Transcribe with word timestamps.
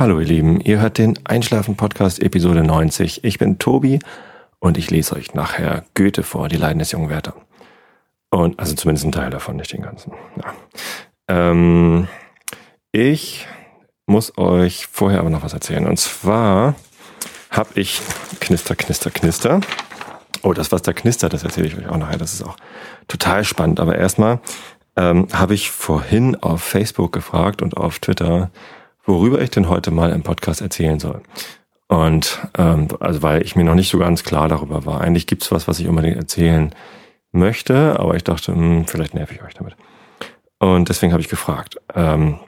Hallo 0.00 0.18
ihr 0.18 0.26
Lieben, 0.26 0.62
ihr 0.62 0.80
hört 0.80 0.96
den 0.96 1.18
Einschlafen 1.24 1.76
Podcast 1.76 2.22
Episode 2.22 2.62
90. 2.62 3.22
Ich 3.22 3.36
bin 3.36 3.58
Tobi 3.58 3.98
und 4.58 4.78
ich 4.78 4.90
lese 4.90 5.14
euch 5.14 5.34
nachher 5.34 5.84
Goethe 5.92 6.22
vor, 6.22 6.48
die 6.48 6.56
Leiden 6.56 6.78
des 6.78 6.92
jungen 6.92 7.10
Werther. 7.10 7.34
Und 8.30 8.58
also 8.58 8.74
zumindest 8.74 9.04
ein 9.04 9.12
Teil 9.12 9.28
davon, 9.28 9.56
nicht 9.56 9.74
den 9.74 9.82
ganzen. 9.82 10.14
Ja. 10.38 10.54
Ähm, 11.28 12.08
ich 12.92 13.46
muss 14.06 14.38
euch 14.38 14.86
vorher 14.86 15.20
aber 15.20 15.28
noch 15.28 15.42
was 15.42 15.52
erzählen. 15.52 15.86
Und 15.86 15.98
zwar 15.98 16.76
habe 17.50 17.68
ich 17.74 18.00
Knister, 18.40 18.76
Knister, 18.76 19.10
Knister. 19.10 19.60
Oh, 20.40 20.54
das, 20.54 20.72
was 20.72 20.80
da 20.80 20.94
knistert, 20.94 21.34
das 21.34 21.44
erzähle 21.44 21.66
ich 21.66 21.76
euch 21.76 21.90
auch 21.90 21.98
nachher. 21.98 22.16
Das 22.16 22.32
ist 22.32 22.42
auch 22.42 22.56
total 23.06 23.44
spannend. 23.44 23.80
Aber 23.80 23.98
erstmal 23.98 24.40
ähm, 24.96 25.28
habe 25.30 25.52
ich 25.52 25.70
vorhin 25.70 26.36
auf 26.36 26.62
Facebook 26.62 27.12
gefragt 27.12 27.60
und 27.60 27.76
auf 27.76 27.98
Twitter, 27.98 28.50
worüber 29.04 29.40
ich 29.40 29.50
denn 29.50 29.68
heute 29.68 29.90
mal 29.90 30.10
im 30.10 30.22
Podcast 30.22 30.60
erzählen 30.60 31.00
soll. 31.00 31.22
Und 31.88 32.38
ähm, 32.56 32.88
also 33.00 33.22
weil 33.22 33.42
ich 33.42 33.56
mir 33.56 33.64
noch 33.64 33.74
nicht 33.74 33.90
so 33.90 33.98
ganz 33.98 34.22
klar 34.22 34.48
darüber 34.48 34.86
war. 34.86 35.00
Eigentlich 35.00 35.26
gibt's 35.26 35.50
was, 35.50 35.66
was 35.66 35.80
ich 35.80 35.88
unbedingt 35.88 36.16
erzählen 36.16 36.74
möchte, 37.32 37.98
aber 37.98 38.14
ich 38.14 38.24
dachte, 38.24 38.54
hm, 38.54 38.86
vielleicht 38.86 39.14
nerv 39.14 39.32
ich 39.32 39.42
euch 39.42 39.54
damit. 39.54 39.76
Und 40.58 40.88
deswegen 40.88 41.12
habe 41.12 41.22
ich 41.22 41.28
gefragt. 41.28 41.76
Ähm, 41.94 42.38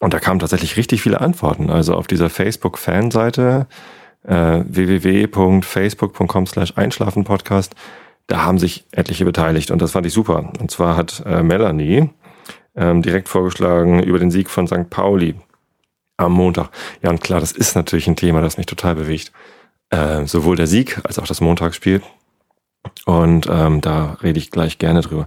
und 0.00 0.12
da 0.12 0.20
kamen 0.20 0.40
tatsächlich 0.40 0.76
richtig 0.76 1.00
viele 1.00 1.20
Antworten. 1.20 1.70
Also 1.70 1.94
auf 1.94 2.06
dieser 2.06 2.28
Facebook-Fanseite 2.28 3.66
äh, 4.24 4.62
www.facebook.com 4.66 6.46
slash 6.46 6.74
Einschlafen-Podcast, 6.76 7.74
da 8.26 8.44
haben 8.44 8.58
sich 8.58 8.84
etliche 8.92 9.24
beteiligt 9.24 9.70
und 9.70 9.80
das 9.80 9.92
fand 9.92 10.06
ich 10.06 10.12
super. 10.12 10.52
Und 10.60 10.70
zwar 10.70 10.96
hat 10.96 11.22
äh, 11.26 11.42
Melanie 11.42 12.10
ähm, 12.74 13.02
direkt 13.02 13.28
vorgeschlagen 13.28 14.02
über 14.02 14.18
den 14.18 14.30
Sieg 14.30 14.50
von 14.50 14.66
St. 14.66 14.90
Pauli 14.90 15.36
am 16.16 16.32
Montag. 16.32 16.70
Ja, 17.02 17.10
und 17.10 17.20
klar, 17.20 17.40
das 17.40 17.52
ist 17.52 17.74
natürlich 17.74 18.06
ein 18.06 18.16
Thema, 18.16 18.40
das 18.40 18.56
mich 18.56 18.66
total 18.66 18.94
bewegt. 18.94 19.32
Äh, 19.90 20.26
sowohl 20.26 20.56
der 20.56 20.66
Sieg 20.66 21.00
als 21.04 21.18
auch 21.18 21.26
das 21.26 21.40
Montagsspiel. 21.40 22.02
Und 23.06 23.46
ähm, 23.50 23.80
da 23.80 24.16
rede 24.22 24.38
ich 24.38 24.50
gleich 24.50 24.78
gerne 24.78 25.00
drüber. 25.00 25.26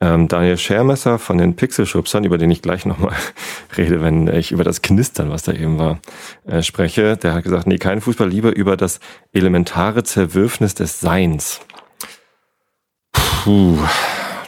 Ähm, 0.00 0.26
Daniel 0.26 0.58
Schermesser 0.58 1.20
von 1.20 1.38
den 1.38 1.54
Pixelschubsern, 1.54 2.24
über 2.24 2.36
den 2.36 2.50
ich 2.50 2.60
gleich 2.60 2.86
nochmal 2.86 3.14
rede, 3.76 4.02
wenn 4.02 4.26
ich 4.26 4.50
über 4.50 4.64
das 4.64 4.82
Knistern, 4.82 5.30
was 5.30 5.44
da 5.44 5.52
eben 5.52 5.78
war, 5.78 6.00
äh, 6.44 6.62
spreche, 6.62 7.16
der 7.16 7.34
hat 7.34 7.44
gesagt, 7.44 7.68
nee, 7.68 7.78
kein 7.78 8.00
Fußball, 8.00 8.28
lieber 8.28 8.54
über 8.54 8.76
das 8.76 8.98
elementare 9.32 10.02
Zerwürfnis 10.02 10.74
des 10.74 10.98
Seins. 10.98 11.60
Puh, 13.12 13.78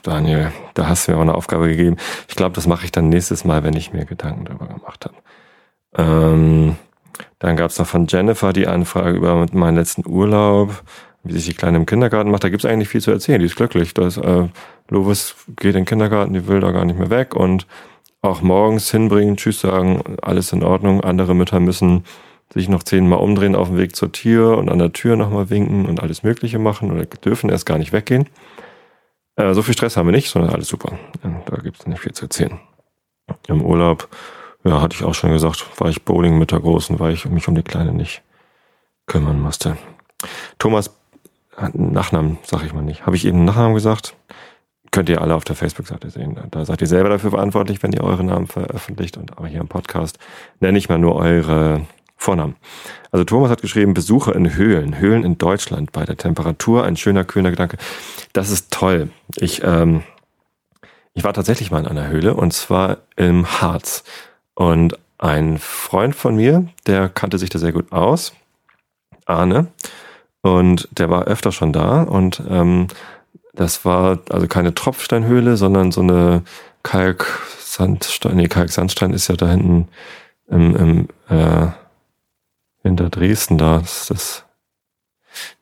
Daniel, 0.02 0.52
da 0.74 0.88
hast 0.88 1.06
du 1.06 1.12
mir 1.12 1.18
auch 1.18 1.22
eine 1.22 1.34
Aufgabe 1.34 1.68
gegeben. 1.68 1.98
Ich 2.28 2.34
glaube, 2.34 2.56
das 2.56 2.66
mache 2.66 2.84
ich 2.84 2.92
dann 2.92 3.08
nächstes 3.08 3.44
Mal, 3.44 3.62
wenn 3.62 3.76
ich 3.76 3.92
mir 3.92 4.06
Gedanken 4.06 4.46
darüber 4.46 4.66
gemacht 4.66 5.04
habe. 5.04 5.14
Ähm, 5.96 6.76
dann 7.38 7.56
gab 7.56 7.70
es 7.70 7.78
noch 7.78 7.86
von 7.86 8.06
Jennifer 8.06 8.52
die 8.52 8.66
Anfrage 8.66 9.16
über 9.16 9.46
meinen 9.52 9.76
letzten 9.76 10.06
Urlaub, 10.06 10.82
wie 11.22 11.32
sich 11.32 11.46
die 11.46 11.54
Kleine 11.54 11.76
im 11.76 11.86
Kindergarten 11.86 12.30
macht. 12.30 12.44
Da 12.44 12.48
gibt 12.48 12.64
es 12.64 12.70
eigentlich 12.70 12.88
viel 12.88 13.00
zu 13.00 13.10
erzählen. 13.10 13.40
Die 13.40 13.46
ist 13.46 13.56
glücklich. 13.56 13.94
Das, 13.94 14.16
äh, 14.16 14.48
Lovis 14.88 15.34
geht 15.56 15.74
in 15.74 15.82
den 15.82 15.84
Kindergarten, 15.84 16.34
die 16.34 16.46
will 16.46 16.60
da 16.60 16.70
gar 16.70 16.84
nicht 16.84 16.98
mehr 16.98 17.10
weg 17.10 17.34
und 17.34 17.66
auch 18.20 18.40
morgens 18.40 18.90
hinbringen, 18.90 19.36
Tschüss 19.36 19.60
sagen, 19.60 20.02
alles 20.22 20.52
in 20.52 20.62
Ordnung. 20.62 21.02
Andere 21.02 21.34
Mütter 21.34 21.60
müssen 21.60 22.04
sich 22.52 22.68
noch 22.68 22.82
zehnmal 22.82 23.18
umdrehen 23.18 23.54
auf 23.54 23.68
dem 23.68 23.78
Weg 23.78 23.96
zur 23.96 24.12
Tür 24.12 24.56
und 24.58 24.70
an 24.70 24.78
der 24.78 24.92
Tür 24.92 25.16
nochmal 25.16 25.50
winken 25.50 25.86
und 25.86 26.00
alles 26.02 26.22
Mögliche 26.22 26.58
machen 26.58 26.90
oder 26.90 27.04
dürfen 27.04 27.50
erst 27.50 27.66
gar 27.66 27.78
nicht 27.78 27.92
weggehen. 27.92 28.28
Äh, 29.36 29.52
so 29.54 29.62
viel 29.62 29.74
Stress 29.74 29.96
haben 29.96 30.06
wir 30.06 30.12
nicht, 30.12 30.30
sondern 30.30 30.52
alles 30.52 30.68
super. 30.68 30.98
Da 31.22 31.56
gibt 31.56 31.80
es 31.80 31.86
nicht 31.86 32.00
viel 32.00 32.12
zu 32.12 32.26
erzählen. 32.26 32.58
Im 33.48 33.62
Urlaub 33.62 34.08
ja, 34.64 34.80
hatte 34.80 34.96
ich 34.96 35.04
auch 35.04 35.14
schon 35.14 35.32
gesagt, 35.32 35.66
war 35.78 35.88
ich 35.88 36.04
Bowling 36.04 36.38
mit 36.38 36.50
der 36.50 36.60
Großen, 36.60 36.98
weil 36.98 37.12
ich 37.12 37.26
mich 37.26 37.48
um 37.48 37.54
die 37.54 37.62
Kleine 37.62 37.92
nicht 37.92 38.22
kümmern 39.06 39.40
musste. 39.40 39.76
Thomas, 40.58 40.90
Nachnamen 41.72 42.38
sage 42.42 42.66
ich 42.66 42.72
mal 42.72 42.82
nicht. 42.82 43.06
Habe 43.06 43.16
ich 43.16 43.26
eben 43.26 43.44
Nachnamen 43.44 43.74
gesagt? 43.74 44.14
Könnt 44.90 45.08
ihr 45.08 45.20
alle 45.20 45.34
auf 45.34 45.44
der 45.44 45.56
Facebook-Seite 45.56 46.10
sehen. 46.10 46.38
Da 46.50 46.64
seid 46.64 46.80
ihr 46.80 46.86
selber 46.86 47.08
dafür 47.08 47.30
verantwortlich, 47.30 47.82
wenn 47.82 47.92
ihr 47.92 48.04
eure 48.04 48.24
Namen 48.24 48.46
veröffentlicht. 48.46 49.16
Und 49.16 49.36
aber 49.36 49.48
hier 49.48 49.60
im 49.60 49.68
Podcast 49.68 50.18
nenne 50.60 50.78
ich 50.78 50.88
mal 50.88 50.98
nur 50.98 51.16
eure 51.16 51.82
Vornamen. 52.16 52.56
Also 53.10 53.24
Thomas 53.24 53.50
hat 53.50 53.60
geschrieben, 53.60 53.92
Besucher 53.92 54.34
in 54.34 54.54
Höhlen, 54.54 54.98
Höhlen 54.98 55.24
in 55.24 55.36
Deutschland 55.36 55.92
bei 55.92 56.04
der 56.04 56.16
Temperatur, 56.16 56.84
ein 56.84 56.96
schöner, 56.96 57.24
kühner 57.24 57.50
Gedanke. 57.50 57.76
Das 58.32 58.50
ist 58.50 58.72
toll. 58.72 59.10
Ich, 59.36 59.62
ähm, 59.62 60.04
ich 61.12 61.24
war 61.24 61.32
tatsächlich 61.32 61.70
mal 61.70 61.80
in 61.80 61.86
einer 61.86 62.08
Höhle 62.08 62.34
und 62.34 62.52
zwar 62.52 62.98
im 63.16 63.60
Harz. 63.60 64.04
Und 64.54 64.98
ein 65.18 65.58
Freund 65.58 66.14
von 66.14 66.36
mir, 66.36 66.68
der 66.86 67.08
kannte 67.08 67.38
sich 67.38 67.50
da 67.50 67.58
sehr 67.58 67.72
gut 67.72 67.92
aus, 67.92 68.32
Arne, 69.26 69.68
und 70.42 70.88
der 70.92 71.08
war 71.08 71.24
öfter 71.24 71.52
schon 71.52 71.72
da 71.72 72.02
und 72.02 72.42
ähm, 72.48 72.88
das 73.54 73.84
war 73.84 74.18
also 74.28 74.46
keine 74.46 74.74
Tropfsteinhöhle, 74.74 75.56
sondern 75.56 75.90
so 75.90 76.02
eine 76.02 76.42
Kalksandstein, 76.82 78.36
nee, 78.36 78.48
Kalksandstein 78.48 79.12
ist 79.12 79.28
ja 79.28 79.36
da 79.36 79.48
hinten 79.48 79.88
im, 80.48 80.76
im 80.76 81.08
äh, 81.28 81.68
hinter 82.82 83.08
Dresden 83.08 83.56
da, 83.56 83.78
ist 83.78 84.10
das 84.10 84.44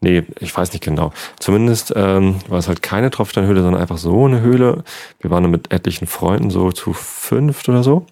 Nee, 0.01 0.25
ich 0.41 0.55
weiß 0.55 0.73
nicht 0.73 0.85
genau. 0.85 1.13
Zumindest 1.39 1.95
ähm, 1.97 2.37
war 2.49 2.59
es 2.59 2.69
halt 2.69 2.83
keine 2.83 3.11
Tropfsteinhöhle, 3.11 3.63
sondern 3.63 3.81
einfach 3.81 3.97
so 3.97 4.27
eine 4.27 4.43
Höhle. 4.43 4.85
Wir 5.21 5.31
waren 5.31 5.51
mit 5.51 5.73
etlichen 5.73 6.07
Freunden 6.07 6.51
so 6.51 6.73
zu 6.73 6.93
fünft 6.93 7.71
oder 7.71 7.83
so. 7.83 8.05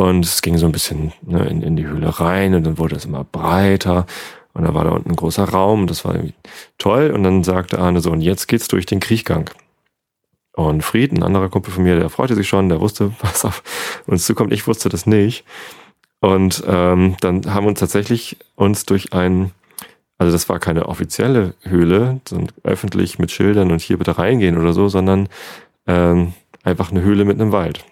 Und 0.00 0.24
es 0.24 0.42
ging 0.42 0.56
so 0.58 0.66
ein 0.66 0.72
bisschen 0.72 1.12
ne, 1.22 1.44
in, 1.48 1.60
in 1.60 1.74
die 1.74 1.86
Höhle 1.86 2.20
rein 2.20 2.54
und 2.54 2.62
dann 2.64 2.78
wurde 2.78 2.94
es 2.94 3.04
immer 3.04 3.24
breiter. 3.24 4.06
Und 4.54 4.62
da 4.62 4.72
war 4.72 4.84
da 4.84 4.90
unten 4.90 5.10
ein 5.10 5.16
großer 5.16 5.48
Raum 5.48 5.82
und 5.82 5.90
das 5.90 6.04
war 6.04 6.14
irgendwie 6.14 6.34
toll. 6.78 7.10
Und 7.10 7.24
dann 7.24 7.42
sagte 7.42 7.80
Arne 7.80 8.00
so, 8.00 8.12
und 8.12 8.20
jetzt 8.20 8.46
geht's 8.46 8.68
durch 8.68 8.86
den 8.86 9.00
Kriechgang. 9.00 9.50
Und 10.52 10.84
Fried, 10.84 11.12
ein 11.12 11.24
anderer 11.24 11.48
Kumpel 11.48 11.72
von 11.72 11.82
mir, 11.82 11.98
der 11.98 12.10
freute 12.10 12.36
sich 12.36 12.48
schon, 12.48 12.68
der 12.68 12.80
wusste, 12.80 13.12
was 13.20 13.44
auf 13.44 13.64
uns 14.06 14.24
zukommt. 14.24 14.52
Ich 14.52 14.68
wusste 14.68 14.88
das 14.88 15.04
nicht. 15.04 15.44
Und 16.20 16.62
ähm, 16.68 17.16
dann 17.20 17.52
haben 17.52 17.64
wir 17.64 17.70
uns 17.70 17.80
tatsächlich 17.80 18.36
uns 18.54 18.86
durch 18.86 19.12
ein, 19.12 19.50
also 20.16 20.30
das 20.30 20.48
war 20.48 20.60
keine 20.60 20.86
offizielle 20.86 21.54
Höhle, 21.62 22.20
so 22.28 22.46
öffentlich 22.62 23.18
mit 23.18 23.32
Schildern 23.32 23.72
und 23.72 23.80
hier 23.80 23.98
bitte 23.98 24.16
reingehen 24.16 24.58
oder 24.58 24.72
so, 24.72 24.88
sondern 24.88 25.28
ähm, 25.88 26.34
einfach 26.62 26.92
eine 26.92 27.02
Höhle 27.02 27.24
mit 27.24 27.40
einem 27.40 27.50
Wald. 27.50 27.84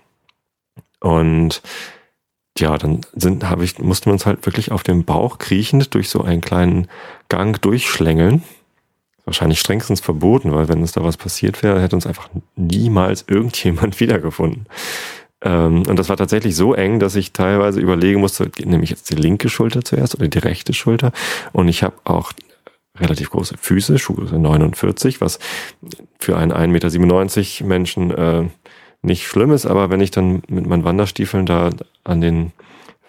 Und 1.01 1.63
ja, 2.59 2.77
dann 2.79 3.01
sind, 3.15 3.49
habe 3.49 3.65
ich, 3.65 3.79
mussten 3.79 4.07
wir 4.07 4.13
uns 4.13 4.27
halt 4.27 4.47
wirklich 4.47 4.73
auf 4.73 4.83
dem 4.83 5.05
Bauch 5.05 5.39
kriechend 5.39 5.95
durch 5.95 6.09
so 6.09 6.23
einen 6.23 6.41
kleinen 6.41 6.89
Gang 7.29 7.61
durchschlängeln. 7.61 8.43
Wahrscheinlich 9.25 9.61
strengstens 9.61 10.01
verboten, 10.01 10.55
weil 10.55 10.69
wenn 10.69 10.81
uns 10.81 10.93
da 10.93 11.03
was 11.03 11.17
passiert 11.17 11.63
wäre, 11.63 11.83
hätte 11.83 11.97
uns 11.97 12.07
einfach 12.07 12.29
niemals 12.55 13.25
irgendjemand 13.29 14.01
wiedergefunden. 14.01 14.67
Ähm, 15.43 15.83
und 15.87 15.99
das 15.99 16.09
war 16.09 16.17
tatsächlich 16.17 16.57
so 16.57 16.75
eng, 16.75 16.99
dass 16.99 17.17
ich 17.17 17.33
teilweise 17.33 17.81
überlegen 17.81 18.21
musste, 18.21 18.51
nehme 18.65 18.85
ich 18.85 18.91
jetzt 18.91 19.11
die 19.11 19.17
linke 19.17 19.49
Schulter 19.49 19.83
zuerst 19.85 20.15
oder 20.15 20.29
die 20.29 20.39
rechte 20.39 20.73
Schulter? 20.73 21.13
Und 21.53 21.69
ich 21.69 21.83
habe 21.83 21.97
auch 22.05 22.33
relativ 22.99 23.31
große 23.31 23.57
Füße, 23.59 23.99
Schuhgröße 23.99 24.39
49, 24.39 25.21
was 25.21 25.39
für 26.19 26.37
einen 26.37 26.53
1,97 26.53 27.63
Meter 27.63 27.69
Menschen 27.69 28.11
äh, 28.11 28.45
nicht 29.07 29.27
schlimm 29.27 29.53
ist, 29.53 29.67
aber 29.67 29.91
wenn 29.91 30.01
ich 30.01 30.11
dann 30.11 30.43
mit 30.49 30.67
meinen 30.67 30.85
Wanderstiefeln 30.85 31.47
da 31.47 31.71
an 32.05 32.21
den 32.21 32.53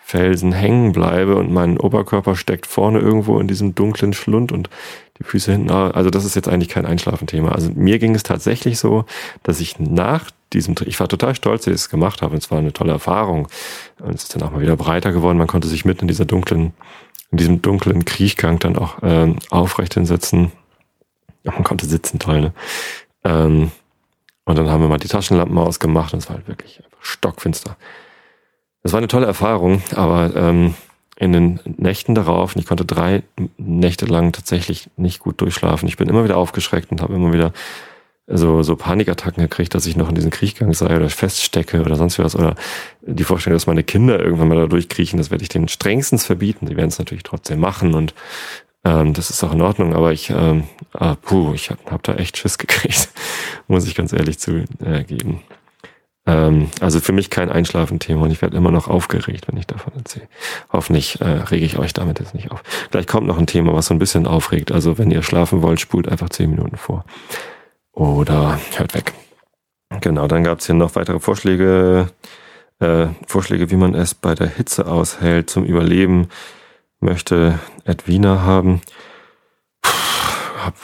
Felsen 0.08 0.54
hängen 0.54 0.94
bleibe 0.94 1.36
und 1.36 1.52
mein 1.52 1.78
Oberkörper 1.78 2.38
steckt 2.38 2.66
vorne 2.66 3.00
irgendwo 3.00 3.40
in 3.40 3.48
diesem 3.50 3.76
dunklen 3.76 4.14
Schlund 4.14 4.54
und 4.54 4.70
die 5.20 5.26
Füße 5.26 5.52
hinten, 5.52 5.70
also 5.70 6.10
das 6.10 6.24
ist 6.24 6.36
jetzt 6.36 6.48
eigentlich 6.48 6.70
kein 6.70 6.86
Einschlafenthema. 6.86 7.52
Also 7.52 7.72
mir 7.76 8.00
ging 8.00 8.16
es 8.16 8.24
tatsächlich 8.24 8.80
so, 8.80 9.04
dass 9.44 9.60
ich 9.60 9.80
nach 9.80 10.32
diesem, 10.54 10.76
ich 10.86 11.00
war 11.02 11.10
total 11.10 11.36
stolz, 11.36 11.66
dass 11.66 11.74
ich 11.74 11.82
es 11.82 11.90
gemacht 11.90 12.22
habe. 12.22 12.38
Es 12.38 12.50
war 12.52 12.60
eine 12.60 12.72
tolle 12.72 12.94
Erfahrung. 12.94 13.50
Und 14.00 14.16
es 14.16 14.24
ist 14.24 14.36
dann 14.36 14.44
auch 14.44 14.52
mal 14.52 14.62
wieder 14.62 14.78
breiter 14.78 15.12
geworden. 15.12 15.38
Man 15.38 15.48
konnte 15.48 15.68
sich 15.68 15.84
mitten 15.84 16.02
in 16.02 16.08
dieser 16.08 16.24
dunklen, 16.24 16.74
in 17.32 17.38
diesem 17.38 17.62
dunklen 17.62 18.06
Kriechgang 18.06 18.60
dann 18.60 18.78
auch 18.78 19.00
ähm, 19.04 19.38
aufrecht 19.50 19.96
hinsetzen. 19.96 20.54
Ja, 21.44 21.52
man 21.52 21.66
konnte 21.66 21.86
sitzen, 21.86 22.20
toll, 22.20 22.40
ne? 22.40 22.54
Ähm, 23.26 23.72
und 24.48 24.58
dann 24.58 24.70
haben 24.70 24.82
wir 24.82 24.88
mal 24.88 24.98
die 24.98 25.10
Taschenlampen 25.10 25.58
ausgemacht 25.58 26.14
und 26.14 26.20
es 26.20 26.30
war 26.30 26.38
halt 26.38 26.48
wirklich 26.48 26.82
stockfinster. 27.02 27.76
Das 28.82 28.94
war 28.94 29.00
eine 29.00 29.10
tolle 29.10 29.26
Erfahrung, 29.26 29.82
aber 29.94 30.34
ähm, 30.36 30.74
in 31.18 31.34
den 31.34 31.60
Nächten 31.66 32.16
darauf, 32.16 32.56
und 32.56 32.62
ich 32.62 32.66
konnte 32.66 32.86
drei 32.86 33.24
Nächte 33.58 34.06
lang 34.06 34.32
tatsächlich 34.32 34.90
nicht 34.96 35.20
gut 35.20 35.42
durchschlafen. 35.42 35.90
Ich 35.90 35.98
bin 35.98 36.08
immer 36.08 36.24
wieder 36.24 36.38
aufgeschreckt 36.38 36.92
und 36.92 37.02
habe 37.02 37.16
immer 37.16 37.34
wieder 37.34 37.52
so, 38.28 38.64
so 38.64 38.78
Panikattacken 38.78 39.44
gekriegt, 39.44 39.76
dass 39.76 39.86
ich 39.86 39.98
noch 39.98 40.08
in 40.08 40.16
diesen 40.16 40.32
Kriechgang 40.32 40.74
sei 40.74 40.96
oder 40.96 41.10
feststecke 41.10 41.82
oder 41.82 41.96
sonst 41.96 42.18
was. 42.18 42.34
Oder 42.34 42.56
die 43.02 43.26
Vorstellung, 43.26 43.56
dass 43.56 43.68
meine 43.68 43.84
Kinder 43.84 44.18
irgendwann 44.18 44.48
mal 44.48 44.58
da 44.58 44.68
durchkriechen, 44.68 45.18
das 45.18 45.30
werde 45.30 45.44
ich 45.44 45.50
denen 45.50 45.68
strengstens 45.68 46.26
verbieten. 46.26 46.68
Die 46.68 46.78
werden 46.78 46.90
es 46.90 47.00
natürlich 47.00 47.24
trotzdem 47.24 47.60
machen 47.60 47.96
und 47.96 48.14
ähm, 48.88 49.14
das 49.14 49.30
ist 49.30 49.44
auch 49.44 49.52
in 49.52 49.62
Ordnung, 49.62 49.94
aber 49.94 50.14
ich, 50.14 50.30
ähm, 50.30 50.64
ah, 50.94 51.16
puh, 51.16 51.54
ich 51.54 51.70
habe 51.70 51.82
hab 51.92 52.04
da 52.04 52.16
echt 52.16 52.38
Schiss 52.38 52.58
gekriegt, 52.58 53.10
muss 53.68 53.86
ich 53.86 53.96
ganz 53.96 54.14
ehrlich 54.14 54.40
zugeben. 54.40 55.42
Ähm, 56.26 56.70
also 56.80 57.02
für 57.02 57.12
mich 57.12 57.30
kein 57.30 57.50
Einschlafenthema 57.50 58.22
und 58.22 58.32
ich 58.32 58.42
werde 58.42 58.56
immer 58.56 58.72
noch 58.72 58.88
aufgeregt, 58.88 59.48
wenn 59.48 59.58
ich 59.58 59.68
davon 59.68 59.94
erzähle. 59.96 60.28
Hoffentlich 60.72 61.20
äh, 61.20 61.26
rege 61.26 61.66
ich 61.66 61.78
euch 61.78 61.92
damit 61.92 62.20
jetzt 62.20 62.34
nicht 62.34 62.52
auf. 62.52 62.64
Gleich 62.92 63.08
kommt 63.08 63.28
noch 63.28 63.38
ein 63.38 63.48
Thema, 63.48 63.74
was 63.74 63.88
so 63.88 63.94
ein 63.94 64.00
bisschen 64.00 64.26
aufregt. 64.26 64.72
Also 64.72 64.98
wenn 64.98 65.12
ihr 65.12 65.22
schlafen 65.22 65.62
wollt, 65.62 65.82
spult 65.82 66.08
einfach 66.08 66.30
zehn 66.30 66.50
Minuten 66.50 66.78
vor. 66.78 67.04
Oder 67.92 68.60
hört 68.76 68.94
weg. 68.94 69.14
Genau, 70.02 70.28
dann 70.28 70.44
gab 70.44 70.60
es 70.60 70.66
hier 70.66 70.76
noch 70.76 70.96
weitere 70.96 71.20
Vorschläge. 71.20 72.10
Äh, 72.80 73.08
Vorschläge, 73.26 73.70
wie 73.72 73.76
man 73.76 73.96
es 73.96 74.14
bei 74.14 74.36
der 74.36 74.48
Hitze 74.48 74.86
aushält 74.88 75.50
zum 75.50 75.64
Überleben, 75.64 76.28
möchte 77.00 77.60
Edwina 77.86 78.42
haben. 78.42 78.82
Puh, 79.82 79.92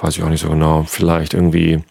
weiß 0.02 0.18
ich 0.18 0.24
auch 0.24 0.30
nicht 0.30 0.42
so 0.42 0.50
genau. 0.50 0.84
Vielleicht 0.84 1.34
irgendwie 1.34 1.84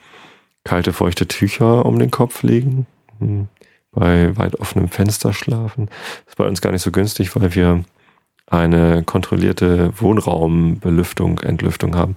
kalte, 0.64 0.92
feuchte 0.92 1.26
Tücher 1.26 1.84
um 1.86 1.98
den 1.98 2.10
Kopf 2.10 2.42
legen. 2.42 2.86
Hm. 3.18 3.48
Bei 3.90 4.36
weit 4.38 4.58
offenem 4.58 4.88
Fenster 4.88 5.34
schlafen. 5.34 5.90
Das 6.26 6.38
war 6.38 6.46
uns 6.46 6.62
gar 6.62 6.72
nicht 6.72 6.82
so 6.82 6.90
günstig, 6.90 7.36
weil 7.36 7.54
wir 7.54 7.84
eine 8.46 9.02
kontrollierte 9.02 9.92
Wohnraumbelüftung, 10.00 11.40
Entlüftung 11.40 11.94
haben. 11.94 12.16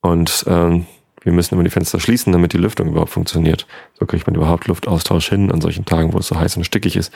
Und 0.00 0.44
ähm, 0.46 0.86
wir 1.22 1.32
müssen 1.32 1.54
immer 1.54 1.64
die 1.64 1.70
Fenster 1.70 2.00
schließen, 2.00 2.32
damit 2.32 2.52
die 2.52 2.58
Lüftung 2.58 2.88
überhaupt 2.88 3.10
funktioniert. 3.10 3.66
So 3.98 4.06
kriegt 4.06 4.26
man 4.26 4.36
überhaupt 4.36 4.68
Luftaustausch 4.68 5.28
hin 5.28 5.52
an 5.52 5.60
solchen 5.60 5.84
Tagen, 5.84 6.12
wo 6.12 6.18
es 6.18 6.28
so 6.28 6.38
heiß 6.38 6.56
und 6.56 6.64
stickig 6.64 6.96
ist. 6.96 7.12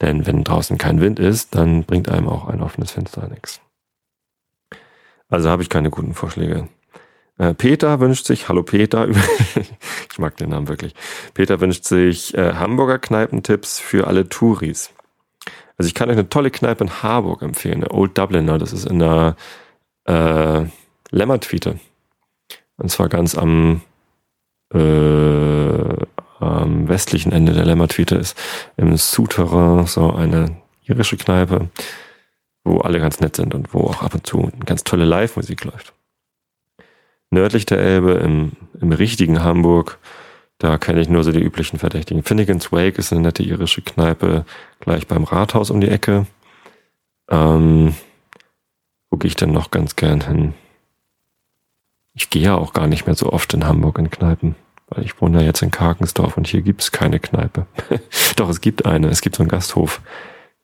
Denn 0.00 0.26
wenn 0.26 0.44
draußen 0.44 0.78
kein 0.78 1.00
Wind 1.00 1.18
ist, 1.18 1.54
dann 1.54 1.84
bringt 1.84 2.08
einem 2.08 2.28
auch 2.28 2.46
ein 2.48 2.62
offenes 2.62 2.92
Fenster 2.92 3.28
nichts. 3.28 3.60
Also 5.28 5.50
habe 5.50 5.62
ich 5.62 5.68
keine 5.68 5.90
guten 5.90 6.14
Vorschläge. 6.14 6.68
Äh, 7.38 7.54
Peter 7.54 8.00
wünscht 8.00 8.26
sich, 8.26 8.48
hallo 8.48 8.62
Peter, 8.62 9.08
ich 10.10 10.18
mag 10.18 10.36
den 10.36 10.50
Namen 10.50 10.68
wirklich. 10.68 10.94
Peter 11.34 11.60
wünscht 11.60 11.84
sich 11.84 12.34
äh, 12.34 12.54
Hamburger 12.54 12.98
Kneipentipps 12.98 13.78
für 13.78 14.06
alle 14.06 14.28
Touris. 14.28 14.90
Also 15.76 15.88
ich 15.88 15.94
kann 15.94 16.08
euch 16.10 16.16
eine 16.16 16.28
tolle 16.28 16.50
Kneipe 16.50 16.84
in 16.84 17.02
Harburg 17.02 17.42
empfehlen, 17.42 17.80
der 17.80 17.94
Old 17.94 18.18
Dubliner, 18.18 18.58
das 18.58 18.72
ist 18.72 18.86
in 18.86 18.98
der 18.98 19.36
äh, 20.06 20.64
Lemmertwiete. 21.10 21.78
Und 22.76 22.90
zwar 22.90 23.08
ganz 23.08 23.36
am, 23.36 23.82
äh, 24.74 24.78
am 26.68 26.88
westlichen 26.88 27.32
Ende 27.32 27.52
der 27.52 27.64
Lemmertwiete 27.64 28.16
ist 28.16 28.36
im 28.76 28.96
Souterrain 28.96 29.86
so 29.86 30.12
eine 30.12 30.56
irische 30.84 31.16
Kneipe, 31.16 31.68
wo 32.64 32.78
alle 32.78 33.00
ganz 33.00 33.20
nett 33.20 33.36
sind 33.36 33.54
und 33.54 33.74
wo 33.74 33.80
auch 33.80 34.02
ab 34.02 34.14
und 34.14 34.26
zu 34.26 34.50
ganz 34.64 34.84
tolle 34.84 35.04
Live-Musik 35.04 35.64
läuft 35.64 35.92
nördlich 37.30 37.66
der 37.66 37.78
Elbe, 37.78 38.12
im, 38.12 38.52
im 38.80 38.92
richtigen 38.92 39.42
Hamburg. 39.42 39.98
Da 40.58 40.78
kenne 40.78 41.00
ich 41.00 41.08
nur 41.08 41.22
so 41.22 41.30
die 41.30 41.42
üblichen 41.42 41.78
Verdächtigen. 41.78 42.22
Finnegan's 42.22 42.72
Wake 42.72 42.98
ist 42.98 43.12
eine 43.12 43.22
nette 43.22 43.42
irische 43.42 43.82
Kneipe, 43.82 44.44
gleich 44.80 45.06
beim 45.06 45.24
Rathaus 45.24 45.70
um 45.70 45.80
die 45.80 45.88
Ecke. 45.88 46.26
Ähm, 47.30 47.94
wo 49.10 49.18
gehe 49.18 49.28
ich 49.28 49.36
denn 49.36 49.52
noch 49.52 49.70
ganz 49.70 49.96
gern 49.96 50.22
hin? 50.22 50.54
Ich 52.14 52.30
gehe 52.30 52.42
ja 52.42 52.56
auch 52.56 52.72
gar 52.72 52.88
nicht 52.88 53.06
mehr 53.06 53.14
so 53.14 53.32
oft 53.32 53.54
in 53.54 53.66
Hamburg 53.66 53.98
in 53.98 54.10
Kneipen, 54.10 54.56
weil 54.90 55.04
ich 55.04 55.20
wohne 55.20 55.40
ja 55.40 55.46
jetzt 55.46 55.62
in 55.62 55.70
Karkensdorf 55.70 56.36
und 56.36 56.46
hier 56.46 56.62
gibt's 56.62 56.92
keine 56.92 57.20
Kneipe. 57.20 57.66
Doch, 58.36 58.48
es 58.48 58.60
gibt 58.60 58.86
eine, 58.86 59.08
es 59.08 59.20
gibt 59.20 59.36
so 59.36 59.42
einen 59.42 59.50
Gasthof, 59.50 60.00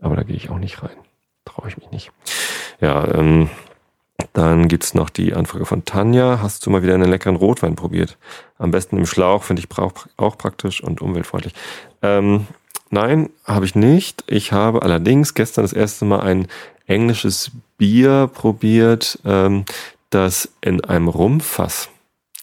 aber 0.00 0.17
da 0.17 0.23
gehe 0.23 0.37
ich 0.37 0.50
auch 0.50 0.59
nicht 0.59 0.82
rein. 0.82 0.97
Traue 1.44 1.69
ich 1.69 1.76
mich 1.76 1.91
nicht. 1.91 2.11
Ja, 2.81 3.06
ähm, 3.15 3.50
dann 4.32 4.69
gibt's 4.69 4.94
noch 4.94 5.11
die 5.11 5.35
Anfrage 5.35 5.67
von 5.67 5.85
Tanja. 5.85 6.41
Hast 6.41 6.65
du 6.65 6.71
mal 6.71 6.82
wieder 6.82 6.94
einen 6.94 7.11
leckeren 7.11 7.37
Rotwein 7.37 7.76
probiert? 7.76 8.17
Am 8.59 8.71
besten 8.71 8.97
im 8.97 9.06
Schlauch, 9.06 9.43
finde 9.43 9.62
ich 9.62 9.69
auch 10.17 10.38
praktisch 10.38 10.82
und 10.82 11.00
umweltfreundlich. 11.00 11.55
Ähm, 12.03 12.47
nein, 12.91 13.31
habe 13.44 13.67
ich 13.67 13.75
nicht. 13.75 14.25
Ich 14.27 14.53
habe 14.53 14.82
allerdings 14.82 15.35
gestern 15.35 15.65
das 15.65 15.73
erste 15.73 16.05
Mal 16.05 16.20
ein 16.20 16.49
englisches 16.87 17.50
Bier 17.77 18.31
probiert, 18.32 19.19
ähm, 19.25 19.65
das 20.11 20.49
in 20.61 20.85
einem 20.85 21.09
Rumfass 21.09 21.88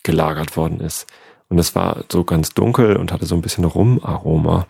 gelagert 0.04 0.58
worden 0.58 0.82
ist. 0.82 1.08
Und 1.52 1.60
es 1.60 1.76
war 1.76 2.06
so 2.10 2.24
ganz 2.24 2.54
dunkel 2.54 2.96
und 2.96 3.12
hatte 3.12 3.26
so 3.26 3.36
ein 3.36 3.42
bisschen 3.42 3.66
Rumaroma 3.66 4.68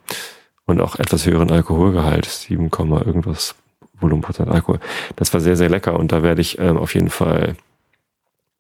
und 0.66 0.82
auch 0.82 0.96
etwas 0.96 1.28
höheren 1.28 1.52
Alkoholgehalt, 1.52 2.26
7, 2.26 2.72
irgendwas 2.72 3.54
Volumenprozent 4.00 4.50
Alkohol. 4.50 4.80
Das 5.16 5.32
war 5.32 5.42
sehr, 5.42 5.56
sehr 5.56 5.70
lecker 5.70 6.00
und 6.00 6.12
da 6.12 6.24
werde 6.24 6.42
ich 6.42 6.58
ähm, 6.58 6.78
auf 6.78 6.96
jeden 6.96 7.12
Fall 7.12 7.56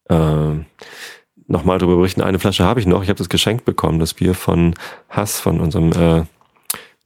äh, 0.08 0.52
nochmal 1.48 1.80
drüber 1.80 1.96
berichten. 1.96 2.22
Eine 2.22 2.38
Flasche 2.38 2.64
habe 2.64 2.80
ich 2.80 2.86
noch. 2.86 3.02
Ich 3.02 3.10
habe 3.10 3.18
das 3.18 3.28
geschenkt 3.28 3.66
bekommen, 3.66 3.98
das 3.98 4.14
Bier 4.14 4.36
von 4.36 4.76
Hass, 5.10 5.40
von 5.40 5.60
unserem 5.60 5.92
äh, 5.94 6.24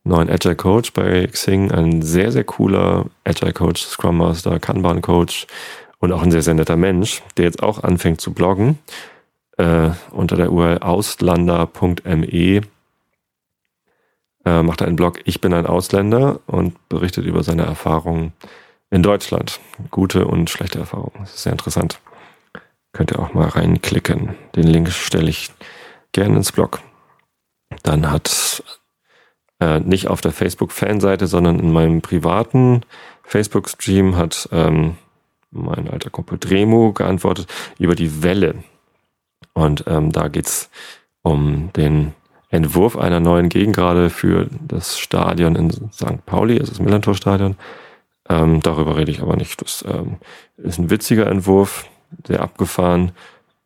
neuen 0.04 0.30
Agile 0.30 0.58
Coach 0.58 0.92
bei 0.92 1.28
Xing. 1.28 1.72
Ein 1.72 2.02
sehr, 2.02 2.34
sehr 2.34 2.44
cooler 2.44 3.06
Agile 3.24 3.54
Coach, 3.54 3.84
Scrum 3.84 4.18
Master, 4.18 4.60
Kanban 4.60 5.02
Coach 5.02 5.48
und 6.00 6.12
auch 6.12 6.24
ein 6.24 6.32
sehr, 6.32 6.42
sehr 6.42 6.56
netter 6.56 6.76
Mensch, 6.76 7.24
der 7.38 7.46
jetzt 7.46 7.64
auch 7.64 7.84
anfängt 7.84 8.20
zu 8.20 8.34
bloggen 8.34 8.80
äh, 9.58 9.92
unter 10.12 10.36
der 10.36 10.52
URL 10.52 10.80
auslander.me 10.80 12.62
äh, 14.46 14.62
macht 14.64 14.82
einen 14.82 14.96
Blog 14.96 15.20
Ich 15.26 15.42
bin 15.42 15.54
ein 15.54 15.66
Ausländer 15.66 16.40
und 16.46 16.90
berichtet 16.90 17.26
über 17.26 17.44
seine 17.44 17.64
Erfahrungen 17.64 18.34
in 18.92 19.04
Deutschland. 19.04 19.60
Gute 19.92 20.28
und 20.28 20.50
schlechte 20.50 20.80
Erfahrungen. 20.80 21.16
Das 21.20 21.36
ist 21.36 21.44
sehr 21.44 21.52
interessant. 21.52 22.00
Könnt 22.94 23.12
ihr 23.12 23.20
auch 23.20 23.34
mal 23.34 23.48
reinklicken. 23.48 24.36
Den 24.56 24.68
Link 24.68 24.90
stelle 24.92 25.30
ich 25.30 25.52
gerne 26.12 26.38
ins 26.38 26.52
Blog. 26.52 26.80
Dann 27.84 28.10
hat 28.10 28.64
äh, 29.60 29.80
nicht 29.80 30.08
auf 30.08 30.22
der 30.22 30.32
Facebook-Fanseite, 30.32 31.28
sondern 31.28 31.60
in 31.60 31.72
meinem 31.72 32.02
privaten 32.02 32.82
Facebook-Stream 33.24 34.16
hat 34.16 34.48
ähm, 34.52 34.98
mein 35.52 35.90
alter 35.90 36.10
Kumpel 36.10 36.38
Dremo 36.38 36.94
geantwortet 36.94 37.48
über 37.80 37.96
die 37.96 38.24
Welle. 38.24 38.64
Und 39.54 39.86
ähm, 39.88 40.12
da 40.12 40.28
geht's 40.28 40.70
um 41.22 41.72
den 41.76 42.14
Entwurf 42.50 42.98
einer 42.98 43.20
neuen 43.20 43.50
Gegengrade 43.50 44.10
für 44.10 44.48
das 44.68 45.00
Stadion 45.00 45.56
in 45.56 45.72
St. 45.92 46.26
Pauli, 46.26 46.60
also 46.60 46.72
das 46.72 46.80
Millantor-Stadion. 46.80 47.56
Ähm, 48.30 48.62
darüber 48.62 48.98
rede 48.98 49.12
ich 49.12 49.22
aber 49.22 49.36
nicht. 49.36 49.62
Das 49.62 49.84
ähm, 49.88 50.18
ist 50.58 50.80
ein 50.80 50.90
witziger 50.90 51.28
Entwurf, 51.28 51.88
sehr 52.26 52.42
abgefahren. 52.42 53.12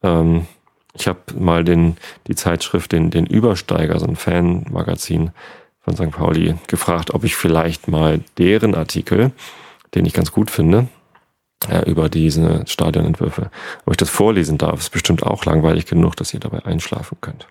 Ähm, 0.04 0.48
ich 0.94 1.08
habe 1.08 1.20
mal 1.38 1.64
den, 1.64 1.98
die 2.28 2.36
Zeitschrift, 2.36 2.92
den, 2.92 3.10
den 3.12 3.26
Übersteiger, 3.26 4.00
so 4.00 4.08
ein 4.08 4.16
Fanmagazin 4.16 5.32
von 5.82 5.96
St. 5.96 6.12
Pauli, 6.12 6.56
gefragt, 6.68 7.14
ob 7.14 7.24
ich 7.24 7.36
vielleicht 7.36 7.88
mal 7.88 8.22
deren 8.38 8.76
Artikel, 8.76 9.32
den 9.96 10.06
ich 10.06 10.14
ganz 10.14 10.32
gut 10.32 10.52
finde, 10.52 10.88
äh, 11.68 11.90
über 11.90 12.10
diese 12.10 12.64
Stadionentwürfe, 12.68 13.52
ob 13.86 13.94
ich 13.94 13.98
das 13.98 14.10
vorlesen 14.10 14.58
darf. 14.58 14.80
Ist 14.80 14.92
bestimmt 14.92 15.24
auch 15.24 15.46
langweilig 15.46 15.86
genug, 15.86 16.16
dass 16.16 16.34
ihr 16.34 16.40
dabei 16.40 16.66
einschlafen 16.66 17.18
könnt. 17.22 17.48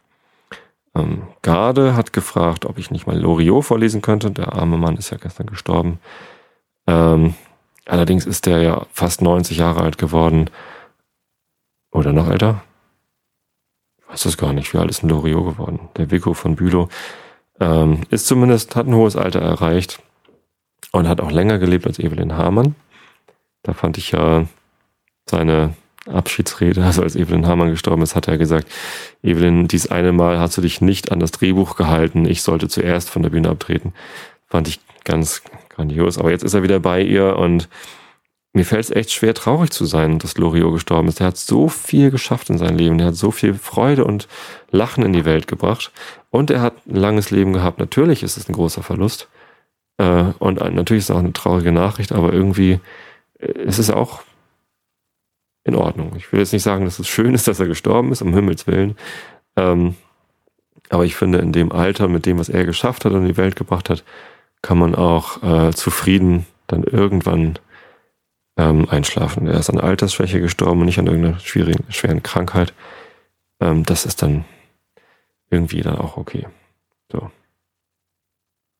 Ähm, 0.94 1.22
Garde 1.42 1.94
hat 1.94 2.12
gefragt, 2.12 2.64
ob 2.64 2.78
ich 2.78 2.90
nicht 2.90 3.06
mal 3.06 3.18
Loriot 3.18 3.64
vorlesen 3.64 4.02
könnte. 4.02 4.30
Der 4.30 4.54
arme 4.54 4.78
Mann 4.78 4.96
ist 4.96 5.10
ja 5.10 5.18
gestern 5.18 5.46
gestorben. 5.46 6.00
Ähm, 6.86 7.34
allerdings 7.84 8.26
ist 8.26 8.46
der 8.46 8.62
ja 8.62 8.86
fast 8.92 9.20
90 9.20 9.58
Jahre 9.58 9.82
alt 9.82 9.98
geworden. 9.98 10.50
Oder 11.90 12.12
noch 12.12 12.30
älter? 12.30 12.62
Ich 13.98 14.08
weiß 14.08 14.22
das 14.22 14.38
gar 14.38 14.52
nicht. 14.52 14.72
Wie 14.72 14.78
alt 14.78 14.90
ist 14.90 15.02
ein 15.02 15.08
Loriot 15.08 15.56
geworden? 15.56 15.80
Der 15.96 16.10
Vico 16.10 16.32
von 16.32 16.56
Bülow. 16.56 16.88
Ähm, 17.60 18.02
ist 18.10 18.26
zumindest, 18.26 18.76
hat 18.76 18.86
ein 18.86 18.94
hohes 18.94 19.16
Alter 19.16 19.40
erreicht 19.40 20.00
und 20.92 21.08
hat 21.08 21.20
auch 21.20 21.30
länger 21.30 21.58
gelebt 21.58 21.86
als 21.86 21.98
Evelyn 21.98 22.36
Hamann. 22.36 22.74
Da 23.62 23.72
fand 23.72 23.98
ich 23.98 24.12
ja 24.12 24.46
seine 25.26 25.74
Abschiedsrede, 26.06 26.84
also 26.84 27.02
als 27.02 27.16
Evelyn 27.16 27.46
Hamann 27.46 27.70
gestorben 27.70 28.02
ist, 28.02 28.16
hat 28.16 28.28
er 28.28 28.38
gesagt, 28.38 28.68
Evelyn, 29.22 29.68
dies 29.68 29.88
eine 29.88 30.12
Mal 30.12 30.38
hast 30.38 30.56
du 30.56 30.62
dich 30.62 30.80
nicht 30.80 31.12
an 31.12 31.20
das 31.20 31.32
Drehbuch 31.32 31.76
gehalten, 31.76 32.24
ich 32.24 32.42
sollte 32.42 32.68
zuerst 32.68 33.10
von 33.10 33.22
der 33.22 33.30
Bühne 33.30 33.50
abtreten. 33.50 33.92
Fand 34.46 34.68
ich 34.68 34.80
ganz 35.04 35.42
grandios. 35.68 36.18
Aber 36.18 36.30
jetzt 36.30 36.44
ist 36.44 36.54
er 36.54 36.62
wieder 36.62 36.80
bei 36.80 37.02
ihr 37.02 37.36
und 37.36 37.68
mir 38.54 38.64
fällt 38.64 38.84
es 38.84 38.90
echt 38.90 39.12
schwer, 39.12 39.34
traurig 39.34 39.70
zu 39.70 39.84
sein, 39.84 40.18
dass 40.18 40.38
Loriot 40.38 40.72
gestorben 40.72 41.08
ist. 41.08 41.20
Er 41.20 41.28
hat 41.28 41.36
so 41.36 41.68
viel 41.68 42.10
geschafft 42.10 42.50
in 42.50 42.58
seinem 42.58 42.76
Leben. 42.76 42.98
Er 42.98 43.06
hat 43.06 43.14
so 43.14 43.30
viel 43.30 43.54
Freude 43.54 44.04
und 44.04 44.26
Lachen 44.70 45.04
in 45.04 45.12
die 45.12 45.24
Welt 45.24 45.46
gebracht. 45.46 45.92
Und 46.30 46.50
er 46.50 46.62
hat 46.62 46.86
ein 46.86 46.96
langes 46.96 47.30
Leben 47.30 47.52
gehabt. 47.52 47.78
Natürlich 47.78 48.22
ist 48.22 48.36
es 48.36 48.48
ein 48.48 48.54
großer 48.54 48.82
Verlust. 48.82 49.28
Äh, 49.98 50.32
und 50.38 50.58
natürlich 50.74 51.02
ist 51.02 51.10
es 51.10 51.14
auch 51.14 51.20
eine 51.20 51.32
traurige 51.32 51.72
Nachricht, 51.72 52.10
aber 52.10 52.32
irgendwie 52.32 52.80
äh, 53.38 53.62
ist 53.62 53.78
es 53.78 53.90
auch 53.90 54.22
in 55.64 55.74
Ordnung. 55.74 56.14
Ich 56.16 56.32
will 56.32 56.40
jetzt 56.40 56.52
nicht 56.52 56.62
sagen, 56.62 56.84
dass 56.84 56.98
es 56.98 57.08
schön 57.08 57.34
ist, 57.34 57.46
dass 57.46 57.60
er 57.60 57.66
gestorben 57.66 58.12
ist, 58.12 58.22
um 58.22 58.34
Himmels 58.34 58.66
Willen. 58.66 58.96
Ähm, 59.56 59.96
aber 60.88 61.04
ich 61.04 61.16
finde, 61.16 61.38
in 61.38 61.52
dem 61.52 61.72
Alter, 61.72 62.08
mit 62.08 62.24
dem, 62.26 62.38
was 62.38 62.48
er 62.48 62.64
geschafft 62.64 63.04
hat 63.04 63.12
und 63.12 63.26
die 63.26 63.36
Welt 63.36 63.56
gebracht 63.56 63.90
hat, 63.90 64.04
kann 64.62 64.78
man 64.78 64.94
auch 64.94 65.42
äh, 65.42 65.72
zufrieden 65.72 66.46
dann 66.66 66.82
irgendwann 66.82 67.58
ähm, 68.56 68.88
einschlafen. 68.88 69.46
Er 69.46 69.58
ist 69.58 69.70
an 69.70 69.80
Altersschwäche 69.80 70.40
gestorben 70.40 70.80
und 70.80 70.86
nicht 70.86 70.98
an 70.98 71.06
irgendeiner 71.06 71.38
schwierigen, 71.40 71.84
schweren 71.90 72.22
Krankheit. 72.22 72.74
Ähm, 73.60 73.84
das 73.84 74.06
ist 74.06 74.22
dann 74.22 74.44
irgendwie 75.50 75.82
dann 75.82 75.96
auch 75.96 76.16
okay. 76.16 76.46
So. 77.10 77.30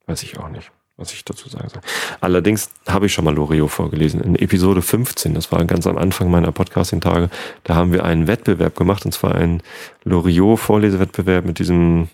Weiß 0.06 0.22
ich 0.22 0.38
auch 0.38 0.48
nicht, 0.48 0.70
was 0.99 1.12
ich 1.12 1.25
dazu 1.25 1.49
sagen 1.49 1.69
soll. 1.69 1.81
Allerdings 2.21 2.71
habe 2.87 3.07
ich 3.07 3.12
schon 3.14 3.25
mal 3.25 3.35
Loriot 3.35 3.71
vorgelesen. 3.71 4.21
In 4.21 4.35
Episode 4.35 4.83
15, 4.83 5.33
das 5.33 5.50
war 5.52 5.64
ganz 5.64 5.87
am 5.87 5.97
Anfang 5.97 6.31
meiner 6.31 6.52
Podcasting-Tage, 6.52 7.31
da 7.64 7.75
haben 7.76 7.93
wir 7.93 8.05
einen 8.05 8.26
Wettbewerb 8.26 8.76
gemacht, 8.76 9.07
und 9.07 9.12
zwar 9.12 9.37
einen 9.37 9.62
Loriot-Vorlesewettbewerb 10.05 11.47
mit 11.47 11.61
diesem, 11.61 12.09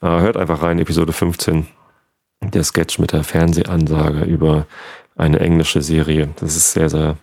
äh, 0.00 0.06
hört 0.06 0.36
einfach 0.36 0.62
rein, 0.62 0.78
Episode 0.78 1.12
15, 1.12 1.66
der 2.40 2.62
Sketch 2.62 3.00
mit 3.00 3.12
der 3.12 3.24
Fernsehansage 3.24 4.22
über 4.24 4.66
eine 5.16 5.40
englische 5.40 5.82
Serie. 5.82 6.28
Das 6.36 6.54
ist 6.54 6.72
sehr, 6.72 6.88
sehr 6.88 7.16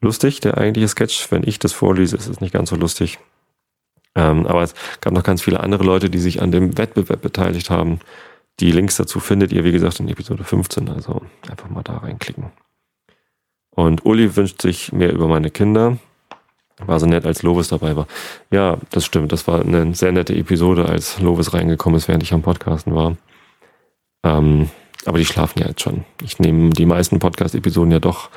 lustig, 0.00 0.38
der 0.40 0.58
eigentliche 0.58 0.86
Sketch. 0.86 1.32
Wenn 1.32 1.42
ich 1.44 1.58
das 1.58 1.72
vorlese, 1.72 2.16
ist 2.16 2.28
es 2.28 2.40
nicht 2.40 2.52
ganz 2.52 2.70
so 2.70 2.76
lustig. 2.76 3.18
Ähm, 4.14 4.46
aber 4.46 4.62
es 4.62 4.74
gab 5.00 5.12
noch 5.12 5.24
ganz 5.24 5.42
viele 5.42 5.58
andere 5.58 5.82
Leute, 5.82 6.08
die 6.08 6.18
sich 6.18 6.40
an 6.40 6.52
dem 6.52 6.78
Wettbewerb 6.78 7.20
beteiligt 7.20 7.68
haben. 7.68 7.98
Die 8.60 8.72
Links 8.72 8.96
dazu 8.96 9.20
findet 9.20 9.52
ihr, 9.52 9.64
wie 9.64 9.72
gesagt, 9.72 10.00
in 10.00 10.08
Episode 10.08 10.44
15. 10.44 10.88
Also 10.88 11.22
einfach 11.48 11.68
mal 11.70 11.82
da 11.82 11.98
reinklicken. 11.98 12.46
Und 13.70 14.04
Uli 14.04 14.34
wünscht 14.34 14.60
sich 14.60 14.92
mehr 14.92 15.12
über 15.12 15.28
meine 15.28 15.50
Kinder. 15.50 15.98
War 16.78 17.00
so 17.00 17.06
nett, 17.06 17.26
als 17.26 17.42
Lovis 17.42 17.68
dabei 17.68 17.96
war. 17.96 18.06
Ja, 18.50 18.78
das 18.90 19.04
stimmt. 19.04 19.32
Das 19.32 19.46
war 19.46 19.60
eine 19.62 19.94
sehr 19.94 20.12
nette 20.12 20.34
Episode, 20.34 20.86
als 20.86 21.20
Lovis 21.20 21.54
reingekommen 21.54 21.96
ist, 21.96 22.08
während 22.08 22.22
ich 22.22 22.32
am 22.32 22.42
Podcasten 22.42 22.94
war. 22.94 23.16
Ähm, 24.24 24.70
aber 25.04 25.18
die 25.18 25.24
schlafen 25.24 25.60
ja 25.60 25.68
jetzt 25.68 25.82
schon. 25.82 26.04
Ich 26.22 26.38
nehme 26.38 26.70
die 26.70 26.86
meisten 26.86 27.18
Podcast-Episoden 27.18 27.92
ja 27.92 28.00
doch 28.00 28.30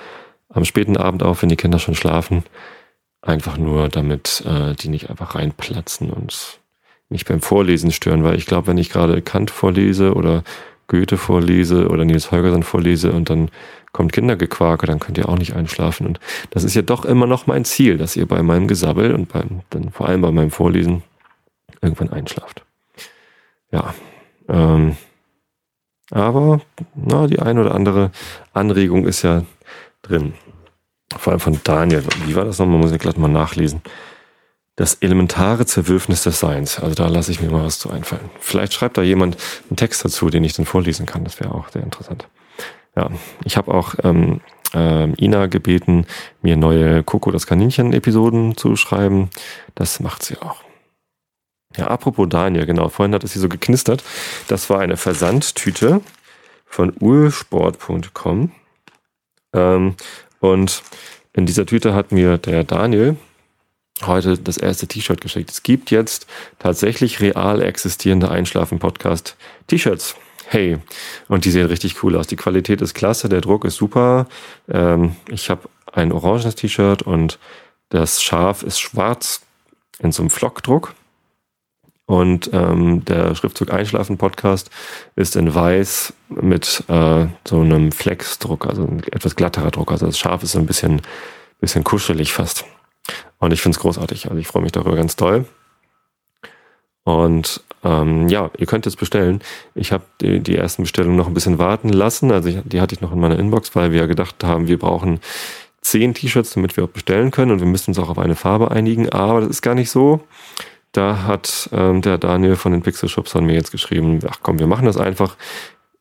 am 0.49 0.65
späten 0.65 0.97
Abend 0.97 1.23
auf, 1.23 1.41
wenn 1.41 1.49
die 1.49 1.55
Kinder 1.55 1.79
schon 1.79 1.95
schlafen. 1.95 2.43
Einfach 3.21 3.57
nur, 3.57 3.89
damit 3.89 4.43
äh, 4.45 4.73
die 4.75 4.89
nicht 4.89 5.09
einfach 5.09 5.35
reinplatzen 5.35 6.11
und 6.11 6.61
mich 7.12 7.25
beim 7.25 7.41
Vorlesen 7.41 7.91
stören, 7.91 8.24
weil 8.24 8.36
ich 8.36 8.46
glaube, 8.46 8.68
wenn 8.68 8.77
ich 8.77 8.89
gerade 8.89 9.22
Kant 9.22 9.51
vorlese 9.51 10.13
oder 10.13 10.44
Goethe 10.88 11.18
vorlese 11.18 11.88
oder 11.88 12.03
Nils 12.06 12.32
Holgersson 12.32 12.63
vorlese 12.63 13.12
und 13.12 13.30
dann 13.30 13.50
kommt 13.91 14.13
Kindergequake, 14.13 14.88
dann 14.88 15.00
könnt 15.00 15.18
ihr 15.18 15.30
auch 15.30 15.38
nicht 15.38 15.56
einschlafen. 15.56 16.08
Und 16.08 16.20
das 16.50 16.63
ist 16.63 16.75
ja 16.75 16.82
doch 16.82 17.06
immer 17.06 17.27
noch 17.27 17.48
mein 17.48 17.65
Ziel, 17.65 17.98
dass 17.98 18.15
ihr 18.15 18.25
bei 18.25 18.41
meinem 18.41 18.68
Gesabbel 18.68 19.13
und 19.13 19.30
beim, 19.30 19.62
dann 19.70 19.91
vor 19.91 20.08
allem 20.08 20.22
bei 20.22 20.32
meinem 20.32 20.51
Vorlesen 20.51 21.03
irgendwann 21.82 22.12
einschlaft. 22.12 22.63
Ja, 23.72 23.94
ähm, 24.50 24.98
aber 26.10 26.62
na, 26.94 27.27
die 27.27 27.39
ein 27.39 27.58
oder 27.58 27.74
andere 27.74 28.12
Anregung 28.53 29.06
ist 29.06 29.22
ja 29.22 29.44
drin. 30.01 30.34
Vor 31.18 31.32
allem 31.32 31.39
von 31.39 31.60
Daniel. 31.63 32.03
Wie 32.25 32.36
war 32.36 32.46
das 32.46 32.60
nochmal? 32.60 32.80
Muss 32.80 32.91
ich 32.91 33.00
gleich 33.00 33.18
mal 33.18 33.27
nachlesen. 33.27 33.82
Das 34.77 34.95
elementare 34.95 35.65
Zerwürfnis 35.65 36.23
des 36.23 36.39
Seins. 36.39 36.79
Also 36.79 36.95
da 36.95 37.07
lasse 37.07 37.31
ich 37.31 37.41
mir 37.41 37.51
mal 37.51 37.65
was 37.65 37.79
zu 37.79 37.89
einfallen. 37.89 38.29
Vielleicht 38.39 38.73
schreibt 38.73 38.97
da 38.97 39.01
jemand 39.01 39.37
einen 39.69 39.75
Text 39.75 40.03
dazu, 40.05 40.29
den 40.29 40.43
ich 40.43 40.53
dann 40.53 40.65
vorlesen 40.65 41.05
kann. 41.05 41.23
Das 41.23 41.39
wäre 41.39 41.53
auch 41.53 41.69
sehr 41.69 41.83
interessant. 41.83 42.27
Ja, 42.95 43.09
ich 43.43 43.57
habe 43.57 43.73
auch 43.73 43.95
ähm, 44.03 44.41
äh, 44.73 45.09
Ina 45.23 45.47
gebeten, 45.47 46.05
mir 46.41 46.57
neue 46.57 47.03
Coco 47.03 47.31
das 47.31 47.47
Kaninchen-Episoden 47.47 48.57
zu 48.57 48.75
schreiben. 48.75 49.29
Das 49.75 49.99
macht 49.99 50.23
sie 50.23 50.37
auch. 50.37 50.63
Ja, 51.77 51.87
apropos 51.87 52.27
Daniel, 52.29 52.65
genau. 52.65 52.89
Vorhin 52.89 53.13
hat 53.13 53.23
es 53.23 53.33
hier 53.33 53.41
so 53.41 53.49
geknistert. 53.49 54.03
Das 54.47 54.69
war 54.69 54.79
eine 54.79 54.97
Versandtüte 54.97 56.01
von 56.65 56.93
ursport.com. 56.99 58.51
Ähm, 59.53 59.95
und 60.39 60.83
in 61.33 61.45
dieser 61.45 61.65
Tüte 61.65 61.93
hat 61.93 62.11
mir 62.11 62.37
der 62.37 62.63
Daniel 62.63 63.15
heute 64.08 64.38
das 64.38 64.58
erste 64.58 64.88
T-Shirt 64.88 65.22
geschickt. 65.22 65.50
Es 65.51 65.63
gibt 65.63 65.91
jetzt 65.91 66.27
tatsächlich 66.60 67.20
real 67.20 67.62
existierende 67.62 68.29
Einschlafen-Podcast-T-Shirts. 68.29 70.15
Hey, 70.48 70.79
und 71.29 71.46
die 71.46 71.51
sehen 71.51 71.67
richtig 71.67 72.03
cool 72.03 72.17
aus. 72.17 72.27
Die 72.27 72.36
Qualität 72.36 72.81
ist 72.81 72.93
klasse, 72.93 73.29
der 73.29 73.41
Druck 73.41 73.63
ist 73.63 73.77
super. 73.77 74.27
Ähm, 74.70 75.15
ich 75.29 75.50
habe 75.50 75.70
ein 75.91 76.12
orangenes 76.12 76.55
T-Shirt 76.55 77.01
und 77.03 77.39
das 77.89 78.22
Schaf 78.22 78.63
ist 78.63 78.79
schwarz 78.79 79.41
in 80.00 80.12
so 80.12 80.24
einem 80.24 80.29
Flockdruck. 80.29 80.93
Und 82.05 82.50
ähm, 82.51 83.05
der 83.05 83.36
Schriftzug 83.36 83.72
Einschlafen 83.72 84.17
Podcast 84.17 84.70
ist 85.15 85.38
in 85.38 85.55
weiß 85.55 86.13
mit 86.27 86.84
äh, 86.89 87.27
so 87.48 87.62
einem 87.62 87.93
Flexdruck, 87.93 88.67
also 88.67 88.84
ein 88.84 89.01
etwas 89.12 89.38
glatterer 89.38 89.72
Druck. 89.72 89.93
Also 89.93 90.08
das 90.08 90.20
Schaf 90.20 90.43
ist 90.43 90.51
so 90.51 90.60
ein 90.60 90.65
bisschen, 90.65 91.01
bisschen 91.62 91.86
kuschelig 91.86 92.34
fast. 92.34 92.65
Und 93.41 93.51
ich 93.51 93.62
finde 93.62 93.75
es 93.75 93.81
großartig. 93.81 94.27
Also 94.27 94.38
ich 94.38 94.48
freue 94.48 94.63
mich 94.63 94.71
darüber 94.71 94.95
ganz 94.95 95.17
toll. 95.17 95.45
Und 97.03 97.63
ähm, 97.83 98.29
ja, 98.29 98.51
ihr 98.57 98.67
könnt 98.67 98.86
es 98.86 98.95
bestellen. 98.95 99.41
Ich 99.74 99.91
habe 99.91 100.03
die, 100.21 100.39
die 100.39 100.55
ersten 100.55 100.83
Bestellungen 100.83 101.17
noch 101.17 101.27
ein 101.27 101.33
bisschen 101.33 101.57
warten 101.57 101.89
lassen. 101.89 102.31
Also 102.31 102.50
ich, 102.50 102.60
die 102.63 102.79
hatte 102.79 102.93
ich 102.93 103.01
noch 103.01 103.12
in 103.12 103.19
meiner 103.19 103.39
Inbox, 103.39 103.75
weil 103.75 103.91
wir 103.91 104.07
gedacht 104.07 104.43
haben, 104.43 104.67
wir 104.67 104.77
brauchen 104.77 105.19
zehn 105.81 106.13
T-Shirts, 106.13 106.53
damit 106.53 106.77
wir 106.77 106.83
auch 106.83 106.89
bestellen 106.89 107.31
können 107.31 107.51
und 107.51 107.60
wir 107.60 107.67
müssen 107.67 107.89
uns 107.89 108.00
auch 108.00 108.10
auf 108.10 108.19
eine 108.19 108.36
Farbe 108.36 108.69
einigen. 108.69 109.10
Aber 109.10 109.41
das 109.41 109.50
ist 109.50 109.62
gar 109.63 109.74
nicht 109.74 109.89
so. 109.89 110.21
Da 110.91 111.24
hat 111.24 111.69
ähm, 111.74 112.03
der 112.03 112.19
Daniel 112.19 112.55
von 112.55 112.74
den 112.74 112.83
Pixel 112.83 113.10
Shops 113.10 113.36
an 113.36 113.45
mir 113.45 113.55
jetzt 113.55 113.71
geschrieben, 113.71 114.19
ach 114.29 114.39
komm, 114.43 114.60
wir 114.60 114.67
machen 114.67 114.86
das 114.86 114.98
einfach. 114.98 115.36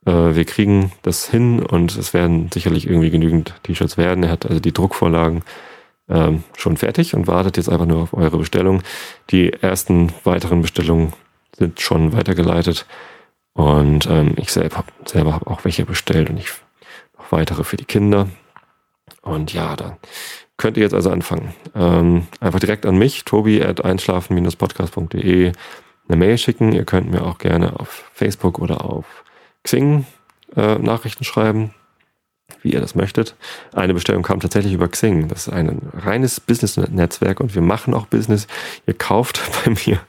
Äh, 0.05 0.35
wir 0.35 0.45
kriegen 0.45 0.93
das 1.01 1.27
hin 1.27 1.63
und 1.63 1.97
es 1.97 2.13
werden 2.13 2.51
sicherlich 2.53 2.87
irgendwie 2.87 3.11
genügend 3.11 3.55
T-Shirts 3.63 3.97
werden. 3.97 4.25
Er 4.25 4.31
hat 4.31 4.45
also 4.45 4.61
die 4.61 4.73
Druckvorlagen 4.73 5.43
ähm, 6.11 6.45
schon 6.57 6.77
fertig 6.77 7.15
und 7.15 7.27
wartet 7.27 7.57
jetzt 7.57 7.69
einfach 7.69 7.87
nur 7.87 8.03
auf 8.03 8.15
eure 8.15 8.39
Bestellung. 8.39 8.83
Die 9.31 9.53
ersten 9.53 10.13
weiteren 10.25 10.63
Bestellungen 10.63 11.13
sind 11.57 11.81
schon 11.81 12.13
weitergeleitet 12.13 12.87
und 13.55 14.07
ähm, 14.07 14.35
ich 14.37 14.53
selber, 14.53 14.85
selber 15.05 15.35
habe 15.35 15.47
auch 15.47 15.65
welche 15.65 15.85
bestellt 15.85 16.31
und 16.31 16.39
ich 16.39 16.49
noch 17.19 17.33
weitere 17.33 17.65
für 17.65 17.77
die 17.77 17.85
Kinder. 17.85 18.29
Und 19.23 19.53
ja, 19.53 19.77
dann 19.77 19.97
könnt 20.57 20.77
ihr 20.77 20.83
jetzt 20.83 20.95
also 20.95 21.11
anfangen. 21.11 21.55
Ähm, 21.75 22.27
einfach 22.41 22.61
direkt 22.61 22.87
an 22.87 22.97
mich, 22.97 23.25
tobi 23.25 23.63
at 23.63 23.85
einschlafen-podcast.de 23.85 25.53
eine 26.09 26.17
Mail 26.17 26.39
schicken. 26.39 26.73
Ihr 26.73 26.85
könnt 26.85 27.11
mir 27.11 27.25
auch 27.25 27.39
gerne 27.39 27.79
auf 27.79 28.11
Facebook 28.13 28.59
oder 28.59 28.85
auf 28.85 29.05
Xing 29.63 30.07
äh, 30.57 30.77
Nachrichten 30.77 31.25
schreiben, 31.25 31.75
wie 32.63 32.73
ihr 32.73 32.81
das 32.81 32.95
möchtet. 32.95 33.35
Eine 33.73 33.95
Bestellung 33.95 34.23
kam 34.23 34.41
tatsächlich 34.41 34.73
über 34.73 34.89
Xing. 34.89 35.29
Das 35.29 35.47
ist 35.47 35.53
ein 35.53 35.81
reines 35.95 36.41
Business-Netzwerk 36.41 37.41
und 37.41 37.55
wir 37.55 37.63
machen 37.63 37.95
auch 37.95 38.07
Business. 38.07 38.47
Ihr 38.87 38.95
kauft 38.95 39.41
bei 39.65 39.71
mir 39.87 40.01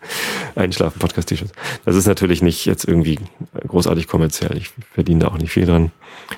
Einschlafen-Podcast-T-Shirts. 0.56 1.54
Das 1.86 1.96
ist 1.96 2.08
natürlich 2.08 2.42
nicht 2.42 2.66
jetzt 2.66 2.86
irgendwie 2.86 3.20
großartig 3.68 4.08
kommerziell. 4.08 4.58
Ich 4.58 4.72
verdiene 4.94 5.22
da 5.22 5.28
auch 5.30 5.38
nicht 5.38 5.52
viel 5.52 5.66
dran. 5.66 5.92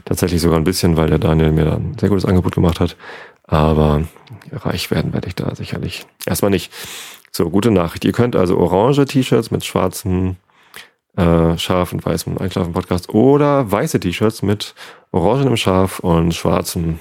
Tatsächlich 0.06 0.42
sogar 0.42 0.58
ein 0.58 0.64
bisschen, 0.64 0.98
weil 0.98 1.10
der 1.10 1.20
Daniel 1.20 1.52
mir 1.52 1.66
da 1.66 1.76
ein 1.76 1.98
sehr 2.00 2.10
gutes 2.10 2.26
Angebot 2.26 2.56
gemacht 2.56 2.80
hat. 2.80 2.96
Aber 3.46 4.04
reich 4.52 4.92
werden 4.92 5.14
werde 5.14 5.28
ich 5.28 5.36
da 5.36 5.54
sicherlich 5.56 6.06
erstmal 6.26 6.52
nicht. 6.52 6.72
So, 7.32 7.50
gute 7.50 7.72
Nachricht. 7.72 8.06
Ihr 8.06 8.12
könnt 8.12 8.36
also 8.36 8.58
orange 8.58 9.06
T-Shirts 9.06 9.52
mit 9.52 9.66
schwarzen 9.66 10.38
äh, 11.18 11.58
Schaf 11.58 11.94
und 11.94 12.06
weißem 12.06 12.38
Einschlafen-Podcast 12.38 13.10
oder 13.10 13.72
weiße 13.72 14.00
T-Shirts 14.00 14.42
mit 14.42 14.76
orangenem 15.14 15.56
Schaf 15.56 16.00
und 16.00 16.34
schwarzem 16.34 17.00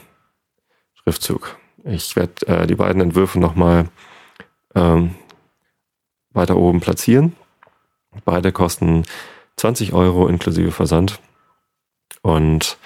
Schriftzug. 0.95 1.57
Ich 1.85 2.15
werde 2.15 2.47
äh, 2.47 2.67
die 2.67 2.77
beiden 2.77 3.03
Entwürfe 3.03 3.41
nochmal 3.41 3.89
ähm, 4.75 5.17
weiter 6.31 6.57
oben 6.57 6.81
platzieren. 6.81 7.35
Beide 8.25 8.53
kosten 8.53 9.05
20 9.57 9.93
Euro 9.93 10.29
inklusive 10.29 10.71
Versand. 10.71 11.21
Und 12.21 12.79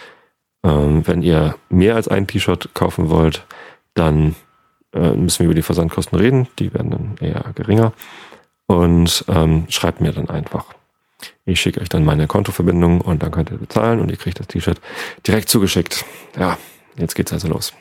ähm, 0.62 1.06
wenn 1.06 1.22
ihr 1.22 1.56
mehr 1.68 1.96
als 1.96 2.08
ein 2.08 2.26
T-Shirt 2.26 2.70
kaufen 2.74 3.10
wollt, 3.10 3.44
dann 3.94 4.36
äh, 4.94 5.10
müssen 5.10 5.40
wir 5.40 5.46
über 5.46 5.54
die 5.54 5.62
Versandkosten 5.62 6.18
reden. 6.18 6.48
Die 6.58 6.72
werden 6.72 6.90
dann 6.90 7.16
eher 7.20 7.52
geringer. 7.54 7.92
Und 8.66 9.24
ähm, 9.28 9.66
schreibt 9.68 10.00
mir 10.00 10.12
dann 10.12 10.30
einfach. 10.30 10.66
Ich 11.44 11.60
schicke 11.60 11.80
euch 11.80 11.88
dann 11.88 12.04
meine 12.04 12.26
Kontoverbindung 12.26 13.00
und 13.00 13.22
dann 13.22 13.30
könnt 13.30 13.50
ihr 13.50 13.58
bezahlen 13.58 14.00
und 14.00 14.10
ihr 14.10 14.16
kriegt 14.16 14.40
das 14.40 14.48
T-Shirt 14.48 14.80
direkt 15.26 15.48
zugeschickt. 15.48 16.04
Ja, 16.38 16.58
jetzt 16.96 17.14
geht's 17.14 17.32
also 17.32 17.48
los. 17.48 17.72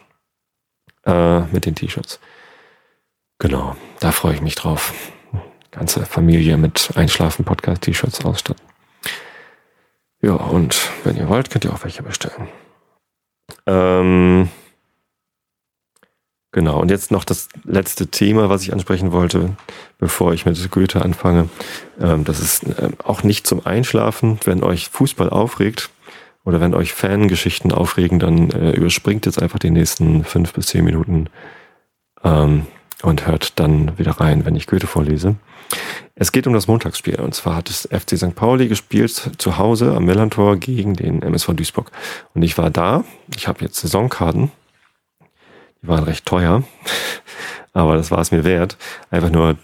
Äh, 1.06 1.42
mit 1.52 1.66
den 1.66 1.76
T-Shirts. 1.76 2.20
Genau, 3.40 3.76
da 4.00 4.12
freue 4.12 4.36
ich 4.36 4.42
mich 4.42 4.56
drauf. 4.56 4.94
Ganze 5.72 6.06
Familie 6.06 6.58
mit 6.58 6.92
Einschlafen-Podcast-T-Shirts 6.96 8.24
ausstatten. 8.24 8.64
Ja, 10.22 10.34
und 10.36 10.90
wenn 11.04 11.18
ihr 11.18 11.28
wollt, 11.28 11.50
könnt 11.50 11.66
ihr 11.66 11.74
auch 11.74 11.84
welche 11.84 12.02
bestellen. 12.02 12.48
Ähm, 13.68 14.50
genau, 16.56 16.80
und 16.80 16.90
jetzt 16.90 17.12
noch 17.12 17.26
das 17.26 17.50
letzte 17.66 18.08
Thema, 18.08 18.50
was 18.50 18.64
ich 18.64 18.74
ansprechen 18.74 19.12
wollte, 19.12 19.56
bevor 20.00 20.34
ich 20.34 20.46
mit 20.46 20.72
Goethe 20.72 21.04
anfange. 21.04 21.50
Ähm, 22.02 22.24
das 22.24 22.40
ist 22.40 22.64
ähm, 22.80 22.94
auch 23.04 23.22
nicht 23.24 23.46
zum 23.46 23.66
Einschlafen. 23.66 24.40
Wenn 24.46 24.64
euch 24.64 24.90
Fußball 24.90 25.30
aufregt 25.30 25.90
oder 26.46 26.62
wenn 26.62 26.74
euch 26.74 26.94
Fangeschichten 26.94 27.72
aufregen, 27.72 28.20
dann 28.20 28.50
äh, 28.52 28.72
überspringt 28.72 29.26
jetzt 29.26 29.42
einfach 29.42 29.60
die 29.60 29.70
nächsten 29.70 30.24
fünf 30.24 30.54
bis 30.54 30.68
zehn 30.68 30.86
Minuten 30.86 31.28
ähm, 32.24 32.66
und 33.04 33.28
hört 33.28 33.60
dann 33.60 34.00
wieder 34.00 34.14
rein, 34.14 34.46
wenn 34.46 34.56
ich 34.56 34.66
Goethe 34.66 34.88
vorlese. 34.88 35.36
Es 36.16 36.32
geht 36.32 36.48
um 36.48 36.54
das 36.54 36.68
Montagsspiel. 36.68 37.20
Und 37.20 37.36
zwar 37.36 37.58
hat 37.58 37.70
es 37.70 37.90
FC 37.92 38.18
St. 38.18 38.34
Pauli 38.34 38.70
gespielt 38.70 39.32
zu 39.38 39.58
Hause 39.58 39.94
am 39.94 40.06
Millantor 40.06 40.56
gegen 40.56 40.94
den 40.94 41.22
MSV 41.22 41.54
Duisburg. 41.54 41.92
Und 42.34 42.44
ich 42.44 42.58
war 42.58 42.70
da. 42.70 43.04
Ich 43.36 43.50
habe 43.50 43.66
jetzt 43.66 43.82
Saisonkarten. 43.82 44.52
Die 45.86 45.88
waren 45.88 46.04
recht 46.04 46.26
teuer. 46.26 46.64
Aber 47.74 47.96
das 47.96 48.10
war 48.10 48.20
es 48.20 48.32
mir 48.32 48.44
wert. 48.44 48.78
Einfach 49.12 49.30
nur, 49.30 49.58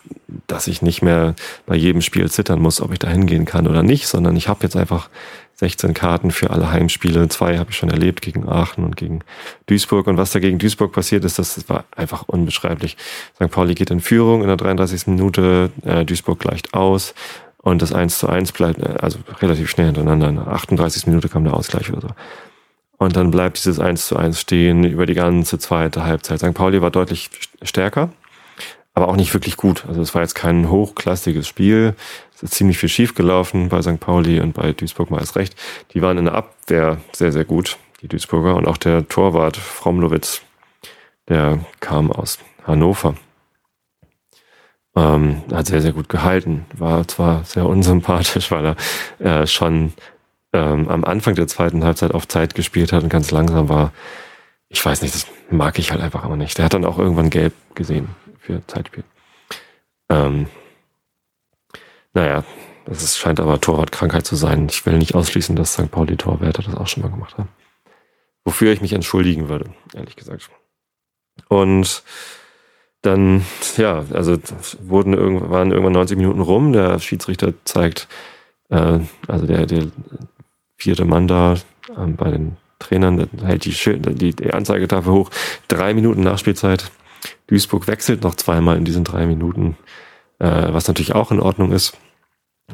dass 0.45 0.67
ich 0.67 0.83
nicht 0.83 1.01
mehr 1.01 1.33
bei 1.65 1.75
jedem 1.75 2.01
Spiel 2.01 2.29
zittern 2.29 2.59
muss, 2.59 2.79
ob 2.79 2.91
ich 2.91 2.99
da 2.99 3.07
hingehen 3.07 3.45
kann 3.45 3.67
oder 3.67 3.81
nicht, 3.81 4.07
sondern 4.07 4.35
ich 4.35 4.47
habe 4.47 4.59
jetzt 4.63 4.75
einfach 4.75 5.09
16 5.55 5.95
Karten 5.95 6.29
für 6.29 6.51
alle 6.51 6.71
Heimspiele. 6.71 7.27
Zwei 7.29 7.57
habe 7.57 7.71
ich 7.71 7.77
schon 7.77 7.89
erlebt 7.89 8.21
gegen 8.21 8.47
Aachen 8.47 8.83
und 8.83 8.97
gegen 8.97 9.21
Duisburg. 9.65 10.05
Und 10.05 10.17
was 10.17 10.31
da 10.31 10.39
gegen 10.39 10.59
Duisburg 10.59 10.91
passiert 10.91 11.25
ist, 11.25 11.39
das 11.39 11.67
war 11.69 11.85
einfach 11.95 12.23
unbeschreiblich. 12.27 12.97
St. 13.35 13.49
Pauli 13.49 13.73
geht 13.73 13.89
in 13.89 13.99
Führung 13.99 14.41
in 14.41 14.47
der 14.47 14.57
33. 14.57 15.07
Minute, 15.07 15.71
äh, 15.83 16.05
Duisburg 16.05 16.39
gleicht 16.39 16.75
aus. 16.75 17.15
Und 17.57 17.81
das 17.81 17.93
1 17.93 18.19
zu 18.19 18.27
1 18.27 18.51
bleibt 18.51 18.79
äh, 18.79 18.97
also 18.99 19.17
relativ 19.39 19.69
schnell 19.71 19.87
hintereinander. 19.87 20.29
In 20.29 20.35
der 20.35 20.47
38. 20.47 21.07
Minute 21.07 21.29
kam 21.29 21.45
der 21.45 21.53
Ausgleich 21.53 21.91
oder 21.91 22.01
so. 22.01 22.07
Und 23.01 23.15
dann 23.15 23.31
bleibt 23.31 23.57
dieses 23.57 23.79
1 23.79 24.05
zu 24.05 24.15
1 24.15 24.39
stehen 24.39 24.83
über 24.83 25.07
die 25.07 25.15
ganze 25.15 25.57
zweite 25.57 26.03
Halbzeit. 26.03 26.37
St. 26.37 26.53
Pauli 26.53 26.83
war 26.83 26.91
deutlich 26.91 27.31
stärker, 27.63 28.11
aber 28.93 29.07
auch 29.07 29.15
nicht 29.15 29.33
wirklich 29.33 29.57
gut. 29.57 29.85
Also 29.87 30.03
es 30.03 30.13
war 30.13 30.21
jetzt 30.21 30.35
kein 30.35 30.69
hochklassiges 30.69 31.47
Spiel. 31.47 31.95
Es 32.35 32.43
ist 32.43 32.53
ziemlich 32.53 32.77
viel 32.77 32.89
schief 32.89 33.15
gelaufen 33.15 33.69
bei 33.69 33.81
St. 33.81 33.99
Pauli 33.99 34.39
und 34.39 34.53
bei 34.53 34.73
Duisburg 34.73 35.09
mal 35.09 35.17
erst 35.17 35.35
recht. 35.35 35.55
Die 35.95 36.03
waren 36.03 36.19
in 36.19 36.25
der 36.25 36.35
Abwehr 36.35 37.01
sehr, 37.11 37.31
sehr 37.31 37.43
gut, 37.43 37.79
die 38.03 38.07
Duisburger. 38.07 38.55
Und 38.55 38.67
auch 38.67 38.77
der 38.77 39.07
Torwart 39.07 39.57
Fromlowitz, 39.57 40.43
der 41.27 41.57
kam 41.79 42.11
aus 42.11 42.37
Hannover. 42.67 43.15
Ähm, 44.95 45.41
hat 45.51 45.65
sehr, 45.65 45.81
sehr 45.81 45.93
gut 45.93 46.07
gehalten. 46.07 46.67
War 46.77 47.07
zwar 47.07 47.45
sehr 47.45 47.65
unsympathisch, 47.65 48.51
weil 48.51 48.75
er 49.17 49.41
äh, 49.41 49.47
schon 49.47 49.93
ähm, 50.53 50.89
am 50.89 51.03
Anfang 51.03 51.35
der 51.35 51.47
zweiten 51.47 51.83
Halbzeit 51.83 52.13
auf 52.13 52.27
Zeit 52.27 52.55
gespielt 52.55 52.91
hat 52.91 53.03
und 53.03 53.09
ganz 53.09 53.31
langsam 53.31 53.69
war. 53.69 53.93
Ich 54.69 54.83
weiß 54.85 55.01
nicht, 55.01 55.13
das 55.13 55.27
mag 55.49 55.79
ich 55.79 55.91
halt 55.91 56.01
einfach 56.01 56.23
aber 56.23 56.37
nicht. 56.37 56.57
Der 56.57 56.65
hat 56.65 56.73
dann 56.73 56.85
auch 56.85 56.97
irgendwann 56.97 57.29
gelb 57.29 57.53
gesehen 57.75 58.09
für 58.39 58.65
Zeitspiel. 58.67 59.03
Ähm, 60.09 60.47
naja, 62.13 62.43
das 62.85 63.03
ist, 63.03 63.17
scheint 63.17 63.39
aber 63.39 63.61
Torwartkrankheit 63.61 64.25
zu 64.25 64.35
sein. 64.35 64.67
Ich 64.69 64.85
will 64.85 64.97
nicht 64.97 65.15
ausschließen, 65.15 65.55
dass 65.55 65.73
St. 65.73 65.91
Pauli 65.91 66.17
Torwärter 66.17 66.63
das 66.63 66.75
auch 66.75 66.87
schon 66.87 67.03
mal 67.03 67.09
gemacht 67.11 67.37
haben. 67.37 67.49
Wofür 68.43 68.73
ich 68.73 68.81
mich 68.81 68.93
entschuldigen 68.93 69.49
würde, 69.49 69.71
ehrlich 69.93 70.15
gesagt. 70.15 70.49
Und 71.47 72.03
dann, 73.01 73.45
ja, 73.77 74.03
also 74.13 74.37
wurden 74.79 75.13
irgendwann, 75.13 75.49
waren 75.49 75.71
irgendwann 75.71 75.93
90 75.93 76.17
Minuten 76.17 76.41
rum. 76.41 76.73
Der 76.73 76.99
Schiedsrichter 76.99 77.53
zeigt, 77.65 78.07
äh, 78.69 78.99
also 79.27 79.45
der, 79.45 79.65
der 79.65 79.87
vierte 80.81 81.05
Mann 81.05 81.27
da 81.27 81.53
äh, 81.53 82.07
bei 82.07 82.31
den 82.31 82.57
Trainern, 82.79 83.29
hält 83.43 83.65
die, 83.65 83.75
die, 84.15 84.35
die 84.35 84.53
Anzeigetafel 84.53 85.13
hoch. 85.13 85.29
Drei 85.67 85.93
Minuten 85.93 86.23
Nachspielzeit. 86.23 86.91
Duisburg 87.47 87.87
wechselt 87.87 88.23
noch 88.23 88.33
zweimal 88.33 88.77
in 88.77 88.85
diesen 88.85 89.03
drei 89.03 89.27
Minuten, 89.27 89.77
äh, 90.39 90.73
was 90.73 90.87
natürlich 90.87 91.13
auch 91.13 91.31
in 91.31 91.39
Ordnung 91.39 91.71
ist. 91.71 91.95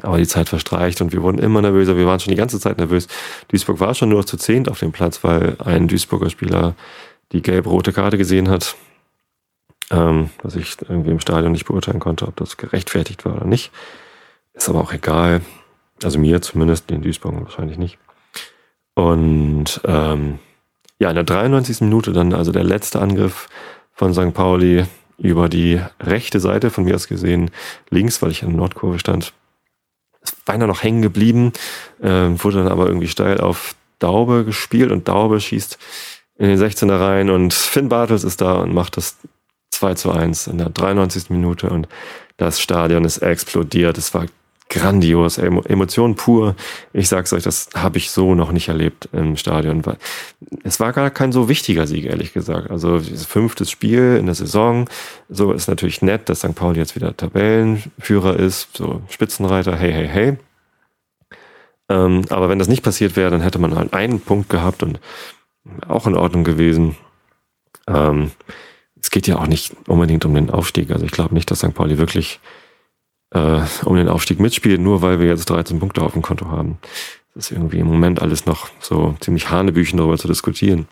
Aber 0.00 0.16
die 0.16 0.26
Zeit 0.26 0.48
verstreicht 0.48 1.00
und 1.00 1.12
wir 1.12 1.22
wurden 1.22 1.38
immer 1.38 1.60
nervöser. 1.60 1.96
Wir 1.96 2.06
waren 2.06 2.20
schon 2.20 2.30
die 2.30 2.38
ganze 2.38 2.60
Zeit 2.60 2.78
nervös. 2.78 3.08
Duisburg 3.48 3.80
war 3.80 3.94
schon 3.94 4.08
nur 4.08 4.24
zu 4.24 4.36
zehnt 4.36 4.70
auf 4.70 4.78
dem 4.78 4.92
Platz, 4.92 5.22
weil 5.24 5.56
ein 5.58 5.88
Duisburger 5.88 6.30
Spieler 6.30 6.74
die 7.32 7.42
gelb-rote 7.42 7.92
Karte 7.92 8.16
gesehen 8.16 8.48
hat, 8.48 8.76
ähm, 9.90 10.30
was 10.42 10.56
ich 10.56 10.76
irgendwie 10.88 11.10
im 11.10 11.20
Stadion 11.20 11.52
nicht 11.52 11.66
beurteilen 11.66 12.00
konnte, 12.00 12.26
ob 12.26 12.36
das 12.36 12.56
gerechtfertigt 12.56 13.26
war 13.26 13.36
oder 13.36 13.46
nicht. 13.46 13.70
Ist 14.54 14.68
aber 14.68 14.80
auch 14.80 14.92
egal. 14.92 15.42
Also 16.02 16.18
mir 16.18 16.40
zumindest, 16.42 16.90
den 16.90 17.02
Duisburg 17.02 17.34
wahrscheinlich 17.42 17.78
nicht. 17.78 17.98
Und 18.94 19.80
ähm, 19.84 20.38
ja, 20.98 21.08
in 21.10 21.14
der 21.14 21.24
93. 21.24 21.82
Minute 21.82 22.12
dann 22.12 22.34
also 22.34 22.52
der 22.52 22.64
letzte 22.64 23.00
Angriff 23.00 23.48
von 23.92 24.12
St. 24.14 24.34
Pauli 24.34 24.84
über 25.18 25.48
die 25.48 25.80
rechte 26.00 26.40
Seite, 26.40 26.70
von 26.70 26.84
mir 26.84 26.94
aus 26.94 27.08
gesehen 27.08 27.50
links, 27.90 28.22
weil 28.22 28.30
ich 28.30 28.42
in 28.42 28.50
der 28.50 28.58
Nordkurve 28.58 28.98
stand. 28.98 29.32
Ist 30.22 30.44
beinahe 30.44 30.68
noch 30.68 30.82
hängen 30.82 31.02
geblieben, 31.02 31.52
äh, 32.00 32.08
wurde 32.08 32.58
dann 32.58 32.68
aber 32.68 32.86
irgendwie 32.86 33.08
steil 33.08 33.40
auf 33.40 33.74
Daube 33.98 34.44
gespielt 34.44 34.92
und 34.92 35.08
Daube 35.08 35.40
schießt 35.40 35.78
in 36.38 36.48
den 36.48 36.58
16er 36.58 37.00
rein 37.00 37.30
und 37.30 37.52
Finn 37.52 37.88
Bartels 37.88 38.22
ist 38.22 38.40
da 38.40 38.54
und 38.54 38.72
macht 38.72 38.96
das 38.96 39.16
2 39.72 39.94
zu 39.94 40.12
1 40.12 40.46
in 40.46 40.58
der 40.58 40.70
93. 40.70 41.30
Minute 41.30 41.68
und 41.70 41.88
das 42.36 42.60
Stadion 42.60 43.04
ist 43.04 43.18
explodiert. 43.18 43.98
Es 43.98 44.14
war 44.14 44.26
grandios, 44.68 45.38
Emotionen 45.38 46.14
pur. 46.14 46.54
Ich 46.92 47.08
sag's 47.08 47.32
euch, 47.32 47.42
das 47.42 47.70
habe 47.74 47.98
ich 47.98 48.10
so 48.10 48.34
noch 48.34 48.52
nicht 48.52 48.68
erlebt 48.68 49.08
im 49.12 49.36
Stadion. 49.36 49.82
Es 50.62 50.78
war 50.78 50.92
gar 50.92 51.10
kein 51.10 51.32
so 51.32 51.48
wichtiger 51.48 51.86
Sieg, 51.86 52.04
ehrlich 52.04 52.32
gesagt. 52.32 52.70
Also 52.70 53.00
fünftes 53.00 53.70
Spiel 53.70 54.16
in 54.18 54.26
der 54.26 54.34
Saison. 54.34 54.88
So 55.28 55.52
ist 55.52 55.68
natürlich 55.68 56.02
nett, 56.02 56.28
dass 56.28 56.40
St. 56.40 56.54
Pauli 56.54 56.78
jetzt 56.78 56.96
wieder 56.96 57.16
Tabellenführer 57.16 58.36
ist, 58.36 58.76
so 58.76 59.02
Spitzenreiter, 59.08 59.74
hey, 59.74 59.92
hey, 59.92 60.08
hey. 60.08 60.36
Ähm, 61.88 62.26
aber 62.28 62.50
wenn 62.50 62.58
das 62.58 62.68
nicht 62.68 62.82
passiert 62.82 63.16
wäre, 63.16 63.30
dann 63.30 63.40
hätte 63.40 63.58
man 63.58 63.74
halt 63.74 63.94
einen 63.94 64.20
Punkt 64.20 64.50
gehabt 64.50 64.82
und 64.82 65.00
auch 65.86 66.06
in 66.06 66.14
Ordnung 66.14 66.44
gewesen. 66.44 66.96
Ähm, 67.86 68.32
es 69.00 69.10
geht 69.10 69.26
ja 69.26 69.36
auch 69.36 69.46
nicht 69.46 69.74
unbedingt 69.86 70.26
um 70.26 70.34
den 70.34 70.50
Aufstieg. 70.50 70.90
Also 70.90 71.06
ich 71.06 71.12
glaube 71.12 71.34
nicht, 71.34 71.50
dass 71.50 71.60
St. 71.60 71.74
Pauli 71.74 71.96
wirklich 71.96 72.40
äh, 73.30 73.60
um 73.84 73.96
den 73.96 74.08
Aufstieg 74.08 74.40
mitspielen, 74.40 74.82
nur 74.82 75.02
weil 75.02 75.20
wir 75.20 75.26
jetzt 75.26 75.50
13 75.50 75.78
Punkte 75.78 76.02
auf 76.02 76.12
dem 76.12 76.22
Konto 76.22 76.46
haben. 76.50 76.78
Das 77.34 77.46
ist 77.46 77.56
irgendwie 77.56 77.78
im 77.78 77.86
Moment 77.86 78.20
alles 78.20 78.46
noch 78.46 78.68
so 78.80 79.16
ziemlich 79.20 79.50
Hanebüchen 79.50 79.98
darüber 79.98 80.18
zu 80.18 80.28
diskutieren. 80.28 80.88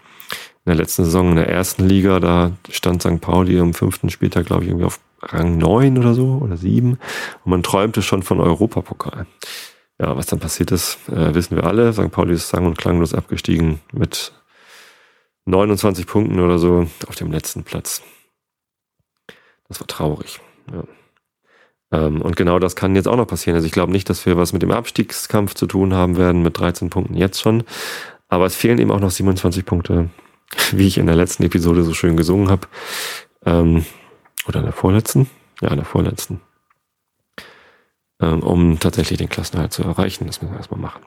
In 0.65 0.71
der 0.71 0.75
letzten 0.77 1.05
Saison 1.05 1.31
in 1.31 1.37
der 1.37 1.49
ersten 1.49 1.87
Liga, 1.89 2.21
da 2.21 2.53
stand 2.71 3.03
St. 3.03 3.21
Pauli 3.21 3.59
am 3.59 3.75
fünften 3.75 4.11
Spieltag, 4.11 4.47
glaube 4.47 4.65
ich, 4.65 4.71
irgendwie 4.71 4.87
auf 4.87 5.01
Rang 5.23 5.59
neun 5.59 5.99
oder 5.99 6.15
so 6.15 6.41
oder 6.43 6.57
sieben. 6.57 6.99
Und 7.45 7.51
man 7.51 7.63
träumte 7.63 8.03
schon 8.03 8.23
von 8.23 8.41
Europapokal. 8.41 9.27
Ja, 9.99 10.17
was 10.17 10.27
dann 10.27 10.41
passiert 10.41 10.73
ist, 10.73 10.99
äh, 11.09 11.35
wissen 11.35 11.57
wir 11.57 11.65
alle. 11.65 11.93
St. 11.93 12.11
Pauli 12.11 12.35
ist 12.35 12.49
sang- 12.49 12.67
und 12.67 12.77
klanglos 12.77 13.15
abgestiegen 13.15 13.81
mit 13.93 14.33
29 15.47 16.07
Punkten 16.07 16.41
oder 16.41 16.59
so 16.59 16.87
auf 17.07 17.15
dem 17.15 17.33
letzten 17.33 17.65
Platz. 17.65 18.03
Das 19.69 19.81
war 19.81 19.87
traurig. 19.87 20.41
Ja. 20.73 20.85
Ähm, 21.93 22.21
und 22.21 22.37
genau 22.37 22.59
das 22.59 22.77
kann 22.77 22.97
jetzt 22.97 23.09
auch 23.09 23.17
noch 23.17 23.27
passieren. 23.27 23.55
Also 23.55 23.67
ich 23.67 23.73
glaube 23.73 23.93
nicht, 23.93 24.11
dass 24.11 24.27
wir 24.27 24.37
was 24.37 24.53
mit 24.53 24.63
dem 24.63 24.71
Abstiegskampf 24.71 25.55
zu 25.55 25.67
tun 25.67 25.95
haben 25.95 26.17
werden 26.17 26.43
mit 26.43 26.59
13 26.59 26.91
Punkten 26.91 27.15
jetzt 27.15 27.41
schon. 27.41 27.65
Aber 28.29 28.47
es 28.47 28.57
fehlen 28.57 28.79
eben 28.79 28.91
auch 28.91 29.01
noch 29.01 29.11
27 29.11 29.65
Punkte, 29.65 30.11
wie 30.73 30.87
ich 30.87 30.99
in 30.99 31.07
der 31.07 31.17
letzten 31.17 31.45
Episode 31.45 31.83
so 31.83 31.95
schön 31.95 32.17
gesungen 32.17 32.51
habe. 32.51 32.67
Ähm, 33.45 33.85
oder 34.49 34.61
in 34.61 34.67
der 34.67 34.73
vorletzten? 34.73 35.29
Ja, 35.61 35.69
in 35.71 35.77
der 35.77 35.85
vorletzten. 35.85 36.41
Ähm, 38.21 38.43
um 38.43 38.81
tatsächlich 38.81 39.19
den 39.19 39.29
Klassenerhalt 39.29 39.73
zu 39.73 39.83
erreichen. 39.83 40.27
Das 40.27 40.41
müssen 40.41 40.53
wir 40.53 40.59
erstmal 40.59 40.81
machen. 40.81 41.03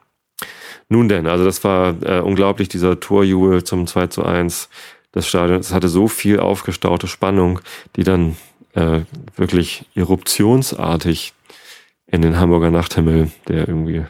Nun 0.88 1.08
denn, 1.08 1.26
also 1.28 1.44
das 1.44 1.62
war 1.62 1.94
äh, 2.02 2.20
unglaublich, 2.20 2.68
dieser 2.68 2.98
Torjubel 2.98 3.62
zum 3.62 3.86
2 3.86 4.08
zu 4.08 4.24
1. 4.24 4.68
Das 5.12 5.26
Stadion, 5.26 5.60
es 5.60 5.72
hatte 5.72 5.88
so 5.88 6.08
viel 6.08 6.40
aufgestaute 6.40 7.06
Spannung, 7.06 7.60
die 7.96 8.02
dann 8.02 8.36
äh, 8.74 9.00
wirklich 9.36 9.86
eruptionsartig 9.94 11.32
in 12.06 12.22
den 12.22 12.38
Hamburger 12.38 12.70
Nachthimmel, 12.70 13.30
der 13.48 13.68
irgendwie 13.68 14.04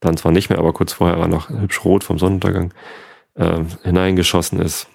dann 0.00 0.16
zwar 0.16 0.32
nicht 0.32 0.50
mehr, 0.50 0.58
aber 0.58 0.72
kurz 0.72 0.92
vorher 0.92 1.18
war 1.18 1.28
noch 1.28 1.48
hübsch 1.48 1.84
rot 1.84 2.04
vom 2.04 2.18
Sonnenuntergang, 2.18 2.72
äh, 3.34 3.60
hineingeschossen 3.82 4.60
ist. 4.60 4.88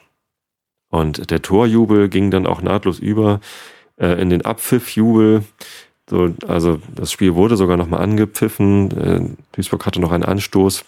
Und 0.89 1.31
der 1.31 1.41
Torjubel 1.41 2.09
ging 2.09 2.31
dann 2.31 2.47
auch 2.47 2.61
nahtlos 2.61 2.99
über 2.99 3.39
äh, 3.97 4.21
in 4.21 4.29
den 4.29 4.43
Abpfiffjubel. 4.45 5.43
So, 6.09 6.33
also 6.47 6.79
das 6.95 7.11
Spiel 7.11 7.35
wurde 7.35 7.57
sogar 7.57 7.77
nochmal 7.77 8.01
angepfiffen. 8.01 8.91
Äh, 8.91 9.37
Duisburg 9.51 9.85
hatte 9.85 10.01
noch 10.01 10.11
einen 10.11 10.23
Anstoß, 10.23 10.83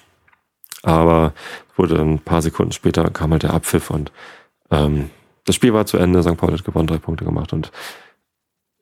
aber 0.84 1.34
wurde 1.76 1.96
dann 1.96 2.14
ein 2.14 2.20
paar 2.20 2.42
Sekunden 2.42 2.72
später 2.72 3.10
kam 3.12 3.32
halt 3.32 3.44
der 3.44 3.54
Abpfiff 3.54 3.90
und 3.92 4.12
ähm, 4.72 5.10
das 5.46 5.56
Spiel 5.56 5.74
war 5.74 5.86
zu 5.86 5.98
Ende, 5.98 6.22
St. 6.22 6.38
Paul 6.38 6.54
hat 6.54 6.64
gewonnen, 6.64 6.88
drei 6.88 6.98
Punkte 6.98 7.26
gemacht 7.26 7.54
und 7.54 7.72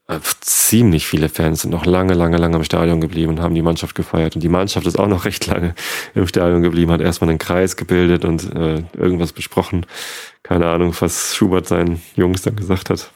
äh, 0.10 0.20
ziemlich 0.42 1.06
viele 1.06 1.30
Fans 1.30 1.62
sind 1.62 1.70
noch 1.70 1.86
lange, 1.86 2.16
lange, 2.16 2.38
lange 2.38 2.58
im 2.58 2.64
Stadion 2.64 3.00
geblieben 3.00 3.34
und 3.34 3.42
haben 3.42 3.54
die 3.54 3.62
Mannschaft 3.62 3.94
gefeiert. 3.94 4.36
Und 4.36 4.42
die 4.42 4.50
Mannschaft 4.50 4.88
ist 4.88 4.98
auch 4.98 5.08
noch 5.08 5.26
recht 5.26 5.46
lange 5.46 5.76
im 6.16 6.28
Stadion 6.28 6.64
geblieben, 6.64 6.92
hat 6.92 7.02
erstmal 7.02 7.30
einen 7.30 7.40
Kreis 7.40 7.76
gebildet 7.76 8.26
und 8.26 8.54
äh, 8.56 8.84
irgendwas 8.98 9.34
besprochen. 9.34 9.86
Keine 10.42 10.68
Ahnung, 10.68 10.96
was 11.00 11.36
Schubert 11.36 11.68
seinen 11.68 12.02
Jungs 12.16 12.42
dann 12.42 12.56
gesagt 12.56 12.90
hat. 12.90 13.12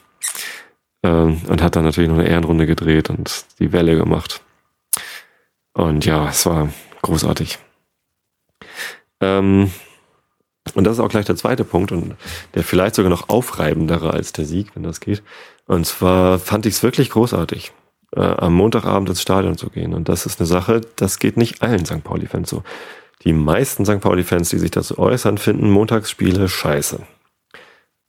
Ähm, 1.02 1.42
und 1.48 1.62
hat 1.62 1.74
dann 1.74 1.84
natürlich 1.84 2.08
noch 2.08 2.18
eine 2.18 2.28
Ehrenrunde 2.28 2.66
gedreht 2.66 3.10
und 3.10 3.44
die 3.58 3.72
Welle 3.72 3.96
gemacht. 3.96 4.40
Und 5.72 6.06
ja, 6.06 6.28
es 6.28 6.46
war 6.46 6.68
großartig. 7.02 7.58
Ähm, 9.20 9.72
und 10.74 10.84
das 10.84 10.94
ist 10.94 11.00
auch 11.00 11.08
gleich 11.10 11.26
der 11.26 11.36
zweite 11.36 11.64
Punkt 11.64 11.92
und 11.92 12.14
der 12.54 12.62
vielleicht 12.64 12.94
sogar 12.94 13.10
noch 13.10 13.28
aufreibendere 13.28 14.12
als 14.12 14.32
der 14.32 14.46
Sieg, 14.46 14.74
wenn 14.74 14.82
das 14.82 15.00
geht. 15.00 15.22
Und 15.66 15.86
zwar 15.86 16.38
fand 16.38 16.66
ich 16.66 16.74
es 16.74 16.82
wirklich 16.82 17.10
großartig. 17.10 17.72
äh, 18.16 18.20
am 18.20 18.54
Montagabend 18.54 19.08
ins 19.08 19.22
Stadion 19.22 19.56
zu 19.56 19.70
gehen. 19.70 19.94
Und 19.94 20.08
das 20.08 20.26
ist 20.26 20.40
eine 20.40 20.46
Sache, 20.46 20.80
das 20.96 21.18
geht 21.18 21.36
nicht 21.36 21.62
allen 21.62 21.84
St. 21.84 22.04
Pauli-Fans 22.04 22.48
so. 22.48 22.62
Die 23.24 23.32
meisten 23.32 23.84
St. 23.84 24.00
Pauli-Fans, 24.00 24.50
die 24.50 24.58
sich 24.58 24.70
dazu 24.70 24.98
äußern, 24.98 25.38
finden 25.38 25.70
Montagsspiele 25.70 26.48
scheiße. 26.48 27.00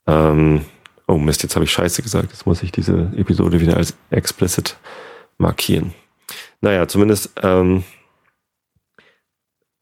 Ähm, 0.08 0.66
oh 1.08 1.18
Mist, 1.18 1.44
jetzt 1.44 1.56
habe 1.56 1.66
ich 1.66 1.72
scheiße 1.72 2.02
gesagt. 2.02 2.32
Jetzt 2.32 2.46
muss 2.46 2.64
ich 2.64 2.72
diese 2.72 3.12
Episode 3.16 3.62
wieder 3.62 3.78
als 3.78 3.96
explicit 4.10 4.78
markieren. 5.38 5.94
Naja, 6.62 6.88
zumindest 6.88 7.32
ähm, 7.42 7.84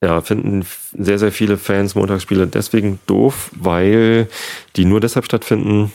ja, 0.04 0.20
finden 0.20 0.66
sehr, 0.92 1.18
sehr 1.18 1.32
viele 1.32 1.58
Fans 1.58 1.96
Montagsspiele 1.96 2.46
deswegen 2.48 3.00
doof, 3.08 3.52
weil 3.56 4.28
die 4.76 4.84
nur 4.84 5.00
deshalb 5.00 5.26
stattfinden, 5.26 5.94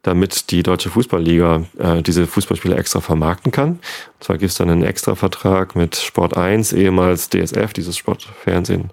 damit 0.00 0.50
die 0.50 0.62
Deutsche 0.62 0.88
Fußballliga 0.88 1.64
äh, 1.78 2.02
diese 2.02 2.26
Fußballspiele 2.26 2.76
extra 2.76 3.00
vermarkten 3.00 3.52
kann. 3.52 3.72
Und 3.72 3.80
zwar 4.24 4.38
gibt 4.38 4.50
es 4.50 4.56
dann 4.56 4.70
einen 4.70 4.82
extra 4.82 5.14
Vertrag 5.14 5.76
mit 5.76 5.96
Sport 5.96 6.34
1, 6.36 6.72
ehemals 6.72 7.28
DSF, 7.28 7.74
dieses 7.74 7.96
Sportfernsehen, 7.98 8.90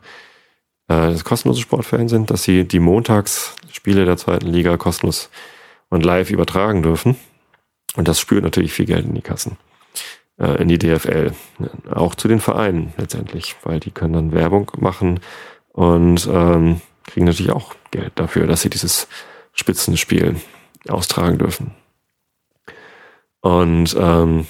äh, 0.89 1.11
das 1.11 1.23
kostenlose 1.23 1.61
Sportfernsehen, 1.61 2.25
dass 2.25 2.43
sie 2.43 2.65
die 2.65 2.79
Montagsspiele 2.79 4.05
der 4.05 4.17
zweiten 4.17 4.47
Liga 4.47 4.75
kostenlos 4.75 5.29
und 5.89 6.03
live 6.03 6.31
übertragen 6.31 6.83
dürfen. 6.83 7.15
Und 7.95 8.09
das 8.09 8.19
spürt 8.19 8.43
natürlich 8.43 8.73
viel 8.73 8.85
Geld 8.85 9.05
in 9.05 9.15
die 9.15 9.21
Kassen, 9.21 9.57
in 10.39 10.67
die 10.67 10.79
DFL. 10.79 11.33
Auch 11.91 12.15
zu 12.15 12.27
den 12.27 12.39
Vereinen 12.39 12.93
letztendlich, 12.97 13.55
weil 13.63 13.79
die 13.79 13.91
können 13.91 14.13
dann 14.13 14.31
Werbung 14.31 14.71
machen 14.77 15.19
und 15.73 16.27
ähm, 16.31 16.81
kriegen 17.05 17.25
natürlich 17.25 17.51
auch 17.51 17.75
Geld 17.91 18.13
dafür, 18.15 18.47
dass 18.47 18.61
sie 18.61 18.69
dieses 18.69 19.07
Spitzenspiel 19.53 20.35
austragen 20.87 21.37
dürfen. 21.37 21.71
Und 23.41 23.95
ähm, 23.99 24.47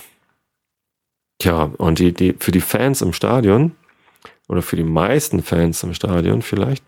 ja, 1.41 1.71
und 1.77 1.99
die, 1.99 2.13
die, 2.13 2.35
für 2.39 2.51
die 2.51 2.61
Fans 2.61 3.01
im 3.01 3.13
Stadion 3.13 3.75
oder 4.47 4.61
für 4.61 4.75
die 4.75 4.83
meisten 4.83 5.41
Fans 5.41 5.83
im 5.83 5.93
Stadion 5.93 6.41
vielleicht 6.41 6.83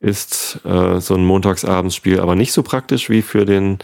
ist 0.00 0.60
äh, 0.64 1.00
so 1.00 1.14
ein 1.14 1.24
Montagsabendsspiel 1.24 2.20
aber 2.20 2.36
nicht 2.36 2.52
so 2.52 2.62
praktisch 2.62 3.10
wie 3.10 3.22
für 3.22 3.44
den 3.44 3.78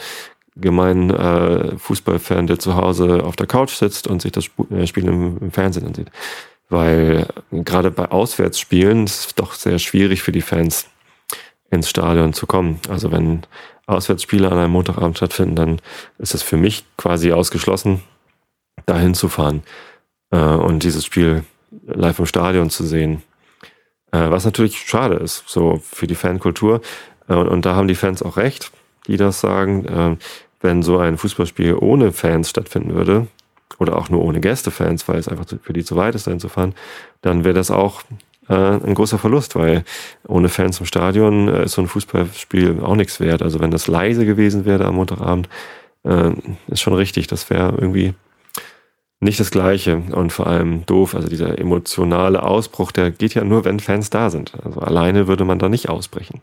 gemeinen 0.56 1.10
äh, 1.10 1.76
Fußballfan, 1.78 2.46
der 2.46 2.58
zu 2.58 2.76
Hause 2.76 3.24
auf 3.24 3.36
der 3.36 3.46
Couch 3.46 3.74
sitzt 3.74 4.06
und 4.06 4.22
sich 4.22 4.32
das 4.32 4.50
äh, 4.70 4.86
Spiel 4.86 5.06
im, 5.06 5.38
im 5.38 5.50
Fernsehen 5.50 5.86
ansieht. 5.86 6.10
Weil 6.68 7.26
gerade 7.50 7.90
bei 7.90 8.10
Auswärtsspielen 8.10 9.04
ist 9.04 9.26
es 9.26 9.34
doch 9.34 9.54
sehr 9.54 9.78
schwierig 9.78 10.22
für 10.22 10.32
die 10.32 10.40
Fans 10.40 10.88
ins 11.70 11.90
Stadion 11.90 12.32
zu 12.32 12.46
kommen. 12.46 12.80
Also 12.88 13.12
wenn 13.12 13.42
Auswärtsspiele 13.86 14.50
an 14.50 14.58
einem 14.58 14.72
Montagabend 14.72 15.16
stattfinden, 15.16 15.56
dann 15.56 15.80
ist 16.18 16.34
es 16.34 16.42
für 16.42 16.56
mich 16.56 16.84
quasi 16.96 17.32
ausgeschlossen, 17.32 18.02
dahin 18.86 19.14
zu 19.14 19.28
fahren 19.28 19.62
äh, 20.30 20.38
und 20.38 20.82
dieses 20.82 21.04
Spiel 21.04 21.44
live 21.86 22.18
im 22.18 22.26
Stadion 22.26 22.70
zu 22.70 22.84
sehen. 22.84 23.22
Äh, 24.12 24.30
was 24.30 24.44
natürlich 24.44 24.78
schade 24.78 25.16
ist, 25.16 25.44
so 25.46 25.80
für 25.82 26.06
die 26.06 26.14
Fankultur. 26.14 26.80
Äh, 27.28 27.34
und, 27.34 27.48
und, 27.48 27.66
da 27.66 27.74
haben 27.74 27.88
die 27.88 27.94
Fans 27.94 28.22
auch 28.22 28.36
recht, 28.36 28.70
die 29.06 29.16
das 29.16 29.40
sagen. 29.40 29.84
Äh, 29.86 30.16
wenn 30.60 30.82
so 30.82 30.98
ein 30.98 31.18
Fußballspiel 31.18 31.74
ohne 31.74 32.12
Fans 32.12 32.48
stattfinden 32.48 32.94
würde, 32.94 33.26
oder 33.78 33.96
auch 33.96 34.08
nur 34.08 34.22
ohne 34.22 34.40
Gästefans, 34.40 35.08
weil 35.08 35.18
es 35.18 35.28
einfach 35.28 35.46
für 35.62 35.72
die 35.72 35.84
zu 35.84 35.96
weit 35.96 36.14
ist, 36.14 36.26
dahin 36.26 36.40
zu 36.40 36.48
fahren, 36.48 36.74
dann 37.22 37.44
wäre 37.44 37.54
das 37.54 37.70
auch 37.70 38.02
äh, 38.48 38.54
ein 38.54 38.94
großer 38.94 39.18
Verlust, 39.18 39.56
weil 39.56 39.84
ohne 40.26 40.48
Fans 40.48 40.80
im 40.80 40.86
Stadion 40.86 41.48
äh, 41.48 41.64
ist 41.64 41.72
so 41.72 41.82
ein 41.82 41.88
Fußballspiel 41.88 42.80
auch 42.82 42.96
nichts 42.96 43.20
wert. 43.20 43.42
Also 43.42 43.60
wenn 43.60 43.70
das 43.70 43.86
leise 43.86 44.26
gewesen 44.26 44.64
wäre 44.64 44.84
am 44.84 44.96
Montagabend, 44.96 45.48
äh, 46.04 46.32
ist 46.68 46.80
schon 46.80 46.94
richtig. 46.94 47.26
Das 47.26 47.50
wäre 47.50 47.74
irgendwie 47.76 48.14
nicht 49.20 49.40
das 49.40 49.50
Gleiche 49.50 50.02
und 50.12 50.32
vor 50.32 50.46
allem 50.46 50.84
doof. 50.86 51.14
Also 51.14 51.28
dieser 51.28 51.58
emotionale 51.58 52.42
Ausbruch, 52.42 52.92
der 52.92 53.10
geht 53.10 53.34
ja 53.34 53.44
nur, 53.44 53.64
wenn 53.64 53.80
Fans 53.80 54.10
da 54.10 54.30
sind. 54.30 54.52
Also 54.62 54.80
alleine 54.80 55.26
würde 55.26 55.44
man 55.44 55.58
da 55.58 55.68
nicht 55.68 55.88
ausbrechen. 55.88 56.42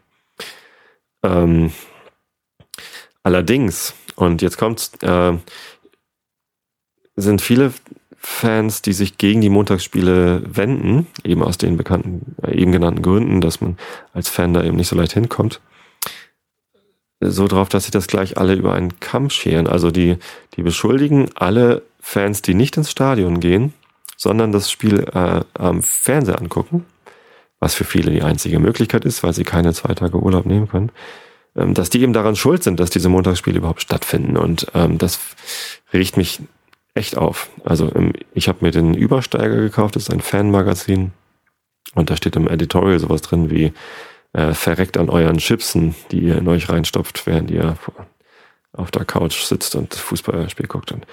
Ähm, 1.23 1.71
allerdings, 3.23 3.93
und 4.15 4.41
jetzt 4.41 4.57
kommt's, 4.57 4.91
äh, 5.01 5.33
sind 7.15 7.41
viele 7.41 7.73
Fans, 8.17 8.81
die 8.81 8.93
sich 8.93 9.17
gegen 9.17 9.41
die 9.41 9.49
Montagsspiele 9.49 10.43
wenden, 10.45 11.07
eben 11.23 11.43
aus 11.43 11.57
den 11.57 11.75
bekannten, 11.75 12.35
äh, 12.43 12.55
eben 12.55 12.71
genannten 12.71 13.01
Gründen, 13.01 13.41
dass 13.41 13.61
man 13.61 13.77
als 14.13 14.29
Fan 14.29 14.53
da 14.53 14.63
eben 14.63 14.77
nicht 14.77 14.87
so 14.87 14.95
leicht 14.95 15.13
hinkommt, 15.13 15.59
so 17.19 17.47
drauf, 17.47 17.69
dass 17.69 17.85
sie 17.85 17.91
das 17.91 18.07
gleich 18.07 18.37
alle 18.37 18.53
über 18.53 18.73
einen 18.73 18.99
Kamm 18.99 19.29
scheren. 19.29 19.67
Also 19.67 19.91
die, 19.91 20.17
die 20.55 20.63
beschuldigen 20.63 21.29
alle 21.35 21.83
Fans, 21.99 22.41
die 22.41 22.53
nicht 22.53 22.77
ins 22.77 22.91
Stadion 22.91 23.39
gehen, 23.39 23.73
sondern 24.17 24.51
das 24.51 24.69
Spiel 24.69 24.99
äh, 25.13 25.41
am 25.53 25.81
Fernseher 25.81 26.39
angucken, 26.39 26.85
was 27.59 27.73
für 27.73 27.85
viele 27.85 28.11
die 28.11 28.23
einzige 28.23 28.59
Möglichkeit 28.59 29.05
ist, 29.05 29.23
weil 29.23 29.33
sie 29.33 29.43
keine 29.43 29.73
zwei 29.73 29.93
Tage 29.93 30.17
Urlaub 30.17 30.45
nehmen 30.45 30.67
können, 30.67 30.91
dass 31.53 31.89
die 31.89 32.01
eben 32.01 32.13
daran 32.13 32.35
schuld 32.35 32.63
sind, 32.63 32.79
dass 32.79 32.89
diese 32.89 33.09
Montagsspiele 33.09 33.57
überhaupt 33.57 33.81
stattfinden. 33.81 34.37
Und 34.37 34.67
ähm, 34.73 34.97
das 34.97 35.19
riecht 35.93 36.17
mich 36.17 36.39
echt 36.93 37.17
auf. 37.17 37.49
Also 37.63 37.91
ich 38.33 38.47
habe 38.47 38.59
mir 38.61 38.71
den 38.71 38.93
Übersteiger 38.93 39.57
gekauft, 39.57 39.95
das 39.95 40.03
ist 40.03 40.11
ein 40.11 40.21
Fanmagazin. 40.21 41.11
Und 41.93 42.09
da 42.09 42.15
steht 42.15 42.35
im 42.35 42.47
Editorial 42.47 42.99
sowas 42.99 43.21
drin 43.21 43.49
wie 43.49 43.73
äh, 44.33 44.53
verreckt 44.53 44.97
an 44.97 45.09
euren 45.09 45.37
Chipsen, 45.37 45.95
die 46.11 46.19
ihr 46.19 46.37
in 46.37 46.47
euch 46.47 46.69
reinstopft, 46.69 47.27
während 47.27 47.51
ihr 47.51 47.77
auf 48.73 48.91
der 48.91 49.03
Couch 49.03 49.43
sitzt 49.43 49.75
und 49.75 49.93
Fußballspiel 49.93 50.67
guckt. 50.67 50.91
Und 50.91 51.05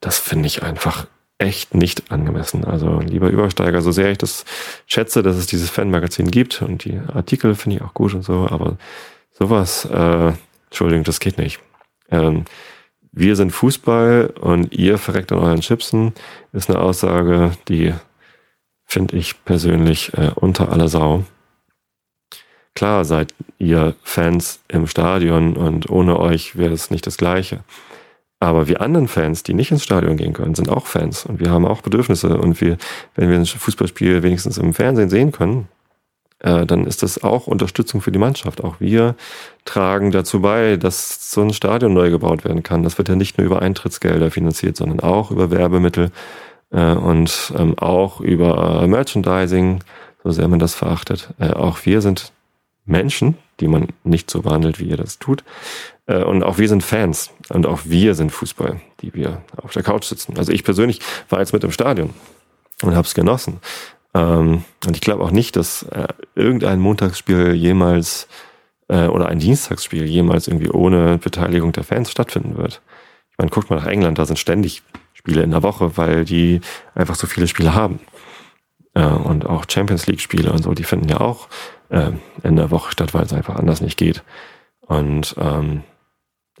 das 0.00 0.18
finde 0.18 0.46
ich 0.46 0.62
einfach 0.62 1.06
echt 1.38 1.74
nicht 1.74 2.10
angemessen. 2.10 2.64
Also 2.64 3.00
lieber 3.00 3.28
Übersteiger, 3.28 3.82
so 3.82 3.92
sehr 3.92 4.10
ich 4.10 4.18
das 4.18 4.44
schätze, 4.86 5.22
dass 5.22 5.36
es 5.36 5.46
dieses 5.46 5.70
Fanmagazin 5.70 6.30
gibt 6.30 6.62
und 6.62 6.84
die 6.84 6.98
Artikel 7.12 7.54
finde 7.54 7.76
ich 7.76 7.82
auch 7.82 7.94
gut 7.94 8.14
und 8.14 8.22
so, 8.22 8.46
aber 8.50 8.78
sowas, 9.38 9.84
äh, 9.84 10.32
Entschuldigung, 10.66 11.04
das 11.04 11.20
geht 11.20 11.38
nicht. 11.38 11.60
Ähm, 12.10 12.44
wir 13.12 13.36
sind 13.36 13.50
Fußball 13.50 14.34
und 14.40 14.74
ihr 14.74 14.98
verreckt 14.98 15.32
an 15.32 15.38
euren 15.38 15.60
Chipsen, 15.60 16.12
ist 16.52 16.68
eine 16.68 16.80
Aussage, 16.80 17.52
die 17.68 17.94
finde 18.84 19.16
ich 19.16 19.44
persönlich 19.44 20.12
äh, 20.14 20.30
unter 20.34 20.70
aller 20.70 20.88
Sau. 20.88 21.24
Klar 22.74 23.04
seid 23.06 23.34
ihr 23.58 23.94
Fans 24.02 24.60
im 24.68 24.86
Stadion 24.86 25.56
und 25.56 25.88
ohne 25.88 26.20
euch 26.20 26.56
wäre 26.56 26.74
es 26.74 26.90
nicht 26.90 27.06
das 27.06 27.16
Gleiche. 27.16 27.64
Aber 28.38 28.68
wir 28.68 28.82
anderen 28.82 29.08
Fans, 29.08 29.42
die 29.42 29.54
nicht 29.54 29.70
ins 29.70 29.82
Stadion 29.82 30.18
gehen 30.18 30.34
können, 30.34 30.54
sind 30.54 30.68
auch 30.68 30.86
Fans 30.86 31.24
und 31.24 31.40
wir 31.40 31.50
haben 31.50 31.64
auch 31.64 31.80
Bedürfnisse 31.80 32.36
und 32.36 32.60
wir, 32.60 32.76
wenn 33.14 33.30
wir 33.30 33.38
ein 33.38 33.46
Fußballspiel 33.46 34.22
wenigstens 34.22 34.58
im 34.58 34.74
Fernsehen 34.74 35.08
sehen 35.08 35.32
können, 35.32 35.68
äh, 36.40 36.66
dann 36.66 36.86
ist 36.86 37.02
das 37.02 37.22
auch 37.22 37.46
Unterstützung 37.46 38.00
für 38.00 38.12
die 38.12 38.18
Mannschaft. 38.18 38.62
Auch 38.62 38.80
wir 38.80 39.14
tragen 39.64 40.10
dazu 40.10 40.40
bei, 40.40 40.76
dass 40.76 41.30
so 41.30 41.42
ein 41.42 41.52
Stadion 41.52 41.94
neu 41.94 42.10
gebaut 42.10 42.44
werden 42.44 42.62
kann. 42.62 42.82
Das 42.82 42.98
wird 42.98 43.08
ja 43.08 43.16
nicht 43.16 43.38
nur 43.38 43.46
über 43.46 43.62
Eintrittsgelder 43.62 44.30
finanziert, 44.30 44.76
sondern 44.76 45.00
auch 45.00 45.30
über 45.30 45.50
Werbemittel 45.50 46.10
äh, 46.70 46.92
und 46.92 47.52
ähm, 47.56 47.78
auch 47.78 48.20
über 48.20 48.86
Merchandising, 48.86 49.80
so 50.22 50.30
sehr 50.30 50.48
man 50.48 50.58
das 50.58 50.74
verachtet. 50.74 51.30
Äh, 51.38 51.50
auch 51.50 51.78
wir 51.84 52.00
sind 52.00 52.32
Menschen, 52.84 53.36
die 53.60 53.68
man 53.68 53.88
nicht 54.04 54.30
so 54.30 54.42
behandelt, 54.42 54.78
wie 54.78 54.88
ihr 54.88 54.96
das 54.96 55.18
tut. 55.18 55.42
Äh, 56.06 56.22
und 56.22 56.42
auch 56.42 56.58
wir 56.58 56.68
sind 56.68 56.82
Fans 56.82 57.30
und 57.48 57.66
auch 57.66 57.80
wir 57.84 58.14
sind 58.14 58.30
Fußball, 58.30 58.80
die 59.00 59.14
wir 59.14 59.42
auf 59.56 59.72
der 59.72 59.82
Couch 59.82 60.04
sitzen. 60.04 60.38
Also 60.38 60.52
ich 60.52 60.64
persönlich 60.64 61.00
war 61.28 61.40
jetzt 61.40 61.52
mit 61.52 61.64
im 61.64 61.72
Stadion 61.72 62.10
und 62.82 62.94
habe 62.94 63.06
es 63.06 63.14
genossen. 63.14 63.60
Ähm, 64.16 64.64
und 64.86 64.96
ich 64.96 65.02
glaube 65.02 65.22
auch 65.22 65.30
nicht, 65.30 65.56
dass 65.56 65.82
äh, 65.84 66.08
irgendein 66.34 66.80
Montagsspiel 66.80 67.52
jemals 67.52 68.28
äh, 68.88 69.06
oder 69.06 69.28
ein 69.28 69.38
Dienstagsspiel 69.38 70.06
jemals 70.06 70.48
irgendwie 70.48 70.70
ohne 70.70 71.18
Beteiligung 71.18 71.72
der 71.72 71.84
Fans 71.84 72.10
stattfinden 72.10 72.56
wird. 72.56 72.80
Ich 73.30 73.38
meine, 73.38 73.50
guckt 73.50 73.68
mal 73.68 73.76
nach 73.76 73.86
England, 73.86 74.18
da 74.18 74.24
sind 74.24 74.38
ständig 74.38 74.82
Spiele 75.12 75.42
in 75.42 75.50
der 75.50 75.62
Woche, 75.62 75.98
weil 75.98 76.24
die 76.24 76.60
einfach 76.94 77.16
so 77.16 77.26
viele 77.26 77.46
Spiele 77.46 77.74
haben. 77.74 78.00
Äh, 78.94 79.04
und 79.04 79.44
auch 79.44 79.66
Champions 79.68 80.06
League 80.06 80.20
Spiele 80.20 80.50
und 80.50 80.62
so, 80.62 80.72
die 80.72 80.84
finden 80.84 81.08
ja 81.08 81.20
auch 81.20 81.48
äh, 81.90 82.12
in 82.42 82.56
der 82.56 82.70
Woche 82.70 82.92
statt, 82.92 83.12
weil 83.12 83.24
es 83.24 83.34
einfach 83.34 83.56
anders 83.56 83.82
nicht 83.82 83.98
geht. 83.98 84.22
Und 84.80 85.34
ähm, 85.38 85.82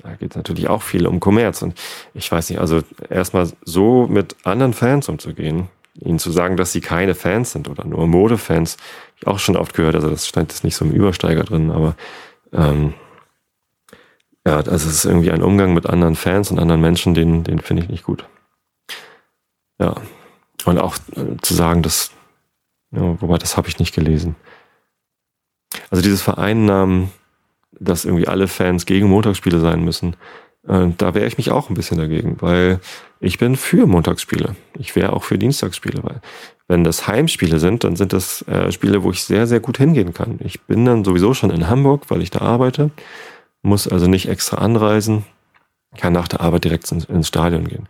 da 0.02 0.14
geht 0.14 0.32
es 0.32 0.36
natürlich 0.36 0.68
auch 0.68 0.82
viel 0.82 1.06
um 1.06 1.20
Kommerz. 1.20 1.62
Und 1.62 1.78
ich 2.12 2.30
weiß 2.30 2.50
nicht, 2.50 2.58
also 2.58 2.82
erstmal 3.08 3.48
so 3.64 4.06
mit 4.06 4.36
anderen 4.44 4.74
Fans 4.74 5.08
umzugehen, 5.08 5.68
ihnen 6.00 6.18
zu 6.18 6.30
sagen, 6.30 6.56
dass 6.56 6.72
sie 6.72 6.80
keine 6.80 7.14
Fans 7.14 7.52
sind 7.52 7.68
oder 7.68 7.84
nur 7.84 8.06
Modefans, 8.06 8.76
ich 9.18 9.26
auch 9.26 9.38
schon 9.38 9.56
oft 9.56 9.74
gehört, 9.74 9.94
also 9.94 10.10
das 10.10 10.26
stand 10.26 10.52
jetzt 10.52 10.64
nicht 10.64 10.76
so 10.76 10.84
im 10.84 10.92
Übersteiger 10.92 11.44
drin, 11.44 11.70
aber 11.70 11.96
ähm, 12.52 12.94
ja, 14.46 14.56
also 14.56 14.70
es 14.70 14.86
ist 14.86 15.04
irgendwie 15.04 15.32
ein 15.32 15.42
Umgang 15.42 15.74
mit 15.74 15.86
anderen 15.86 16.14
Fans 16.14 16.50
und 16.52 16.60
anderen 16.60 16.80
Menschen, 16.80 17.14
den, 17.14 17.42
den 17.42 17.58
finde 17.58 17.82
ich 17.82 17.88
nicht 17.88 18.04
gut. 18.04 18.26
Ja. 19.80 19.96
Und 20.64 20.78
auch 20.78 20.96
äh, 21.16 21.36
zu 21.42 21.54
sagen, 21.54 21.82
dass, 21.82 22.12
ja, 22.92 23.20
wobei 23.20 23.38
das 23.38 23.56
habe 23.56 23.68
ich 23.68 23.78
nicht 23.78 23.94
gelesen. 23.94 24.36
Also 25.90 26.02
dieses 26.02 26.22
Vereinnahmen, 26.22 27.10
dass 27.72 28.04
irgendwie 28.04 28.28
alle 28.28 28.48
Fans 28.48 28.86
gegen 28.86 29.08
Montagsspiele 29.08 29.60
sein 29.60 29.84
müssen, 29.84 30.16
da 30.66 31.14
wäre 31.14 31.26
ich 31.26 31.38
mich 31.38 31.50
auch 31.52 31.70
ein 31.70 31.74
bisschen 31.74 31.98
dagegen, 31.98 32.36
weil 32.40 32.80
ich 33.20 33.38
bin 33.38 33.56
für 33.56 33.86
Montagsspiele. 33.86 34.56
Ich 34.78 34.96
wäre 34.96 35.12
auch 35.12 35.22
für 35.22 35.38
Dienstagsspiele, 35.38 36.02
weil 36.02 36.20
wenn 36.68 36.82
das 36.82 37.06
Heimspiele 37.06 37.60
sind, 37.60 37.84
dann 37.84 37.96
sind 37.96 38.12
das 38.12 38.42
äh, 38.48 38.72
Spiele, 38.72 39.02
wo 39.02 39.10
ich 39.10 39.22
sehr, 39.22 39.46
sehr 39.46 39.60
gut 39.60 39.78
hingehen 39.78 40.12
kann. 40.12 40.40
Ich 40.42 40.62
bin 40.62 40.84
dann 40.84 41.04
sowieso 41.04 41.34
schon 41.34 41.50
in 41.50 41.68
Hamburg, 41.68 42.06
weil 42.08 42.22
ich 42.22 42.30
da 42.30 42.40
arbeite, 42.40 42.90
muss 43.62 43.86
also 43.86 44.08
nicht 44.08 44.28
extra 44.28 44.58
anreisen, 44.58 45.24
kann 45.96 46.12
nach 46.12 46.28
der 46.28 46.40
Arbeit 46.40 46.64
direkt 46.64 46.90
ins, 46.90 47.04
ins 47.04 47.28
Stadion 47.28 47.68
gehen. 47.68 47.88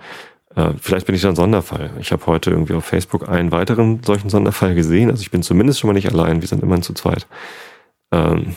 Äh, 0.55 0.73
vielleicht 0.81 1.07
bin 1.07 1.15
ich 1.15 1.23
da 1.23 1.31
ein 1.31 1.37
Sonderfall. 1.37 1.91
Ich 2.01 2.12
habe 2.12 2.27
heute 2.27 2.51
irgendwie 2.51 2.75
auf 2.75 2.85
Facebook 2.85 3.29
einen 3.29 3.53
weiteren 3.53 4.03
solchen 4.03 4.29
Sonderfall 4.29 4.75
gesehen. 4.75 5.11
Also 5.11 5.23
ich 5.23 5.31
bin 5.31 5.43
zumindest 5.43 5.81
schon 5.81 5.89
mal 5.89 5.95
nicht 5.95 6.11
allein. 6.11 6.43
Wir 6.43 6.49
sind 6.49 6.62
immerhin 6.62 6.83
zu 6.83 6.93
zweit. 6.93 7.27
Ähm, 8.12 8.57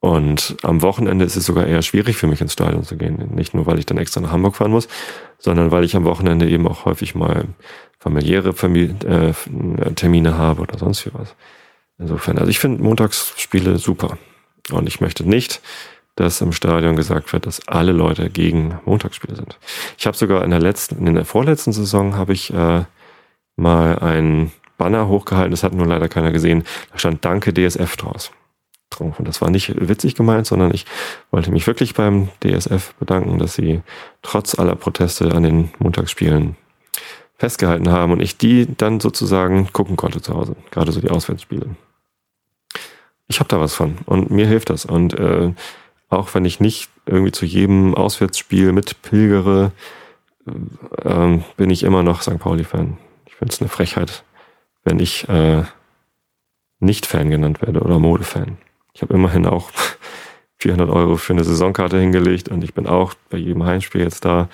und 0.00 0.56
am 0.62 0.80
Wochenende 0.80 1.26
ist 1.26 1.36
es 1.36 1.44
sogar 1.44 1.66
eher 1.66 1.82
schwierig 1.82 2.16
für 2.16 2.26
mich 2.26 2.40
ins 2.40 2.54
Stadion 2.54 2.84
zu 2.84 2.96
gehen. 2.96 3.34
Nicht 3.34 3.54
nur, 3.54 3.66
weil 3.66 3.78
ich 3.78 3.86
dann 3.86 3.98
extra 3.98 4.20
nach 4.20 4.32
Hamburg 4.32 4.56
fahren 4.56 4.70
muss, 4.70 4.88
sondern 5.38 5.70
weil 5.70 5.84
ich 5.84 5.94
am 5.94 6.04
Wochenende 6.04 6.48
eben 6.48 6.66
auch 6.66 6.86
häufig 6.86 7.14
mal 7.14 7.44
familiäre 7.98 8.54
Familie, 8.54 8.94
äh, 9.06 9.92
Termine 9.94 10.38
habe 10.38 10.62
oder 10.62 10.78
sonst 10.78 11.04
wie 11.04 11.10
was. 11.12 11.34
Insofern, 11.98 12.38
also 12.38 12.50
ich 12.50 12.58
finde 12.58 12.82
Montagsspiele 12.82 13.76
super. 13.76 14.16
Und 14.70 14.88
ich 14.88 15.02
möchte 15.02 15.28
nicht, 15.28 15.60
dass 16.16 16.40
im 16.40 16.52
Stadion 16.52 16.96
gesagt 16.96 17.32
wird, 17.34 17.44
dass 17.44 17.68
alle 17.68 17.92
Leute 17.92 18.30
gegen 18.30 18.78
Montagsspiele 18.86 19.36
sind. 19.36 19.58
Ich 19.98 20.06
habe 20.06 20.16
sogar 20.16 20.44
in 20.44 20.50
der 20.50 20.60
letzten, 20.60 21.06
in 21.06 21.14
der 21.14 21.26
vorletzten 21.26 21.72
Saison 21.72 22.16
habe 22.16 22.32
ich 22.32 22.54
äh, 22.54 22.84
mal 23.56 23.98
ein 23.98 24.50
Banner 24.78 25.08
hochgehalten, 25.08 25.50
das 25.50 25.62
hat 25.62 25.74
nur 25.74 25.86
leider 25.86 26.08
keiner 26.08 26.32
gesehen. 26.32 26.64
Da 26.90 26.98
stand 26.98 27.22
Danke 27.22 27.52
DSF 27.52 27.98
draus. 27.98 28.32
Und 28.98 29.28
das 29.28 29.40
war 29.40 29.50
nicht 29.50 29.72
witzig 29.88 30.14
gemeint, 30.14 30.46
sondern 30.46 30.74
ich 30.74 30.84
wollte 31.30 31.52
mich 31.52 31.66
wirklich 31.66 31.94
beim 31.94 32.28
DSF 32.42 32.94
bedanken, 32.94 33.38
dass 33.38 33.54
sie 33.54 33.82
trotz 34.22 34.58
aller 34.58 34.74
Proteste 34.74 35.32
an 35.32 35.44
den 35.44 35.70
Montagsspielen 35.78 36.56
festgehalten 37.38 37.90
haben 37.90 38.12
und 38.12 38.20
ich 38.20 38.36
die 38.36 38.66
dann 38.76 39.00
sozusagen 39.00 39.72
gucken 39.72 39.96
konnte 39.96 40.20
zu 40.20 40.34
Hause, 40.34 40.56
gerade 40.70 40.92
so 40.92 41.00
die 41.00 41.10
Auswärtsspiele. 41.10 41.66
Ich 43.28 43.38
habe 43.38 43.48
da 43.48 43.60
was 43.60 43.74
von 43.74 43.98
und 44.04 44.30
mir 44.30 44.46
hilft 44.46 44.70
das. 44.70 44.84
Und 44.84 45.14
äh, 45.14 45.54
auch 46.10 46.34
wenn 46.34 46.44
ich 46.44 46.60
nicht 46.60 46.90
irgendwie 47.06 47.32
zu 47.32 47.46
jedem 47.46 47.94
Auswärtsspiel 47.94 48.72
mitpilgere, 48.72 49.72
äh, 50.46 51.38
bin 51.56 51.70
ich 51.70 51.82
immer 51.84 52.02
noch 52.02 52.22
St. 52.22 52.38
Pauli-Fan. 52.38 52.98
Ich 53.26 53.36
finde 53.36 53.54
es 53.54 53.60
eine 53.60 53.70
Frechheit, 53.70 54.24
wenn 54.84 54.98
ich 54.98 55.28
äh, 55.28 55.62
nicht 56.80 57.06
Fan 57.06 57.30
genannt 57.30 57.62
werde 57.62 57.80
oder 57.80 57.98
Modefan. 57.98 58.58
Ich 58.92 59.02
habe 59.02 59.14
immerhin 59.14 59.46
auch 59.46 59.70
400 60.58 60.90
Euro 60.90 61.16
für 61.16 61.32
eine 61.32 61.44
Saisonkarte 61.44 61.98
hingelegt 61.98 62.48
und 62.48 62.62
ich 62.62 62.74
bin 62.74 62.86
auch 62.86 63.14
bei 63.30 63.38
jedem 63.38 63.64
Heimspiel 63.64 64.02
jetzt 64.02 64.24
da. 64.24 64.48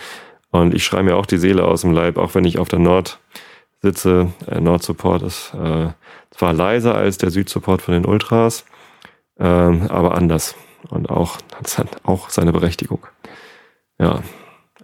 Und 0.51 0.75
ich 0.75 0.85
schreibe 0.85 1.05
mir 1.05 1.17
auch 1.17 1.27
die 1.27 1.39
Seele 1.39 1.65
aus 1.65 1.83
dem 1.83 1.93
Leib, 1.93 2.17
auch 2.17 2.35
wenn 2.35 2.45
ich 2.45 2.59
auf 2.59 2.69
der 2.69 2.79
Nord 2.79 3.19
sitze. 3.83 4.33
Äh, 4.47 4.61
Nord-Support 4.61 5.23
ist 5.23 5.53
äh, 5.55 5.89
zwar 6.31 6.53
leiser 6.53 6.95
als 6.95 7.19
der 7.19 7.31
Süd-Support 7.31 7.83
von 7.83 7.95
den 7.95 8.07
Ultras, 8.07 8.65
äh, 9.39 9.45
aber 9.45 10.15
anders. 10.15 10.55
Und 10.89 11.11
auch 11.11 11.39
hat 11.77 12.01
auch 12.05 12.31
seine 12.31 12.53
Berechtigung. 12.53 13.05
Ja, 13.99 14.23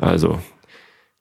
also, 0.01 0.41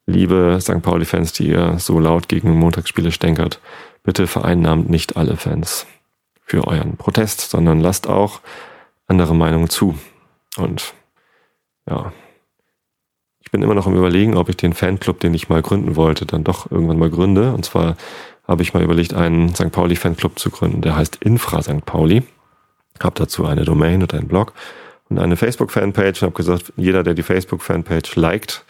liebe 0.07 0.57
St. 0.59 0.81
Pauli-Fans, 0.81 1.33
die 1.33 1.49
ihr 1.49 1.77
so 1.77 1.99
laut 1.99 2.27
gegen 2.27 2.57
Montagsspiele 2.57 3.11
stänkert, 3.11 3.59
bitte 4.03 4.25
vereinnahmt 4.27 4.89
nicht 4.89 5.17
alle 5.17 5.37
Fans 5.37 5.85
für 6.51 6.67
euren 6.67 6.97
Protest, 6.97 7.49
sondern 7.49 7.79
lasst 7.79 8.09
auch 8.09 8.41
andere 9.07 9.33
Meinungen 9.33 9.69
zu. 9.69 9.97
Und 10.57 10.93
ja, 11.89 12.11
ich 13.39 13.51
bin 13.51 13.61
immer 13.61 13.73
noch 13.73 13.87
im 13.87 13.95
Überlegen, 13.95 14.35
ob 14.35 14.49
ich 14.49 14.57
den 14.57 14.73
Fanclub, 14.73 15.21
den 15.21 15.33
ich 15.33 15.47
mal 15.47 15.61
gründen 15.61 15.95
wollte, 15.95 16.25
dann 16.25 16.43
doch 16.43 16.69
irgendwann 16.69 16.99
mal 16.99 17.09
gründe. 17.09 17.53
Und 17.53 17.63
zwar 17.63 17.95
habe 18.45 18.63
ich 18.63 18.73
mal 18.73 18.83
überlegt, 18.83 19.13
einen 19.13 19.55
St. 19.55 19.71
Pauli 19.71 19.95
Fanclub 19.95 20.37
zu 20.39 20.49
gründen, 20.49 20.81
der 20.81 20.97
heißt 20.97 21.19
Infra 21.21 21.61
St. 21.61 21.85
Pauli. 21.85 22.23
Habe 23.01 23.15
dazu 23.15 23.45
eine 23.45 23.63
Domain 23.63 24.01
und 24.01 24.13
einen 24.13 24.27
Blog 24.27 24.51
und 25.07 25.19
eine 25.19 25.37
Facebook-Fanpage 25.37 26.21
und 26.21 26.27
habe 26.27 26.35
gesagt, 26.35 26.73
jeder, 26.75 27.03
der 27.03 27.13
die 27.13 27.23
Facebook-Fanpage 27.23 28.17
liked, 28.17 28.65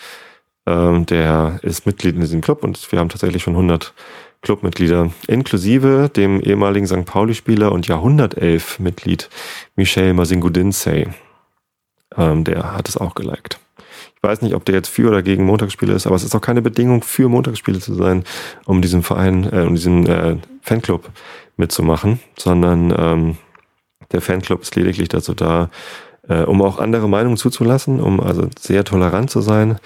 ähm, 0.67 1.08
der 1.08 1.60
ist 1.63 1.88
Mitglied 1.88 2.13
in 2.13 2.22
diesem 2.22 2.41
Club 2.41 2.63
und 2.63 2.91
wir 2.91 3.00
haben 3.00 3.10
tatsächlich 3.10 3.41
schon 3.41 3.56
100 3.56 3.91
Clubmitglieder, 4.41 5.12
inklusive 5.27 6.10
dem 6.15 6.41
ehemaligen 6.41 6.88
St. 6.88 7.06
Pauli-Spieler 7.06 7.71
und 7.71 7.88
Jahrhundertelf-Mitglied 7.88 9.30
Michel 9.75 10.13
Masingudinsey. 10.13 11.08
Ähm, 12.17 12.43
der 12.43 12.75
hat 12.75 12.89
es 12.89 12.97
auch 12.97 13.13
geliked. 13.13 13.60
Ich 14.15 14.23
weiß 14.23 14.41
nicht, 14.41 14.54
ob 14.56 14.65
der 14.65 14.75
jetzt 14.75 14.89
für 14.89 15.10
oder 15.10 15.21
gegen 15.21 15.45
Montagsspiele 15.45 15.93
ist, 15.93 16.06
aber 16.06 16.15
es 16.15 16.23
ist 16.23 16.36
auch 16.36 16.41
keine 16.41 16.62
Bedingung, 16.62 17.04
für 17.04 17.30
Montagsspiele 17.30 17.80
zu 17.80 17.93
sein, 17.93 18.23
um 18.65 18.82
diesen 18.82 19.04
Verein, 19.04 19.47
äh, 19.51 19.62
um 19.62 19.75
diesen 19.75 20.08
äh, 20.08 20.38
Fanclub 20.62 21.10
mitzumachen, 21.58 22.19
sondern 22.38 22.93
ähm, 22.97 23.38
der 24.12 24.21
Fanclub 24.21 24.62
ist 24.62 24.75
lediglich 24.75 25.10
dazu 25.10 25.34
da, 25.34 25.69
äh, 26.27 26.43
um 26.43 26.62
auch 26.62 26.80
andere 26.80 27.08
Meinungen 27.08 27.38
zuzulassen, 27.38 27.99
um 27.99 28.19
also 28.19 28.47
sehr 28.60 28.84
tolerant 28.84 29.30
zu 29.30 29.41
sein. 29.41 29.77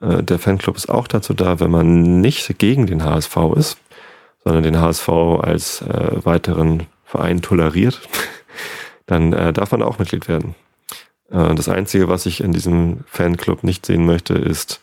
Äh, 0.00 0.22
der 0.22 0.38
Fanclub 0.38 0.76
ist 0.76 0.90
auch 0.90 1.06
dazu 1.06 1.34
da, 1.34 1.60
wenn 1.60 1.70
man 1.70 2.20
nicht 2.20 2.58
gegen 2.58 2.86
den 2.86 3.04
HSV 3.04 3.36
ist, 3.56 3.78
sondern 4.44 4.62
den 4.62 4.80
HSV 4.80 5.08
als 5.08 5.82
äh, 5.82 6.24
weiteren 6.24 6.86
Verein 7.04 7.42
toleriert, 7.42 8.00
dann 9.06 9.32
äh, 9.32 9.52
darf 9.52 9.72
man 9.72 9.82
auch 9.82 9.98
Mitglied 9.98 10.28
werden. 10.28 10.54
Äh, 11.30 11.54
das 11.54 11.68
Einzige, 11.68 12.08
was 12.08 12.26
ich 12.26 12.42
in 12.42 12.52
diesem 12.52 13.04
Fanclub 13.06 13.64
nicht 13.64 13.86
sehen 13.86 14.06
möchte, 14.06 14.34
ist 14.34 14.80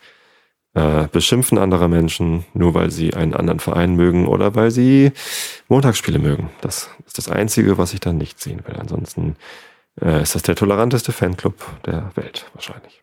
äh, 0.74 1.08
Beschimpfen 1.12 1.58
anderer 1.58 1.88
Menschen, 1.88 2.46
nur 2.54 2.74
weil 2.74 2.91
sie 2.91 3.13
einen 3.13 3.34
anderen 3.34 3.60
Verein 3.60 3.96
mögen 3.96 4.28
oder 4.28 4.56
weil 4.56 4.72
sie 4.72 5.12
Montagsspiele 5.67 6.20
mögen. 6.20 6.50
Das 6.62 6.89
ist 7.06 7.17
das 7.17 7.30
Einzige, 7.30 7.78
was 7.78 7.93
ich 7.93 8.00
dann 8.00 8.17
nicht 8.17 8.39
sehen 8.39 8.62
will. 8.65 8.76
Ansonsten 8.76 9.38
äh, 10.02 10.22
ist 10.22 10.36
das 10.36 10.43
der 10.43 10.56
toleranteste 10.56 11.12
Fanclub 11.12 11.56
der 11.86 12.12
Welt 12.15 12.46
wahrscheinlich. 12.54 13.02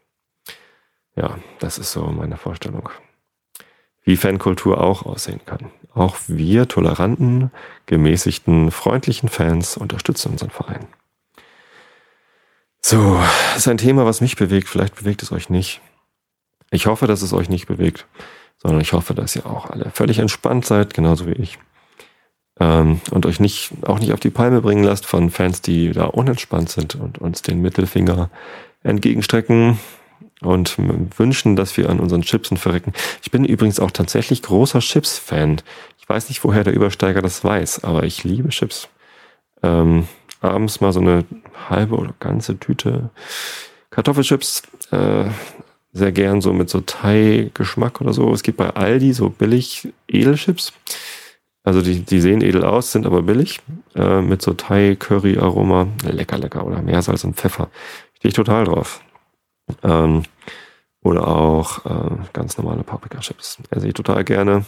Ja, 1.17 1.39
das 1.59 1.79
ist 1.79 1.93
so 1.93 2.07
meine 2.07 2.37
Vorstellung. 2.37 2.89
Wie 4.05 4.17
Fankultur 4.17 4.81
auch 4.83 5.07
aussehen 5.07 5.41
kann. 5.45 5.71
Auch 5.95 6.17
wir 6.27 6.69
toleranten, 6.69 7.51
gemäßigten, 7.87 8.71
freundlichen 8.71 9.29
Fans 9.29 9.77
unterstützen 9.77 10.33
unseren 10.33 10.51
Verein. 10.51 10.87
So, 12.81 13.19
ist 13.57 13.67
ein 13.67 13.79
Thema, 13.79 14.05
was 14.05 14.21
mich 14.21 14.37
bewegt. 14.37 14.69
Vielleicht 14.69 14.95
bewegt 14.95 15.23
es 15.23 15.33
euch 15.33 15.49
nicht. 15.49 15.81
Ich 16.71 16.87
hoffe, 16.87 17.07
dass 17.07 17.23
es 17.23 17.33
euch 17.33 17.49
nicht 17.49 17.67
bewegt, 17.67 18.07
sondern 18.59 18.81
ich 18.81 18.93
hoffe, 18.93 19.15
dass 19.15 19.35
ihr 19.37 19.47
auch 19.47 19.71
alle 19.71 19.91
völlig 19.91 20.19
entspannt 20.19 20.67
seid, 20.67 20.93
genauso 20.93 21.27
wie 21.27 21.33
ich. 21.33 21.59
Ähm, 22.61 23.01
und 23.11 23.25
euch 23.27 23.41
nicht, 23.41 23.73
auch 23.87 23.99
nicht 23.99 24.13
auf 24.13 24.21
die 24.21 24.31
Palme 24.31 24.61
bringen 24.61 24.85
lasst 24.85 25.07
von 25.07 25.31
Fans, 25.31 25.63
die 25.63 25.93
da 25.93 26.05
unentspannt 26.05 26.69
sind 26.69 26.95
und 26.97 27.19
uns 27.19 27.43
den 27.43 27.63
Mittelfinger 27.63 28.29
entgegenstrecken 28.83 29.79
und 30.41 30.77
wünschen, 31.19 31.57
dass 31.57 31.77
wir 31.77 31.89
an 31.89 32.01
unseren 32.01 32.23
Chipsen 32.23 32.57
verrecken. 32.57 32.93
Ich 33.23 33.31
bin 33.31 33.45
übrigens 33.45 33.81
auch 33.81 33.91
tatsächlich 33.91 34.43
großer 34.43 34.81
Chips-Fan. 34.81 35.63
Ich 35.99 36.09
weiß 36.09 36.29
nicht, 36.29 36.45
woher 36.45 36.65
der 36.65 36.75
Übersteiger 36.75 37.23
das 37.23 37.45
weiß, 37.45 37.85
aber 37.85 38.05
ich 38.05 38.25
liebe 38.25 38.51
Chips. 38.51 38.89
Ähm, 39.63 40.07
abends 40.41 40.81
mal 40.81 40.93
so 40.93 41.01
eine 41.01 41.25
halbe 41.69 41.97
oder 41.97 42.15
ganze 42.21 42.59
Tüte 42.59 43.11
Kartoffelchips. 43.91 44.63
Äh, 44.91 45.27
sehr 45.93 46.13
gern 46.13 46.41
so 46.41 46.53
mit 46.53 46.69
so 46.69 46.81
Thai-Geschmack 46.81 48.01
oder 48.01 48.13
so. 48.13 48.33
Es 48.33 48.43
gibt 48.43 48.59
bei 48.59 48.71
Aldi 48.71 49.13
so 49.13 49.31
billig 49.31 49.89
Edelchips. 50.09 50.73
Also 51.63 51.81
die, 51.81 52.01
die 52.01 52.21
sehen 52.21 52.43
edel 52.43 52.65
aus, 52.65 52.91
sind 52.93 53.07
aber 53.07 53.23
billig. 53.23 53.61
Äh, 53.95 54.21
mit 54.21 54.43
so 54.43 54.53
Thai-Curry-Aroma. 54.53 55.87
Lecker, 56.03 56.39
lecker. 56.39 56.67
Oder 56.67 56.83
Meersalz 56.83 57.23
und 57.23 57.37
Pfeffer. 57.37 57.71
Stehe 58.17 58.31
ich 58.31 58.35
total 58.35 58.65
drauf. 58.65 59.04
Ähm, 59.83 60.23
oder 61.03 61.29
auch 61.29 61.85
äh, 61.85 62.17
ganz 62.33 62.57
normale 62.57 62.83
Paprika-Chips. 62.83 63.59
Esse 63.71 63.89
ich 63.89 63.95
total 63.95 64.25
gerne 64.25 64.65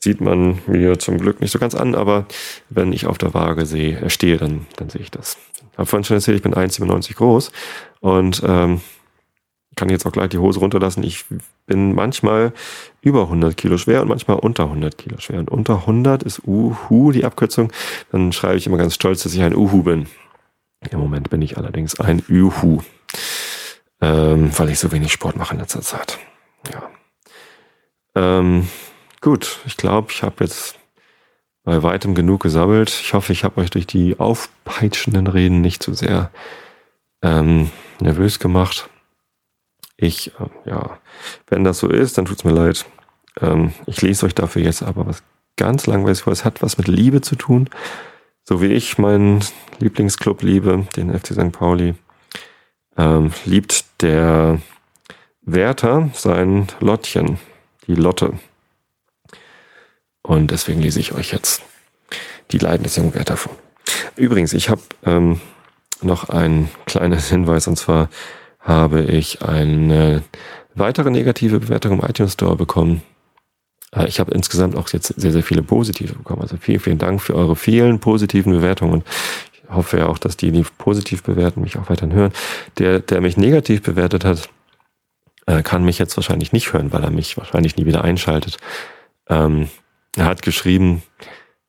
sieht 0.00 0.20
man 0.20 0.58
mir 0.66 0.98
zum 0.98 1.18
Glück 1.18 1.40
nicht 1.40 1.50
so 1.50 1.58
ganz 1.58 1.74
an, 1.74 1.94
aber 1.94 2.26
wenn 2.70 2.92
ich 2.92 3.06
auf 3.06 3.18
der 3.18 3.34
Waage 3.34 3.66
sehe, 3.66 3.98
äh, 3.98 4.10
stehe, 4.10 4.36
dann, 4.36 4.66
dann 4.76 4.88
sehe 4.88 5.00
ich 5.00 5.10
das. 5.10 5.38
Ich 5.72 5.78
habe 5.78 5.86
vorhin 5.86 6.04
schon 6.04 6.16
erzählt, 6.16 6.36
ich 6.36 6.42
bin 6.42 6.54
1,97 6.54 7.16
groß 7.16 7.52
und 8.00 8.42
ähm, 8.46 8.80
kann 9.76 9.90
jetzt 9.90 10.06
auch 10.06 10.12
gleich 10.12 10.30
die 10.30 10.38
Hose 10.38 10.58
runterlassen. 10.58 11.04
Ich 11.04 11.24
bin 11.66 11.94
manchmal 11.94 12.52
über 13.00 13.22
100 13.22 13.56
Kilo 13.56 13.78
schwer 13.78 14.02
und 14.02 14.08
manchmal 14.08 14.38
unter 14.38 14.64
100 14.64 14.98
Kilo 14.98 15.18
schwer. 15.18 15.38
Und 15.38 15.50
unter 15.50 15.76
100 15.76 16.24
ist 16.24 16.42
Uhu 16.46 17.12
die 17.12 17.24
Abkürzung. 17.24 17.72
Dann 18.10 18.32
schreibe 18.32 18.56
ich 18.56 18.66
immer 18.66 18.76
ganz 18.76 18.94
stolz, 18.94 19.22
dass 19.22 19.34
ich 19.34 19.42
ein 19.42 19.54
Uhu 19.54 19.84
bin. 19.84 20.06
Im 20.90 20.98
Moment 20.98 21.30
bin 21.30 21.42
ich 21.42 21.58
allerdings 21.58 21.98
ein 22.00 22.22
Uhu, 22.28 22.82
ähm, 24.00 24.50
weil 24.58 24.70
ich 24.70 24.78
so 24.78 24.92
wenig 24.92 25.12
Sport 25.12 25.36
mache 25.36 25.54
in 25.54 25.60
letzter 25.60 25.82
Zeit. 25.82 26.18
Ja. 26.72 26.90
Ähm, 28.14 28.68
Gut, 29.20 29.58
ich 29.66 29.76
glaube, 29.76 30.12
ich 30.12 30.22
habe 30.22 30.44
jetzt 30.44 30.78
bei 31.64 31.82
weitem 31.82 32.14
genug 32.14 32.42
gesammelt. 32.42 32.88
Ich 32.88 33.14
hoffe, 33.14 33.32
ich 33.32 33.42
habe 33.42 33.60
euch 33.60 33.70
durch 33.70 33.86
die 33.86 34.18
aufpeitschenden 34.18 35.26
Reden 35.26 35.60
nicht 35.60 35.82
zu 35.82 35.92
sehr 35.92 36.30
ähm, 37.22 37.70
nervös 38.00 38.38
gemacht. 38.38 38.88
Ich, 39.96 40.32
äh, 40.38 40.70
ja, 40.70 40.98
wenn 41.48 41.64
das 41.64 41.78
so 41.78 41.88
ist, 41.88 42.16
dann 42.16 42.26
tut's 42.26 42.44
mir 42.44 42.52
leid. 42.52 42.86
Ähm, 43.40 43.72
ich 43.86 44.00
lese 44.02 44.26
euch 44.26 44.36
dafür 44.36 44.62
jetzt 44.62 44.82
aber 44.82 45.06
was 45.06 45.24
ganz 45.56 45.86
langweilig 45.86 46.20
vor. 46.20 46.32
Es 46.32 46.44
hat 46.44 46.62
was 46.62 46.78
mit 46.78 46.86
Liebe 46.86 47.20
zu 47.20 47.34
tun. 47.34 47.68
So 48.44 48.62
wie 48.62 48.72
ich 48.72 48.98
meinen 48.98 49.44
Lieblingsclub 49.80 50.42
liebe, 50.42 50.86
den 50.94 51.12
FC 51.12 51.32
St. 51.32 51.50
Pauli, 51.50 51.96
ähm, 52.98 53.32
liebt 53.44 53.84
der 54.02 54.60
Wärter 55.42 56.10
sein 56.14 56.66
Lottchen, 56.80 57.38
die 57.86 57.94
Lotte. 57.94 58.34
Und 60.22 60.50
deswegen 60.50 60.82
lese 60.82 61.00
ich 61.00 61.12
euch 61.12 61.32
jetzt 61.32 61.62
die 62.50 62.58
Leiden 62.58 62.82
des 62.82 62.96
jungen 62.96 63.14
Wärter 63.14 63.36
vor. 63.36 63.56
Übrigens, 64.16 64.52
ich 64.52 64.68
habe 64.68 64.82
ähm, 65.04 65.40
noch 66.02 66.28
einen 66.28 66.70
kleinen 66.86 67.18
Hinweis 67.18 67.66
und 67.66 67.76
zwar 67.76 68.10
habe 68.60 69.02
ich 69.02 69.42
eine 69.42 70.22
weitere 70.74 71.10
negative 71.10 71.60
Bewertung 71.60 71.92
im 72.00 72.08
iTunes 72.08 72.34
Store 72.34 72.56
bekommen. 72.56 73.02
Äh, 73.94 74.06
ich 74.06 74.20
habe 74.20 74.32
insgesamt 74.32 74.76
auch 74.76 74.88
jetzt 74.90 75.14
sehr, 75.18 75.32
sehr 75.32 75.42
viele 75.42 75.62
positive 75.62 76.14
bekommen. 76.14 76.42
Also 76.42 76.56
vielen, 76.58 76.80
vielen 76.80 76.98
Dank 76.98 77.22
für 77.22 77.34
eure 77.34 77.56
vielen 77.56 78.00
positiven 78.00 78.52
Bewertungen. 78.52 79.04
Hoffe 79.68 79.98
ja 79.98 80.06
auch, 80.06 80.18
dass 80.18 80.36
die, 80.36 80.50
die 80.50 80.64
positiv 80.78 81.22
bewerten, 81.22 81.60
mich 81.60 81.78
auch 81.78 81.90
weiterhin 81.90 82.14
hören. 82.14 82.32
Der, 82.78 83.00
der 83.00 83.20
mich 83.20 83.36
negativ 83.36 83.82
bewertet 83.82 84.24
hat, 84.24 84.48
äh, 85.46 85.62
kann 85.62 85.84
mich 85.84 85.98
jetzt 85.98 86.16
wahrscheinlich 86.16 86.52
nicht 86.52 86.72
hören, 86.72 86.92
weil 86.92 87.02
er 87.02 87.10
mich 87.10 87.36
wahrscheinlich 87.36 87.76
nie 87.76 87.86
wieder 87.86 88.04
einschaltet. 88.04 88.58
Ähm, 89.28 89.68
er 90.16 90.26
hat 90.26 90.42
geschrieben, 90.42 91.02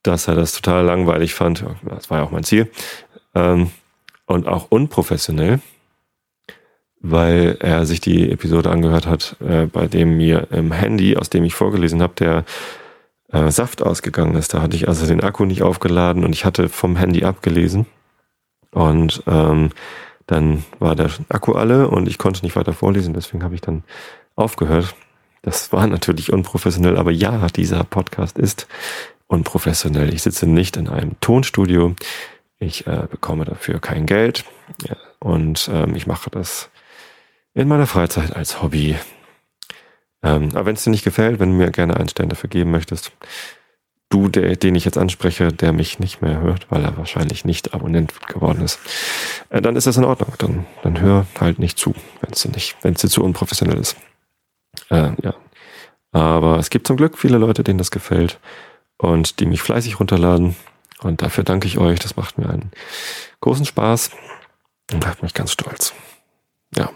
dass 0.03 0.27
er 0.27 0.35
das 0.35 0.53
total 0.53 0.85
langweilig 0.85 1.33
fand. 1.33 1.65
Das 1.83 2.09
war 2.09 2.19
ja 2.19 2.23
auch 2.23 2.31
mein 2.31 2.43
Ziel. 2.43 2.71
Ähm, 3.35 3.71
und 4.25 4.47
auch 4.47 4.67
unprofessionell, 4.69 5.59
weil 7.01 7.57
er 7.59 7.85
sich 7.85 7.99
die 7.99 8.31
Episode 8.31 8.69
angehört 8.69 9.07
hat, 9.07 9.35
äh, 9.39 9.65
bei 9.65 9.87
dem 9.87 10.17
mir 10.17 10.47
im 10.51 10.71
Handy, 10.71 11.17
aus 11.17 11.29
dem 11.29 11.43
ich 11.43 11.53
vorgelesen 11.53 12.01
habe, 12.01 12.13
der 12.15 12.45
äh, 13.31 13.51
Saft 13.51 13.81
ausgegangen 13.81 14.35
ist. 14.35 14.53
Da 14.53 14.61
hatte 14.61 14.75
ich 14.75 14.87
also 14.87 15.05
den 15.05 15.21
Akku 15.21 15.45
nicht 15.45 15.61
aufgeladen 15.61 16.23
und 16.23 16.33
ich 16.33 16.45
hatte 16.45 16.69
vom 16.69 16.95
Handy 16.95 17.23
abgelesen. 17.23 17.85
Und 18.71 19.23
ähm, 19.27 19.69
dann 20.27 20.63
war 20.77 20.95
der 20.95 21.09
Akku 21.29 21.53
alle 21.53 21.87
und 21.87 22.07
ich 22.07 22.17
konnte 22.17 22.43
nicht 22.43 22.55
weiter 22.55 22.73
vorlesen, 22.73 23.13
deswegen 23.13 23.43
habe 23.43 23.55
ich 23.55 23.61
dann 23.61 23.83
aufgehört. 24.35 24.95
Das 25.41 25.71
war 25.71 25.87
natürlich 25.87 26.31
unprofessionell, 26.31 26.97
aber 26.97 27.11
ja, 27.11 27.47
dieser 27.47 27.83
Podcast 27.83 28.37
ist 28.37 28.67
unprofessionell. 29.27 30.13
Ich 30.13 30.21
sitze 30.21 30.45
nicht 30.45 30.77
in 30.77 30.87
einem 30.87 31.19
Tonstudio. 31.19 31.95
Ich 32.59 32.85
äh, 32.87 33.07
bekomme 33.09 33.45
dafür 33.45 33.79
kein 33.79 34.05
Geld. 34.05 34.43
Ja, 34.87 34.97
und 35.19 35.69
ähm, 35.73 35.95
ich 35.95 36.07
mache 36.07 36.29
das 36.29 36.69
in 37.53 37.67
meiner 37.67 37.87
Freizeit 37.87 38.35
als 38.35 38.61
Hobby. 38.61 38.97
Ähm, 40.21 40.49
aber 40.53 40.65
wenn 40.65 40.75
es 40.75 40.83
dir 40.83 40.89
nicht 40.89 41.03
gefällt, 41.03 41.39
wenn 41.39 41.51
du 41.51 41.55
mir 41.55 41.71
gerne 41.71 41.97
einen 41.97 42.09
Stern 42.09 42.29
dafür 42.29 42.49
geben 42.49 42.71
möchtest, 42.71 43.11
du, 44.09 44.27
der, 44.27 44.55
den 44.55 44.75
ich 44.75 44.85
jetzt 44.85 44.97
anspreche, 44.97 45.53
der 45.53 45.71
mich 45.71 45.99
nicht 45.99 46.21
mehr 46.21 46.41
hört, 46.41 46.69
weil 46.69 46.83
er 46.83 46.97
wahrscheinlich 46.97 47.45
nicht 47.45 47.73
Abonnent 47.73 48.13
geworden 48.27 48.61
ist, 48.63 48.79
äh, 49.49 49.61
dann 49.61 49.75
ist 49.75 49.87
das 49.87 49.97
in 49.97 50.03
Ordnung. 50.03 50.33
Dann, 50.39 50.65
dann 50.83 50.99
hör 50.99 51.25
halt 51.39 51.59
nicht 51.59 51.77
zu, 51.77 51.93
wenn 52.21 52.31
es 52.31 52.45
nicht, 52.45 52.75
wenn 52.81 52.95
dir 52.95 53.09
zu 53.09 53.23
unprofessionell 53.23 53.77
ist. 53.77 53.95
Äh, 54.89 55.11
ja. 55.21 55.35
Aber 56.11 56.57
es 56.57 56.69
gibt 56.69 56.87
zum 56.87 56.97
Glück 56.97 57.17
viele 57.17 57.37
Leute, 57.37 57.63
denen 57.63 57.77
das 57.77 57.91
gefällt 57.91 58.39
und 58.97 59.39
die 59.39 59.45
mich 59.45 59.61
fleißig 59.61 59.99
runterladen. 59.99 60.55
Und 61.01 61.21
dafür 61.21 61.43
danke 61.43 61.67
ich 61.67 61.77
euch. 61.77 61.99
Das 61.99 62.15
macht 62.15 62.37
mir 62.37 62.49
einen 62.49 62.71
großen 63.41 63.65
Spaß 63.65 64.11
und 64.91 65.05
macht 65.05 65.21
mich 65.23 65.33
ganz 65.33 65.51
stolz. 65.51 65.93
Ja. 66.75 66.89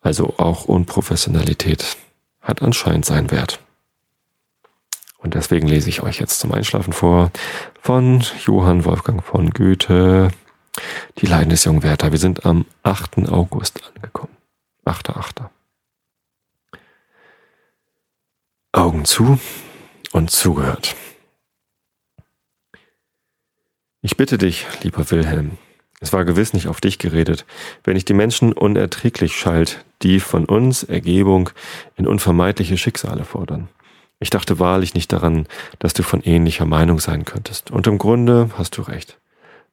Also 0.00 0.34
auch 0.38 0.64
Unprofessionalität 0.64 1.96
hat 2.40 2.62
anscheinend 2.62 3.04
seinen 3.04 3.30
Wert. 3.30 3.60
Und 5.18 5.34
deswegen 5.34 5.68
lese 5.68 5.90
ich 5.90 6.02
euch 6.02 6.18
jetzt 6.18 6.40
zum 6.40 6.52
Einschlafen 6.52 6.92
vor 6.92 7.30
von 7.82 8.24
Johann 8.46 8.84
Wolfgang 8.84 9.22
von 9.22 9.50
Goethe, 9.50 10.30
Die 11.18 11.26
Leiden 11.26 11.50
des 11.50 11.64
jungen 11.64 11.82
Werther. 11.82 12.12
Wir 12.12 12.18
sind 12.18 12.46
am 12.46 12.64
8. 12.82 13.28
August 13.28 13.82
angekommen. 13.94 14.34
8.8. 14.86 15.48
Augen 18.72 19.04
zu 19.04 19.38
und 20.12 20.30
zugehört. 20.30 20.94
Ich 24.00 24.16
bitte 24.16 24.38
dich, 24.38 24.66
lieber 24.82 25.10
Wilhelm, 25.10 25.58
es 26.00 26.12
war 26.14 26.24
gewiss 26.24 26.54
nicht 26.54 26.66
auf 26.66 26.80
dich 26.80 26.98
geredet, 26.98 27.44
wenn 27.84 27.96
ich 27.96 28.06
die 28.06 28.14
Menschen 28.14 28.52
unerträglich 28.54 29.36
schalt, 29.36 29.84
die 30.02 30.18
von 30.18 30.46
uns 30.46 30.82
Ergebung 30.82 31.50
in 31.96 32.06
unvermeidliche 32.06 32.78
Schicksale 32.78 33.24
fordern. 33.24 33.68
Ich 34.18 34.30
dachte 34.30 34.58
wahrlich 34.58 34.94
nicht 34.94 35.12
daran, 35.12 35.46
dass 35.78 35.94
du 35.94 36.02
von 36.02 36.22
ähnlicher 36.22 36.66
Meinung 36.66 37.00
sein 37.00 37.24
könntest. 37.24 37.70
Und 37.70 37.86
im 37.86 37.98
Grunde 37.98 38.50
hast 38.56 38.76
du 38.76 38.82
recht. 38.82 39.18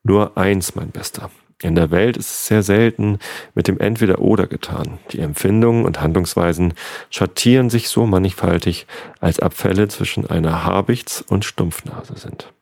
Nur 0.03 0.37
eins, 0.37 0.75
mein 0.75 0.91
Bester. 0.91 1.31
In 1.61 1.75
der 1.75 1.91
Welt 1.91 2.17
ist 2.17 2.29
es 2.29 2.47
sehr 2.47 2.61
selten 2.61 3.19
mit 3.55 3.67
dem 3.67 3.79
Entweder-Oder 3.79 4.47
getan. 4.47 4.99
Die 5.11 5.19
Empfindungen 5.19 5.85
und 5.85 6.01
Handlungsweisen 6.01 6.73
schattieren 7.09 7.69
sich 7.69 7.89
so 7.89 8.05
mannigfaltig, 8.05 8.85
als 9.19 9.39
Abfälle 9.39 9.87
zwischen 9.87 10.29
einer 10.29 10.63
Habichts- 10.63 11.21
und 11.21 11.45
Stumpfnase 11.45 12.15
sind. 12.15 12.53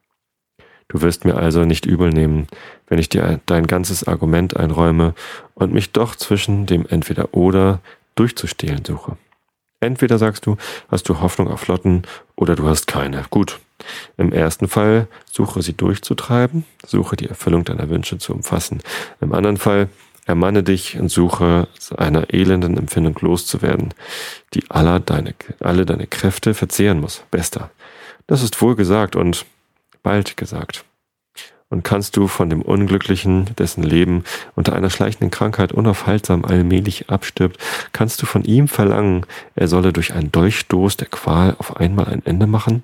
Du 0.88 1.02
wirst 1.02 1.26
mir 1.26 1.36
also 1.36 1.66
nicht 1.66 1.86
übel 1.86 2.10
nehmen, 2.10 2.48
wenn 2.88 3.00
ich 3.00 3.10
dir 3.10 3.40
dein 3.46 3.68
ganzes 3.68 4.08
Argument 4.08 4.56
einräume 4.56 5.16
und 5.56 5.74
mich 5.74 5.92
doch 5.92 6.16
zwischen 6.16 6.66
dem 6.66 6.86
Entweder-Oder 6.86 7.80
durchzustehlen 8.16 8.86
suche. 8.86 9.18
Entweder 9.80 10.18
sagst 10.18 10.46
du, 10.46 10.58
hast 10.90 11.10
du 11.10 11.20
Hoffnung 11.20 11.50
auf 11.50 11.60
Flotten 11.60 12.04
oder 12.36 12.56
du 12.56 12.68
hast 12.68 12.88
keine. 12.88 13.26
Gut, 13.30 13.60
im 14.18 14.32
ersten 14.32 14.68
Fall 14.68 15.08
suche 15.32 15.62
sie 15.62 15.74
durchzutreiben, 15.74 16.66
suche 16.86 17.16
die 17.16 17.28
Erfüllung 17.28 17.66
deiner 17.66 17.90
Wünsche 17.90 18.18
zu 18.18 18.34
umfassen. 18.34 18.82
Im 19.22 19.34
anderen 19.34 19.58
Fall 19.58 19.90
ermanne 20.26 20.64
dich 20.64 20.98
und 20.98 21.10
suche 21.10 21.68
einer 21.98 22.34
elenden 22.34 22.78
Empfindung 22.78 23.18
loszuwerden, 23.22 23.94
die 24.54 24.64
aller 24.70 25.00
deine, 25.00 25.36
alle 25.60 25.86
deine 25.86 26.08
Kräfte 26.08 26.54
verzehren 26.54 27.00
muss. 27.00 27.24
Bester. 27.30 27.70
Das 28.28 28.42
ist 28.42 28.60
wohl 28.62 28.76
gesagt 28.76 29.16
und 29.16 29.46
bald 30.06 30.38
gesagt 30.38 30.86
und 31.70 31.84
kannst 31.84 32.16
du 32.16 32.28
von 32.28 32.50
dem 32.50 32.62
Unglücklichen, 32.62 33.50
dessen 33.58 33.84
Leben 33.84 34.24
unter 34.56 34.74
einer 34.74 34.90
schleichenden 34.90 35.32
Krankheit 35.32 35.72
unaufhaltsam 35.72 36.46
allmählich 36.46 37.10
abstirbt, 37.10 37.58
kannst 37.92 38.22
du 38.22 38.26
von 38.26 38.44
ihm 38.44 38.68
verlangen, 38.68 39.26
er 39.56 39.68
solle 39.68 39.92
durch 39.92 40.14
einen 40.14 40.32
Dolchstoß 40.32 40.98
der 40.98 41.08
Qual 41.08 41.56
auf 41.58 41.78
einmal 41.78 42.06
ein 42.06 42.26
Ende 42.26 42.46
machen? 42.46 42.84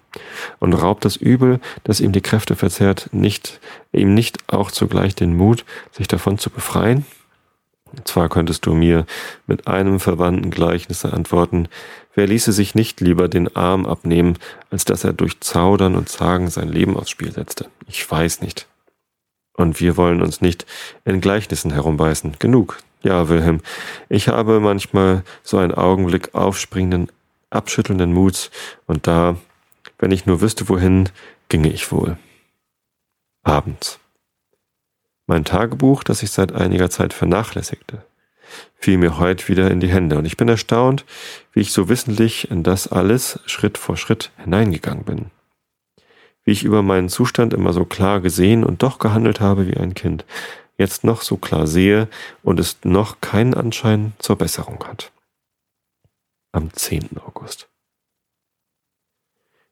Und 0.59 0.73
raubt 0.73 1.05
das 1.05 1.15
Übel, 1.15 1.59
das 1.83 1.99
ihm 1.99 2.11
die 2.11 2.21
Kräfte 2.21 2.55
verzehrt, 2.55 3.09
nicht, 3.11 3.59
ihm 3.93 4.13
nicht 4.15 4.39
auch 4.47 4.71
zugleich 4.71 5.13
den 5.15 5.37
Mut, 5.37 5.63
sich 5.91 6.07
davon 6.07 6.39
zu 6.39 6.49
befreien? 6.49 7.05
Zwar 8.05 8.29
könntest 8.29 8.65
du 8.65 8.73
mir 8.73 9.05
mit 9.47 9.67
einem 9.67 9.99
verwandten 9.99 10.49
Gleichnis 10.49 11.05
antworten, 11.05 11.67
wer 12.13 12.27
ließe 12.27 12.51
sich 12.51 12.75
nicht 12.75 13.01
lieber 13.01 13.27
den 13.27 13.55
Arm 13.55 13.85
abnehmen, 13.85 14.37
als 14.69 14.85
dass 14.85 15.03
er 15.03 15.13
durch 15.13 15.39
Zaudern 15.39 15.95
und 15.95 16.09
Zagen 16.09 16.49
sein 16.49 16.69
Leben 16.69 16.97
aufs 16.97 17.09
Spiel 17.09 17.31
setzte? 17.31 17.69
Ich 17.87 18.09
weiß 18.09 18.41
nicht. 18.41 18.67
Und 19.53 19.79
wir 19.79 19.97
wollen 19.97 20.21
uns 20.21 20.41
nicht 20.41 20.65
in 21.05 21.21
Gleichnissen 21.21 21.71
herumbeißen. 21.71 22.37
Genug. 22.39 22.79
Ja, 23.03 23.29
Wilhelm, 23.29 23.61
ich 24.09 24.27
habe 24.27 24.59
manchmal 24.59 25.23
so 25.43 25.57
einen 25.57 25.73
Augenblick 25.73 26.35
aufspringenden, 26.35 27.11
abschüttelnden 27.49 28.13
Muts, 28.13 28.51
und 28.85 29.07
da, 29.07 29.37
wenn 29.97 30.11
ich 30.11 30.27
nur 30.27 30.39
wüsste, 30.41 30.69
wohin, 30.69 31.09
ginge 31.49 31.71
ich 31.71 31.91
wohl. 31.91 32.17
Abends. 33.43 33.99
Mein 35.25 35.45
Tagebuch, 35.45 36.03
das 36.03 36.21
ich 36.21 36.31
seit 36.31 36.51
einiger 36.51 36.89
Zeit 36.91 37.13
vernachlässigte, 37.13 38.03
fiel 38.75 38.97
mir 38.97 39.17
heute 39.17 39.47
wieder 39.47 39.69
in 39.71 39.79
die 39.79 39.89
Hände, 39.89 40.17
und 40.17 40.25
ich 40.25 40.37
bin 40.37 40.47
erstaunt, 40.47 41.05
wie 41.53 41.61
ich 41.61 41.71
so 41.71 41.89
wissentlich 41.89 42.49
in 42.51 42.63
das 42.63 42.87
alles 42.87 43.39
Schritt 43.45 43.77
vor 43.77 43.97
Schritt 43.97 44.31
hineingegangen 44.37 45.03
bin 45.03 45.31
wie 46.43 46.51
ich 46.51 46.63
über 46.63 46.81
meinen 46.81 47.09
Zustand 47.09 47.53
immer 47.53 47.73
so 47.73 47.85
klar 47.85 48.19
gesehen 48.19 48.63
und 48.63 48.83
doch 48.83 48.99
gehandelt 48.99 49.39
habe 49.39 49.67
wie 49.67 49.77
ein 49.77 49.93
Kind, 49.93 50.25
jetzt 50.77 51.03
noch 51.03 51.21
so 51.21 51.37
klar 51.37 51.67
sehe 51.67 52.07
und 52.43 52.59
es 52.59 52.77
noch 52.83 53.21
keinen 53.21 53.53
Anschein 53.53 54.13
zur 54.19 54.37
Besserung 54.37 54.83
hat. 54.85 55.11
Am 56.51 56.73
10. 56.73 57.17
August. 57.25 57.69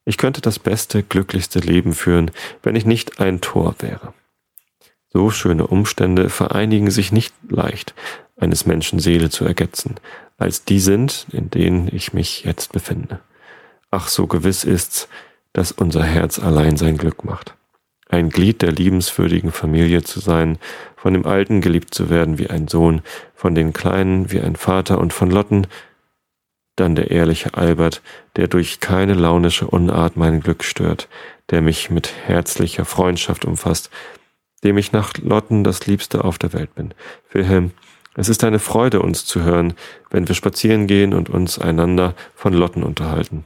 Ich 0.06 0.18
könnte 0.18 0.42
das 0.42 0.60
beste, 0.60 1.04
glücklichste 1.04 1.60
Leben 1.60 1.94
führen, 1.94 2.32
wenn 2.64 2.76
ich 2.76 2.86
nicht 2.86 3.20
ein 3.20 3.42
Tor 3.42 3.76
wäre. 3.80 4.14
So 5.12 5.32
schöne 5.32 5.68
Umstände 5.68 6.30
vereinigen 6.30 6.92
sich 6.92 7.12
nicht 7.12 7.34
leicht, 7.50 7.96
eines 8.38 8.66
Menschen 8.66 9.00
Seele 9.00 9.30
zu 9.30 9.44
ergetzen, 9.46 9.96
als 10.38 10.64
die 10.64 10.80
sind, 10.80 11.28
in 11.32 11.50
denen 11.50 11.90
ich 11.92 12.14
mich 12.14 12.44
jetzt 12.44 12.72
befinde. 12.72 13.20
Ach, 13.92 14.08
so 14.08 14.28
gewiss 14.28 14.64
ist's, 14.64 15.08
dass 15.54 15.72
unser 15.72 16.04
Herz 16.04 16.40
allein 16.40 16.78
sein 16.78 16.98
Glück 16.98 17.24
macht. 17.24 17.56
ein 18.12 18.30
Glied 18.32 18.64
der 18.64 18.72
liebenswürdigen 18.72 19.52
Familie 19.52 20.02
zu 20.02 20.20
sein, 20.20 20.58
von 20.96 21.14
dem 21.14 21.28
Alten 21.28 21.62
geliebt 21.62 21.94
zu 21.94 22.10
werden 22.10 22.40
wie 22.40 22.50
ein 22.50 22.68
Sohn, 22.68 23.02
von 23.36 23.54
den 23.54 23.72
Kleinen 23.72 24.32
wie 24.32 24.42
ein 24.42 24.56
Vater 24.56 24.98
und 24.98 25.14
von 25.14 25.30
Lotten 25.30 25.68
dann 26.76 26.96
der 26.96 27.12
ehrliche 27.12 27.56
Albert, 27.56 28.02
der 28.36 28.48
durch 28.48 28.80
keine 28.80 29.14
launische 29.14 29.68
Unart 29.68 30.18
mein 30.18 30.40
Glück 30.40 30.64
stört, 30.64 31.08
der 31.50 31.62
mich 31.62 31.90
mit 31.90 32.12
herzlicher 32.26 32.86
Freundschaft 32.86 33.46
umfasst, 33.46 33.90
dem 34.64 34.78
ich 34.78 34.92
nach 34.92 35.14
Lotten 35.18 35.64
das 35.64 35.86
Liebste 35.88 36.24
auf 36.24 36.38
der 36.38 36.54
Welt 36.54 36.76
bin. 36.76 36.94
Wilhelm, 37.32 37.72
es 38.16 38.28
ist 38.28 38.44
eine 38.44 38.60
Freude, 38.60 39.02
uns 39.02 39.26
zu 39.26 39.44
hören, 39.44 39.74
wenn 40.10 40.28
wir 40.28 40.36
spazieren 40.36 40.88
gehen 40.88 41.14
und 41.14 41.30
uns 41.30 41.60
einander 41.60 42.16
von 42.36 42.54
Lotten 42.54 42.84
unterhalten. 42.84 43.46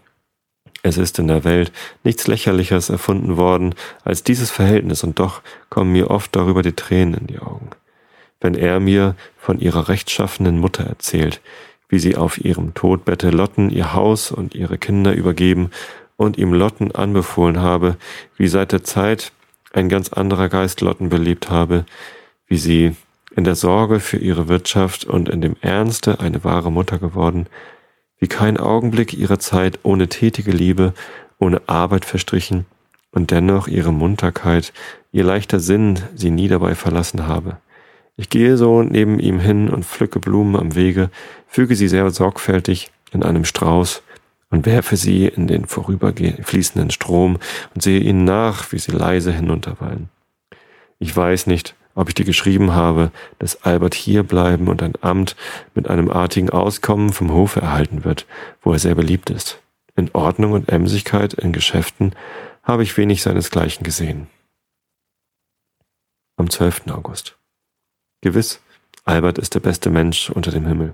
Es 0.81 0.97
ist 0.97 1.17
in 1.19 1.27
der 1.27 1.43
Welt 1.43 1.71
nichts 2.03 2.27
Lächerliches 2.27 2.89
erfunden 2.89 3.37
worden 3.37 3.75
als 4.03 4.23
dieses 4.23 4.51
Verhältnis, 4.51 5.03
und 5.03 5.19
doch 5.19 5.41
kommen 5.69 5.91
mir 5.91 6.09
oft 6.11 6.35
darüber 6.35 6.61
die 6.61 6.73
Tränen 6.73 7.13
in 7.13 7.27
die 7.27 7.39
Augen. 7.39 7.69
Wenn 8.41 8.55
er 8.55 8.79
mir 8.81 9.15
von 9.37 9.59
ihrer 9.59 9.87
rechtschaffenen 9.87 10.59
Mutter 10.59 10.83
erzählt, 10.83 11.39
wie 11.87 11.99
sie 11.99 12.17
auf 12.17 12.43
ihrem 12.43 12.73
Todbette 12.73 13.29
Lotten 13.29 13.69
ihr 13.69 13.93
Haus 13.93 14.31
und 14.31 14.55
ihre 14.55 14.77
Kinder 14.77 15.13
übergeben 15.13 15.69
und 16.17 16.37
ihm 16.37 16.51
Lotten 16.51 16.91
anbefohlen 16.91 17.61
habe, 17.61 17.95
wie 18.35 18.47
seit 18.47 18.71
der 18.71 18.83
Zeit 18.83 19.31
ein 19.73 19.89
ganz 19.89 20.13
anderer 20.13 20.47
Geist 20.47 20.81
Lotten 20.81 21.09
beliebt 21.09 21.49
habe, 21.49 21.85
wie 22.47 22.57
sie 22.57 22.95
in 23.35 23.43
der 23.43 23.55
Sorge 23.55 23.99
für 23.99 24.17
ihre 24.17 24.47
Wirtschaft 24.47 25.05
und 25.05 25.27
in 25.27 25.41
dem 25.41 25.55
Ernste 25.61 26.19
eine 26.19 26.43
wahre 26.43 26.71
Mutter 26.71 26.99
geworden, 26.99 27.47
wie 28.19 28.27
kein 28.27 28.57
Augenblick 28.57 29.13
ihrer 29.13 29.39
Zeit 29.39 29.79
ohne 29.83 30.07
tätige 30.07 30.51
Liebe, 30.51 30.93
ohne 31.39 31.61
Arbeit 31.67 32.05
verstrichen 32.05 32.65
und 33.11 33.31
dennoch 33.31 33.67
ihre 33.67 33.91
Munterkeit, 33.91 34.71
ihr 35.11 35.23
leichter 35.23 35.59
Sinn 35.59 35.99
sie 36.15 36.29
nie 36.29 36.47
dabei 36.47 36.75
verlassen 36.75 37.27
habe. 37.27 37.57
Ich 38.15 38.29
gehe 38.29 38.57
so 38.57 38.83
neben 38.83 39.19
ihm 39.19 39.39
hin 39.39 39.69
und 39.69 39.85
pflücke 39.85 40.19
Blumen 40.19 40.55
am 40.55 40.75
Wege, 40.75 41.09
füge 41.47 41.75
sie 41.75 41.87
sehr 41.87 42.09
sorgfältig 42.11 42.91
in 43.11 43.23
einem 43.23 43.45
Strauß 43.45 44.03
und 44.53 44.67
werfe 44.67 44.97
sie 44.97 45.25
in 45.25 45.47
den 45.47 45.65
vorüberfließenden 45.65 46.91
Strom 46.91 47.39
und 47.73 47.81
sehe 47.81 47.99
ihnen 47.99 48.23
nach, 48.23 48.71
wie 48.71 48.77
sie 48.77 48.91
leise 48.91 49.31
hinunterwallen. 49.31 50.09
Ich 50.99 51.17
weiß 51.17 51.47
nicht, 51.47 51.73
ob 51.95 52.07
ich 52.07 52.13
dir 52.13 52.23
geschrieben 52.23 52.71
habe, 52.71 53.11
dass 53.39 53.63
Albert 53.63 53.95
hier 53.95 54.21
bleiben 54.21 54.67
und 54.67 54.83
ein 54.83 54.93
Amt 55.01 55.35
mit 55.73 55.89
einem 55.89 56.11
artigen 56.11 56.51
Auskommen 56.51 57.13
vom 57.13 57.33
Hofe 57.33 57.61
erhalten 57.61 58.03
wird, 58.03 58.27
wo 58.61 58.73
er 58.73 58.77
sehr 58.77 58.93
beliebt 58.93 59.31
ist. 59.31 59.59
In 59.95 60.11
Ordnung 60.13 60.51
und 60.51 60.69
Emsigkeit 60.69 61.33
in 61.33 61.51
Geschäften 61.51 62.13
habe 62.61 62.83
ich 62.83 62.95
wenig 62.95 63.23
seinesgleichen 63.23 63.83
gesehen. 63.83 64.27
Am 66.37 66.51
12. 66.51 66.89
August. 66.91 67.37
Gewiss, 68.21 68.61
Albert 69.03 69.39
ist 69.39 69.55
der 69.55 69.61
beste 69.61 69.89
Mensch 69.89 70.29
unter 70.29 70.51
dem 70.51 70.67
Himmel. 70.67 70.93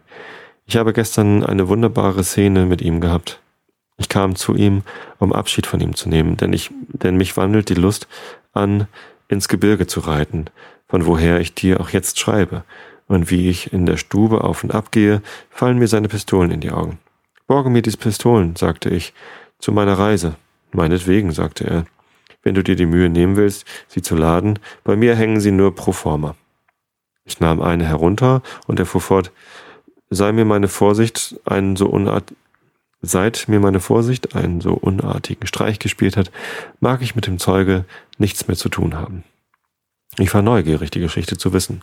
Ich 0.66 0.78
habe 0.78 0.94
gestern 0.94 1.44
eine 1.44 1.68
wunderbare 1.68 2.24
Szene 2.24 2.66
mit 2.66 2.82
ihm 2.82 3.02
gehabt. 3.02 3.42
Ich 4.00 4.10
kam 4.10 4.36
zu 4.36 4.56
ihm, 4.56 4.84
um 5.20 5.34
Abschied 5.34 5.68
von 5.68 5.82
ihm 5.82 5.94
zu 5.94 6.10
nehmen, 6.10 6.38
denn 6.38 6.54
ich, 6.54 6.72
denn 6.88 7.18
mich 7.18 7.38
wandelt 7.38 7.70
die 7.70 7.76
Lust 7.76 8.08
an, 8.54 8.88
ins 9.28 9.48
Gebirge 9.48 9.86
zu 9.86 10.00
reiten, 10.00 10.46
von 10.88 11.06
woher 11.06 11.40
ich 11.40 11.54
dir 11.54 11.80
auch 11.80 11.90
jetzt 11.90 12.18
schreibe. 12.18 12.64
Und 13.08 13.30
wie 13.30 13.50
ich 13.50 13.74
in 13.74 13.86
der 13.86 13.98
Stube 13.98 14.44
auf 14.44 14.64
und 14.64 14.74
ab 14.74 14.92
gehe, 14.92 15.22
fallen 15.50 15.80
mir 15.80 15.88
seine 15.88 16.08
Pistolen 16.08 16.52
in 16.52 16.62
die 16.62 16.72
Augen. 16.72 17.00
Borge 17.48 17.70
mir 17.70 17.82
diese 17.82 17.98
Pistolen, 17.98 18.56
sagte 18.56 18.90
ich, 18.90 19.14
zu 19.58 19.72
meiner 19.72 19.98
Reise. 19.98 20.36
Meinetwegen, 20.72 21.32
sagte 21.32 21.66
er. 21.66 21.86
Wenn 22.44 22.56
du 22.56 22.64
dir 22.64 22.76
die 22.76 22.86
Mühe 22.86 23.10
nehmen 23.10 23.36
willst, 23.36 23.66
sie 23.88 24.02
zu 24.02 24.16
laden, 24.16 24.60
bei 24.84 24.96
mir 24.96 25.16
hängen 25.16 25.42
sie 25.42 25.52
nur 25.52 25.76
pro 25.76 25.92
forma. 25.92 26.36
Ich 27.26 27.40
nahm 27.40 27.62
eine 27.62 27.86
herunter 27.86 28.42
und 28.68 28.80
er 28.80 28.86
fuhr 28.86 29.02
fort, 29.02 29.32
sei 30.10 30.32
mir 30.32 30.46
meine 30.46 30.68
Vorsicht 30.68 31.40
einen 31.46 31.76
so 31.76 31.88
Seit 33.02 33.48
mir 33.48 33.60
meine 33.60 33.80
Vorsicht 33.80 34.36
einen 34.36 34.60
so 34.60 34.74
unartigen 34.74 35.48
Streich 35.48 35.80
gespielt 35.80 36.18
hat, 36.18 36.32
mag 36.80 37.02
ich 37.02 37.16
mit 37.16 37.28
dem 37.28 37.40
Zeuge 37.40 37.86
nichts 38.18 38.48
mehr 38.48 38.58
zu 38.58 38.68
tun 38.68 38.96
haben. 38.96 39.24
Ich 40.18 40.34
war 40.34 40.42
neugierig, 40.42 40.92
die 40.92 41.00
Geschichte 41.00 41.38
zu 41.38 41.54
wissen. 41.54 41.82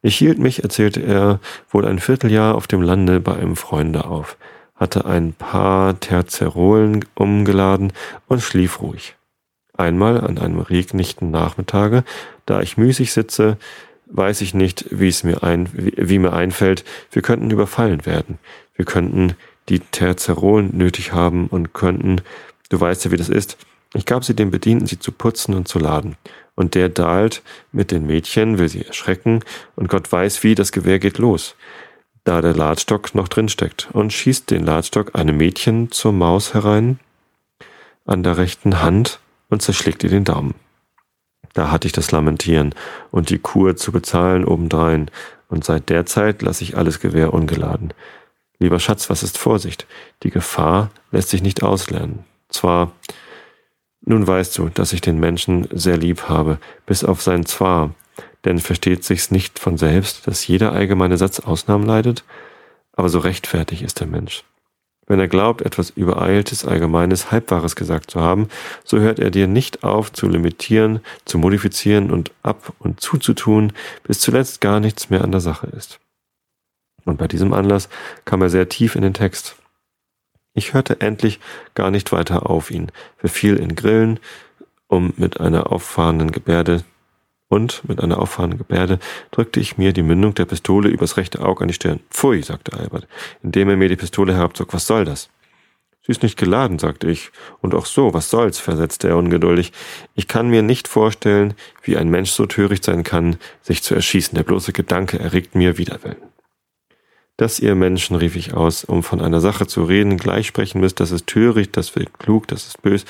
Ich 0.00 0.16
hielt 0.16 0.38
mich, 0.38 0.62
erzählte 0.62 1.02
er, 1.02 1.40
wohl 1.70 1.84
ein 1.84 1.98
Vierteljahr 1.98 2.54
auf 2.54 2.66
dem 2.66 2.80
Lande 2.80 3.20
bei 3.20 3.34
einem 3.34 3.56
Freunde 3.56 4.06
auf, 4.06 4.36
hatte 4.74 5.04
ein 5.04 5.32
paar 5.34 5.98
Terzerolen 6.00 7.04
umgeladen 7.14 7.92
und 8.26 8.40
schlief 8.40 8.80
ruhig. 8.80 9.16
Einmal 9.76 10.20
an 10.20 10.38
einem 10.38 10.60
regnichten 10.60 11.30
Nachmittage, 11.30 12.04
da 12.46 12.60
ich 12.60 12.78
müßig 12.78 13.12
sitze, 13.12 13.58
weiß 14.06 14.40
ich 14.40 14.54
nicht, 14.54 14.86
wie 14.90 15.08
es 15.08 15.24
mir 15.24 15.42
ein, 15.42 15.68
wie, 15.72 15.92
wie 15.96 16.18
mir 16.18 16.32
einfällt, 16.32 16.84
wir 17.12 17.22
könnten 17.22 17.50
überfallen 17.50 18.06
werden. 18.06 18.38
Wir 18.74 18.84
könnten 18.84 19.36
die 19.68 19.80
Terzerolen 19.80 20.76
nötig 20.76 21.12
haben 21.12 21.48
und 21.48 21.72
könnten, 21.74 22.20
du 22.70 22.80
weißt 22.80 23.04
ja, 23.04 23.10
wie 23.10 23.16
das 23.16 23.28
ist. 23.28 23.56
Ich 23.94 24.04
gab 24.04 24.24
sie 24.24 24.34
dem 24.34 24.50
Bedienten, 24.50 24.86
sie 24.86 24.98
zu 24.98 25.12
putzen 25.12 25.54
und 25.54 25.68
zu 25.68 25.78
laden. 25.78 26.16
Und 26.54 26.74
der 26.74 26.88
dahlt 26.88 27.42
mit 27.72 27.90
den 27.90 28.06
Mädchen, 28.06 28.58
will 28.58 28.68
sie 28.68 28.84
erschrecken, 28.84 29.40
und 29.76 29.88
Gott 29.88 30.10
weiß 30.10 30.42
wie, 30.42 30.54
das 30.54 30.72
Gewehr 30.72 30.98
geht 30.98 31.18
los, 31.18 31.54
da 32.24 32.42
der 32.42 32.54
Ladstock 32.54 33.14
noch 33.14 33.28
drin 33.28 33.48
steckt, 33.48 33.88
und 33.92 34.12
schießt 34.12 34.50
den 34.50 34.64
Ladstock 34.64 35.14
einem 35.14 35.36
Mädchen 35.36 35.92
zur 35.92 36.12
Maus 36.12 36.54
herein, 36.54 36.98
an 38.04 38.22
der 38.22 38.36
rechten 38.38 38.82
Hand, 38.82 39.20
und 39.48 39.62
zerschlägt 39.62 40.04
ihr 40.04 40.10
den 40.10 40.24
Daumen. 40.24 40.54
Da 41.54 41.70
hatte 41.70 41.86
ich 41.86 41.92
das 41.92 42.10
Lamentieren 42.10 42.74
und 43.10 43.30
die 43.30 43.38
Kur 43.38 43.76
zu 43.76 43.92
bezahlen 43.92 44.44
obendrein, 44.44 45.10
und 45.48 45.64
seit 45.64 45.88
der 45.88 46.04
Zeit 46.04 46.42
lasse 46.42 46.62
ich 46.62 46.76
alles 46.76 47.00
Gewehr 47.00 47.32
ungeladen. 47.32 47.94
Lieber 48.58 48.80
Schatz, 48.80 49.08
was 49.08 49.22
ist 49.22 49.38
Vorsicht? 49.38 49.86
Die 50.22 50.30
Gefahr 50.30 50.90
lässt 51.12 51.28
sich 51.28 51.42
nicht 51.42 51.62
auslernen. 51.62 52.24
Zwar, 52.48 52.92
nun 54.00 54.26
weißt 54.26 54.58
du, 54.58 54.68
dass 54.68 54.92
ich 54.92 55.00
den 55.00 55.20
Menschen 55.20 55.68
sehr 55.70 55.96
lieb 55.96 56.28
habe, 56.28 56.58
bis 56.84 57.04
auf 57.04 57.22
sein 57.22 57.46
Zwar, 57.46 57.94
denn 58.44 58.58
versteht 58.58 59.04
sich's 59.04 59.30
nicht 59.30 59.58
von 59.58 59.78
selbst, 59.78 60.26
dass 60.26 60.46
jeder 60.46 60.72
allgemeine 60.72 61.18
Satz 61.18 61.40
Ausnahmen 61.40 61.86
leidet? 61.86 62.24
Aber 62.92 63.08
so 63.08 63.20
rechtfertig 63.20 63.82
ist 63.82 64.00
der 64.00 64.08
Mensch. 64.08 64.44
Wenn 65.06 65.20
er 65.20 65.28
glaubt, 65.28 65.62
etwas 65.62 65.90
Übereiltes, 65.90 66.66
Allgemeines, 66.66 67.30
Halbwahres 67.30 67.76
gesagt 67.76 68.10
zu 68.10 68.20
haben, 68.20 68.48
so 68.84 68.98
hört 68.98 69.18
er 69.18 69.30
dir 69.30 69.46
nicht 69.46 69.82
auf 69.82 70.12
zu 70.12 70.28
limitieren, 70.28 71.00
zu 71.24 71.38
modifizieren 71.38 72.10
und 72.10 72.32
ab 72.42 72.74
und 72.78 73.00
zuzutun, 73.00 73.72
bis 74.02 74.20
zuletzt 74.20 74.60
gar 74.60 74.80
nichts 74.80 75.08
mehr 75.10 75.22
an 75.22 75.32
der 75.32 75.40
Sache 75.40 75.68
ist. 75.68 75.98
Und 77.08 77.16
bei 77.16 77.26
diesem 77.26 77.54
Anlass 77.54 77.88
kam 78.26 78.42
er 78.42 78.50
sehr 78.50 78.68
tief 78.68 78.94
in 78.94 79.02
den 79.02 79.14
Text. 79.14 79.56
Ich 80.52 80.74
hörte 80.74 81.00
endlich 81.00 81.40
gar 81.74 81.90
nicht 81.90 82.12
weiter 82.12 82.50
auf 82.50 82.70
ihn, 82.70 82.92
verfiel 83.16 83.56
in 83.56 83.74
Grillen, 83.74 84.20
um 84.88 85.14
mit 85.16 85.40
einer 85.40 85.72
auffahrenden 85.72 86.32
Gebärde 86.32 86.84
und 87.48 87.88
mit 87.88 88.02
einer 88.02 88.18
auffahrenden 88.18 88.58
Gebärde 88.58 88.98
drückte 89.30 89.58
ich 89.58 89.78
mir 89.78 89.94
die 89.94 90.02
Mündung 90.02 90.34
der 90.34 90.44
Pistole 90.44 90.90
übers 90.90 91.16
rechte 91.16 91.40
Auge 91.40 91.62
an 91.62 91.68
die 91.68 91.74
Stirn. 91.74 92.00
Pfui, 92.10 92.42
sagte 92.42 92.74
Albert, 92.74 93.08
indem 93.42 93.70
er 93.70 93.76
mir 93.76 93.88
die 93.88 93.96
Pistole 93.96 94.34
herabzog. 94.34 94.74
Was 94.74 94.86
soll 94.86 95.06
das? 95.06 95.30
Sie 96.02 96.12
ist 96.12 96.22
nicht 96.22 96.38
geladen, 96.38 96.78
sagte 96.78 97.10
ich. 97.10 97.30
Und 97.62 97.74
auch 97.74 97.86
so, 97.86 98.12
was 98.12 98.28
soll's, 98.28 98.58
versetzte 98.58 99.08
er 99.08 99.16
ungeduldig. 99.16 99.72
Ich 100.14 100.28
kann 100.28 100.50
mir 100.50 100.62
nicht 100.62 100.88
vorstellen, 100.88 101.54
wie 101.82 101.96
ein 101.96 102.10
Mensch 102.10 102.32
so 102.32 102.44
töricht 102.44 102.84
sein 102.84 103.02
kann, 103.02 103.38
sich 103.62 103.82
zu 103.82 103.94
erschießen. 103.94 104.36
Der 104.36 104.42
bloße 104.42 104.74
Gedanke 104.74 105.18
erregt 105.18 105.54
mir 105.54 105.78
Widerwillen. 105.78 106.18
Dass 107.38 107.60
ihr 107.60 107.74
Menschen, 107.74 108.16
rief 108.16 108.36
ich 108.36 108.52
aus, 108.52 108.84
um 108.84 109.02
von 109.02 109.20
einer 109.20 109.40
Sache 109.40 109.66
zu 109.66 109.84
reden, 109.84 110.16
gleich 110.18 110.48
sprechen 110.48 110.80
müsst, 110.80 111.00
das 111.00 111.12
ist 111.12 111.28
töricht, 111.28 111.76
das 111.76 111.90
ist 111.90 112.18
klug, 112.18 112.48
das 112.48 112.66
ist 112.66 112.82
bös, 112.82 113.04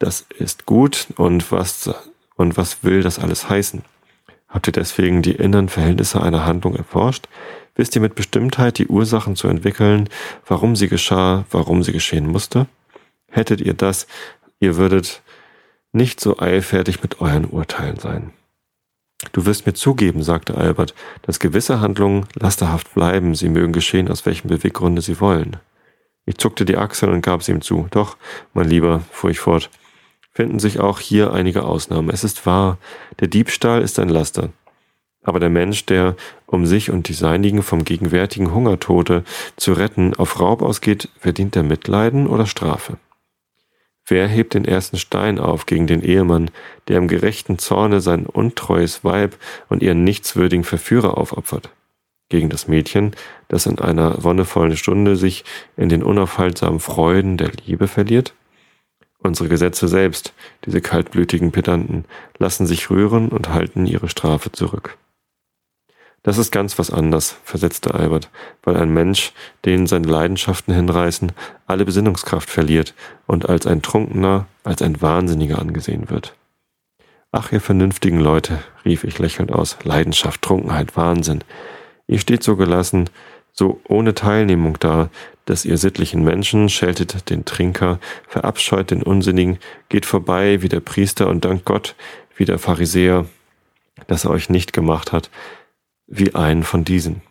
das 0.00 0.26
ist 0.36 0.66
gut 0.66 1.06
und 1.16 1.50
was 1.50 1.90
und 2.36 2.56
was 2.56 2.82
will 2.82 3.02
das 3.02 3.18
alles 3.18 3.48
heißen? 3.48 3.82
Habt 4.48 4.66
ihr 4.66 4.72
deswegen 4.72 5.22
die 5.22 5.32
inneren 5.32 5.68
Verhältnisse 5.68 6.20
einer 6.20 6.44
Handlung 6.44 6.74
erforscht? 6.74 7.28
Wisst 7.76 7.94
ihr 7.94 8.02
mit 8.02 8.16
Bestimmtheit 8.16 8.78
die 8.78 8.88
Ursachen 8.88 9.36
zu 9.36 9.46
entwickeln, 9.46 10.08
warum 10.46 10.74
sie 10.74 10.88
geschah, 10.88 11.44
warum 11.50 11.84
sie 11.84 11.92
geschehen 11.92 12.26
musste? 12.26 12.66
Hättet 13.30 13.60
ihr 13.60 13.74
das, 13.74 14.08
ihr 14.58 14.76
würdet 14.76 15.22
nicht 15.92 16.20
so 16.20 16.38
eilfertig 16.38 17.02
mit 17.02 17.20
euren 17.20 17.44
Urteilen 17.44 17.98
sein. 17.98 18.32
Du 19.32 19.46
wirst 19.46 19.66
mir 19.66 19.74
zugeben, 19.74 20.22
sagte 20.22 20.56
Albert, 20.56 20.94
dass 21.22 21.40
gewisse 21.40 21.80
Handlungen 21.80 22.26
lasterhaft 22.34 22.94
bleiben, 22.94 23.34
sie 23.34 23.48
mögen 23.48 23.72
geschehen, 23.72 24.08
aus 24.08 24.24
welchem 24.26 24.48
Beweggründe 24.48 25.02
sie 25.02 25.20
wollen. 25.20 25.56
Ich 26.24 26.38
zuckte 26.38 26.64
die 26.64 26.76
Achseln 26.76 27.12
und 27.12 27.22
gab 27.22 27.42
sie 27.42 27.52
ihm 27.52 27.60
zu. 27.60 27.88
Doch, 27.90 28.16
mein 28.54 28.68
Lieber, 28.68 29.02
fuhr 29.10 29.30
ich 29.30 29.40
fort, 29.40 29.70
finden 30.30 30.58
sich 30.58 30.78
auch 30.78 31.00
hier 31.00 31.32
einige 31.32 31.64
Ausnahmen. 31.64 32.10
Es 32.10 32.22
ist 32.22 32.46
wahr, 32.46 32.78
der 33.18 33.28
Diebstahl 33.28 33.82
ist 33.82 33.98
ein 33.98 34.08
Laster. 34.08 34.50
Aber 35.24 35.40
der 35.40 35.50
Mensch, 35.50 35.84
der, 35.86 36.14
um 36.46 36.64
sich 36.64 36.90
und 36.90 37.08
die 37.08 37.14
Seinigen 37.14 37.62
vom 37.62 37.84
gegenwärtigen 37.84 38.54
Hungertote 38.54 39.24
zu 39.56 39.72
retten, 39.72 40.14
auf 40.14 40.38
Raub 40.38 40.62
ausgeht, 40.62 41.08
verdient 41.18 41.56
er 41.56 41.64
Mitleiden 41.64 42.28
oder 42.28 42.46
Strafe? 42.46 42.98
Wer 44.08 44.26
hebt 44.26 44.54
den 44.54 44.64
ersten 44.64 44.96
Stein 44.96 45.38
auf 45.38 45.66
gegen 45.66 45.86
den 45.86 46.02
Ehemann, 46.02 46.50
der 46.88 46.96
im 46.96 47.08
gerechten 47.08 47.58
Zorne 47.58 48.00
sein 48.00 48.24
untreues 48.24 49.04
Weib 49.04 49.36
und 49.68 49.82
ihren 49.82 50.02
nichtswürdigen 50.02 50.64
Verführer 50.64 51.18
aufopfert? 51.18 51.70
Gegen 52.30 52.48
das 52.48 52.68
Mädchen, 52.68 53.14
das 53.48 53.66
in 53.66 53.78
einer 53.78 54.22
wonnevollen 54.24 54.76
Stunde 54.76 55.16
sich 55.16 55.44
in 55.76 55.88
den 55.88 56.02
unaufhaltsamen 56.02 56.80
Freuden 56.80 57.36
der 57.36 57.50
Liebe 57.66 57.86
verliert? 57.86 58.34
Unsere 59.18 59.48
Gesetze 59.48 59.88
selbst, 59.88 60.32
diese 60.64 60.80
kaltblütigen 60.80 61.52
Pedanten, 61.52 62.04
lassen 62.38 62.66
sich 62.66 62.88
rühren 62.88 63.28
und 63.28 63.48
halten 63.50 63.84
ihre 63.84 64.08
Strafe 64.08 64.52
zurück. 64.52 64.96
Das 66.22 66.36
ist 66.36 66.50
ganz 66.50 66.78
was 66.78 66.90
anders, 66.90 67.36
versetzte 67.44 67.94
Albert, 67.94 68.28
weil 68.62 68.76
ein 68.76 68.92
Mensch, 68.92 69.32
den 69.64 69.86
seine 69.86 70.08
Leidenschaften 70.08 70.74
hinreißen, 70.74 71.32
alle 71.66 71.84
Besinnungskraft 71.84 72.50
verliert 72.50 72.94
und 73.26 73.48
als 73.48 73.66
ein 73.66 73.82
Trunkener, 73.82 74.46
als 74.64 74.82
ein 74.82 75.00
Wahnsinniger 75.00 75.58
angesehen 75.58 76.10
wird. 76.10 76.34
Ach, 77.30 77.52
ihr 77.52 77.60
vernünftigen 77.60 78.20
Leute, 78.20 78.58
rief 78.84 79.04
ich 79.04 79.18
lächelnd 79.18 79.52
aus, 79.52 79.76
Leidenschaft, 79.84 80.42
Trunkenheit, 80.42 80.96
Wahnsinn. 80.96 81.44
Ihr 82.06 82.18
steht 82.18 82.42
so 82.42 82.56
gelassen, 82.56 83.10
so 83.52 83.80
ohne 83.86 84.14
Teilnehmung 84.14 84.78
da, 84.80 85.10
dass 85.44 85.64
ihr 85.64 85.78
sittlichen 85.78 86.24
Menschen 86.24 86.68
scheltet 86.68 87.30
den 87.30 87.44
Trinker, 87.44 88.00
verabscheut 88.26 88.90
den 88.90 89.02
Unsinnigen, 89.02 89.58
geht 89.88 90.06
vorbei 90.06 90.62
wie 90.62 90.68
der 90.68 90.80
Priester 90.80 91.28
und 91.28 91.44
dankt 91.44 91.64
Gott 91.64 91.96
wie 92.36 92.44
der 92.44 92.58
Pharisäer, 92.58 93.26
dass 94.06 94.24
er 94.24 94.30
euch 94.30 94.48
nicht 94.48 94.72
gemacht 94.72 95.12
hat, 95.12 95.30
wie 96.08 96.34
einen 96.34 96.64
von 96.64 96.84
diesen. 96.84 97.22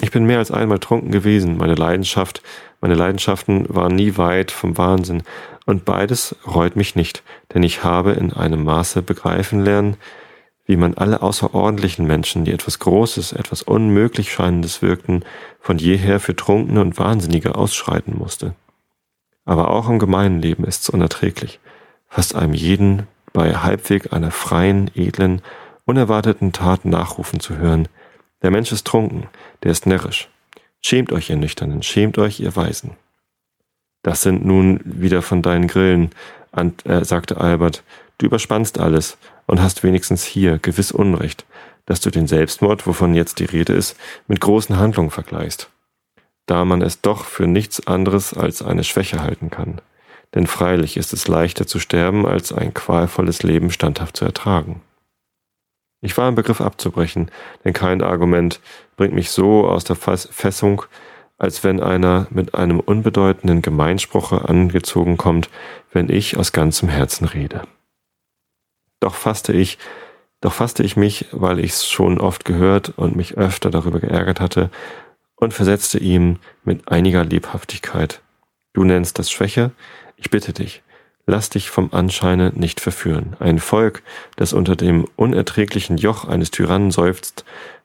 Ich 0.00 0.10
bin 0.10 0.26
mehr 0.26 0.38
als 0.38 0.50
einmal 0.50 0.80
trunken 0.80 1.10
gewesen, 1.10 1.56
meine 1.56 1.76
Leidenschaft, 1.76 2.42
meine 2.80 2.94
Leidenschaften 2.94 3.66
waren 3.68 3.94
nie 3.94 4.18
weit 4.18 4.50
vom 4.50 4.76
Wahnsinn, 4.76 5.22
und 5.66 5.86
beides 5.86 6.36
reut 6.46 6.76
mich 6.76 6.94
nicht, 6.94 7.22
denn 7.54 7.62
ich 7.62 7.84
habe 7.84 8.12
in 8.12 8.34
einem 8.34 8.64
Maße 8.64 9.00
begreifen 9.00 9.60
lernen, 9.64 9.96
wie 10.66 10.76
man 10.76 10.94
alle 10.94 11.22
außerordentlichen 11.22 12.06
Menschen, 12.06 12.44
die 12.44 12.52
etwas 12.52 12.78
Großes, 12.78 13.32
etwas 13.32 13.62
unmöglich 13.62 14.32
Scheinendes 14.32 14.82
wirkten, 14.82 15.24
von 15.60 15.78
jeher 15.78 16.20
für 16.20 16.36
Trunkene 16.36 16.80
und 16.80 16.98
Wahnsinnige 16.98 17.54
ausschreiten 17.54 18.18
musste. 18.18 18.54
Aber 19.44 19.70
auch 19.70 19.88
im 19.88 19.98
gemeinen 19.98 20.40
Leben 20.40 20.64
ist's 20.64 20.88
unerträglich, 20.88 21.60
fast 22.08 22.34
einem 22.34 22.54
jeden 22.54 23.06
bei 23.32 23.54
halbweg 23.54 24.12
einer 24.12 24.30
freien, 24.30 24.90
edlen, 24.94 25.42
unerwarteten 25.84 26.52
Tat 26.52 26.84
nachrufen 26.84 27.40
zu 27.40 27.56
hören, 27.56 27.88
der 28.42 28.50
Mensch 28.50 28.72
ist 28.72 28.86
trunken, 28.86 29.28
der 29.62 29.70
ist 29.70 29.86
närrisch. 29.86 30.28
Schämt 30.80 31.12
euch, 31.12 31.30
ihr 31.30 31.36
Nüchternen, 31.36 31.82
schämt 31.82 32.18
euch, 32.18 32.40
ihr 32.40 32.54
Weisen. 32.56 32.96
Das 34.02 34.20
sind 34.20 34.44
nun 34.44 34.80
wieder 34.84 35.22
von 35.22 35.40
deinen 35.40 35.66
Grillen, 35.66 36.10
äh, 36.52 37.04
sagte 37.04 37.38
Albert. 37.40 37.82
Du 38.18 38.26
überspannst 38.26 38.78
alles 38.78 39.16
und 39.46 39.62
hast 39.62 39.82
wenigstens 39.82 40.24
hier 40.24 40.58
gewiss 40.58 40.92
Unrecht, 40.92 41.46
dass 41.86 42.00
du 42.00 42.10
den 42.10 42.26
Selbstmord, 42.26 42.86
wovon 42.86 43.14
jetzt 43.14 43.38
die 43.38 43.46
Rede 43.46 43.72
ist, 43.72 43.96
mit 44.28 44.40
großen 44.40 44.78
Handlungen 44.78 45.10
vergleichst. 45.10 45.70
Da 46.46 46.64
man 46.64 46.82
es 46.82 47.00
doch 47.00 47.24
für 47.24 47.46
nichts 47.46 47.86
anderes 47.86 48.34
als 48.34 48.62
eine 48.62 48.84
Schwäche 48.84 49.22
halten 49.22 49.50
kann. 49.50 49.80
Denn 50.34 50.46
freilich 50.46 50.96
ist 50.96 51.12
es 51.12 51.28
leichter 51.28 51.66
zu 51.66 51.78
sterben, 51.78 52.26
als 52.26 52.52
ein 52.52 52.74
qualvolles 52.74 53.42
Leben 53.42 53.70
standhaft 53.70 54.16
zu 54.16 54.24
ertragen. 54.24 54.82
Ich 56.04 56.18
war 56.18 56.28
im 56.28 56.34
Begriff 56.34 56.60
abzubrechen, 56.60 57.30
denn 57.64 57.72
kein 57.72 58.02
Argument 58.02 58.60
bringt 58.98 59.14
mich 59.14 59.30
so 59.30 59.66
aus 59.66 59.84
der 59.84 59.96
Fessung, 59.96 60.82
als 61.38 61.64
wenn 61.64 61.82
einer 61.82 62.26
mit 62.28 62.54
einem 62.54 62.78
unbedeutenden 62.78 63.62
Gemeinspruche 63.62 64.46
angezogen 64.46 65.16
kommt, 65.16 65.48
wenn 65.94 66.10
ich 66.10 66.36
aus 66.36 66.52
ganzem 66.52 66.90
Herzen 66.90 67.24
rede. 67.24 67.62
Doch 69.00 69.14
fasste 69.14 69.54
ich, 69.54 69.78
doch 70.42 70.52
fasste 70.52 70.82
ich 70.82 70.98
mich, 70.98 71.24
weil 71.32 71.58
ich's 71.58 71.88
schon 71.88 72.20
oft 72.20 72.44
gehört 72.44 72.92
und 72.96 73.16
mich 73.16 73.38
öfter 73.38 73.70
darüber 73.70 73.98
geärgert 73.98 74.40
hatte, 74.40 74.70
und 75.36 75.54
versetzte 75.54 75.98
ihm 75.98 76.38
mit 76.64 76.86
einiger 76.86 77.24
Lebhaftigkeit. 77.24 78.20
Du 78.74 78.84
nennst 78.84 79.18
das 79.18 79.30
Schwäche? 79.30 79.70
Ich 80.18 80.28
bitte 80.28 80.52
dich, 80.52 80.82
Lass 81.26 81.50
dich 81.50 81.70
vom 81.70 81.92
Anscheine 81.92 82.52
nicht 82.54 82.80
verführen. 82.80 83.36
Ein 83.40 83.58
Volk, 83.58 84.02
das 84.36 84.52
unter 84.52 84.76
dem 84.76 85.06
unerträglichen 85.16 85.96
Joch 85.96 86.26
eines 86.26 86.50
Tyrannen 86.50 86.90
seufzt, 86.90 87.44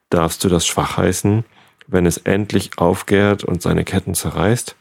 darfst 0.09 0.43
du 0.43 0.49
das 0.49 0.67
schwach 0.67 0.97
heißen, 0.97 1.45
wenn 1.87 2.05
es 2.05 2.17
endlich 2.17 2.71
aufgärt 2.77 3.43
und 3.43 3.61
seine 3.61 3.85
Ketten 3.85 4.13
zerreißt? 4.13 4.75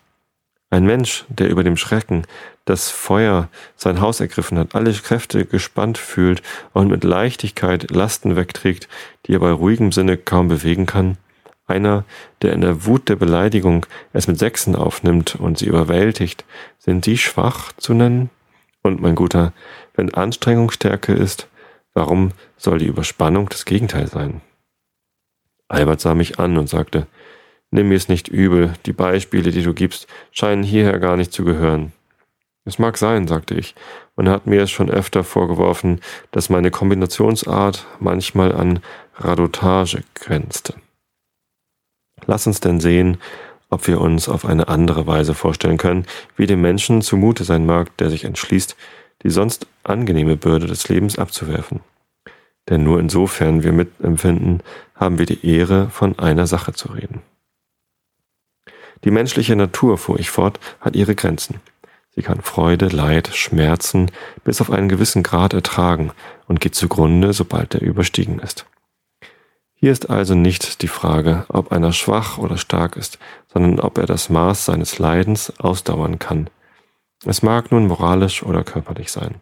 Ein 0.70 0.84
Mensch, 0.84 1.24
der 1.28 1.48
über 1.48 1.64
dem 1.64 1.76
Schrecken, 1.76 2.26
das 2.64 2.90
Feuer 2.90 3.48
sein 3.76 4.00
Haus 4.00 4.20
ergriffen 4.20 4.59
hat, 4.59 4.74
alle 4.74 4.92
Kräfte 4.92 5.46
gespannt 5.46 5.96
fühlt 5.96 6.42
und 6.74 6.88
mit 6.88 7.04
Leichtigkeit 7.04 7.90
Lasten 7.90 8.36
wegträgt, 8.36 8.88
die 9.24 9.34
er 9.34 9.38
bei 9.38 9.50
ruhigem 9.50 9.92
Sinne 9.92 10.18
kaum 10.18 10.48
bewegen 10.48 10.84
kann, 10.84 11.16
einer, 11.68 12.04
der 12.42 12.54
in 12.54 12.62
der 12.62 12.86
Wut 12.86 13.09
der 13.09 13.16
Beleidigung 13.16 13.86
es 14.12 14.26
mit 14.26 14.38
Sechsen 14.38 14.74
aufnimmt 14.74 15.36
und 15.36 15.59
sie 15.59 15.66
überwältigt, 15.66 16.44
sind 16.78 17.06
die 17.06 17.18
schwach 17.18 17.72
zu 17.76 17.94
nennen? 17.94 18.30
Und 18.89 19.03
mein 19.03 19.14
Guter, 19.14 19.53
wenn 19.95 20.14
Anstrengung 20.14 20.70
Stärke 20.70 21.12
ist, 21.12 21.47
warum 21.93 22.32
soll 22.57 22.78
die 22.78 22.86
Überspannung 22.86 23.49
das 23.49 23.66
Gegenteil 23.66 24.07
sein? 24.07 24.41
Albert 25.68 26.01
sah 26.01 26.14
mich 26.14 26.39
an 26.39 26.57
und 26.57 26.68
sagte, 26.68 27.07
Nimm 27.70 27.91
mir 27.91 27.97
es 27.97 28.09
nicht 28.09 28.28
übel, 28.28 28.72
die 28.86 28.95
Beispiele, 28.95 29.51
die 29.51 29.62
du 29.62 29.74
gibst, 29.74 30.07
scheinen 30.32 30.62
hierher 30.62 30.99
gar 30.99 31.18
nicht 31.18 31.34
zu 31.34 31.45
gehören. 31.45 31.93
Es 32.64 32.78
mag 32.78 32.97
sein, 32.97 33.28
sagte 33.28 33.55
ich, 33.55 33.74
man 34.16 34.28
hat 34.30 34.47
mir 34.47 34.62
es 34.62 34.70
schon 34.70 34.89
öfter 34.89 35.22
vorgeworfen, 35.22 36.01
dass 36.30 36.49
meine 36.49 36.70
Kombinationsart 36.70 37.86
manchmal 38.01 38.55
an 38.55 38.80
Radotage 39.16 40.03
grenzte. 40.14 40.74
Lass 42.26 42.47
uns 42.47 42.61
denn 42.61 42.80
sehen, 42.80 43.18
ob 43.70 43.86
wir 43.86 44.00
uns 44.00 44.28
auf 44.28 44.44
eine 44.44 44.68
andere 44.68 45.06
Weise 45.06 45.34
vorstellen 45.34 45.76
können, 45.76 46.06
wie 46.36 46.46
dem 46.46 46.60
Menschen 46.60 47.02
zumute 47.02 47.44
sein 47.44 47.66
mag, 47.66 47.96
der 47.98 48.10
sich 48.10 48.24
entschließt, 48.24 48.76
die 49.22 49.30
sonst 49.30 49.66
angenehme 49.84 50.36
Bürde 50.36 50.66
des 50.66 50.88
Lebens 50.88 51.18
abzuwerfen. 51.18 51.80
Denn 52.68 52.82
nur 52.82 53.00
insofern 53.00 53.62
wir 53.62 53.72
mitempfinden, 53.72 54.62
haben 54.94 55.18
wir 55.18 55.26
die 55.26 55.46
Ehre, 55.46 55.90
von 55.90 56.18
einer 56.18 56.46
Sache 56.46 56.72
zu 56.72 56.88
reden. 56.92 57.22
Die 59.04 59.10
menschliche 59.10 59.56
Natur, 59.56 59.96
fuhr 59.96 60.18
ich 60.18 60.30
fort, 60.30 60.58
hat 60.80 60.96
ihre 60.96 61.14
Grenzen. 61.14 61.60
Sie 62.14 62.22
kann 62.22 62.42
Freude, 62.42 62.88
Leid, 62.88 63.28
Schmerzen 63.32 64.10
bis 64.44 64.60
auf 64.60 64.70
einen 64.70 64.88
gewissen 64.88 65.22
Grad 65.22 65.52
ertragen 65.52 66.10
und 66.46 66.60
geht 66.60 66.74
zugrunde, 66.74 67.32
sobald 67.32 67.74
er 67.74 67.82
überstiegen 67.82 68.40
ist. 68.40 68.66
Hier 69.81 69.93
ist 69.93 70.11
also 70.11 70.35
nicht 70.35 70.83
die 70.83 70.89
Frage, 70.89 71.45
ob 71.49 71.70
einer 71.70 71.93
schwach 71.93 72.37
oder 72.37 72.59
stark 72.59 72.97
ist, 72.97 73.20
sondern 73.53 73.79
ob 73.79 73.99
er 73.99 74.07
das 74.07 74.29
Maß 74.29 74.64
seines 74.64 74.99
Leidens 74.99 75.53
ausdauern 75.61 76.18
kann. 76.18 76.51
Es 77.24 77.43
mag 77.43 77.70
nun 77.70 77.87
moralisch 77.87 78.43
oder 78.43 78.64
körperlich 78.64 79.12
sein. 79.12 79.37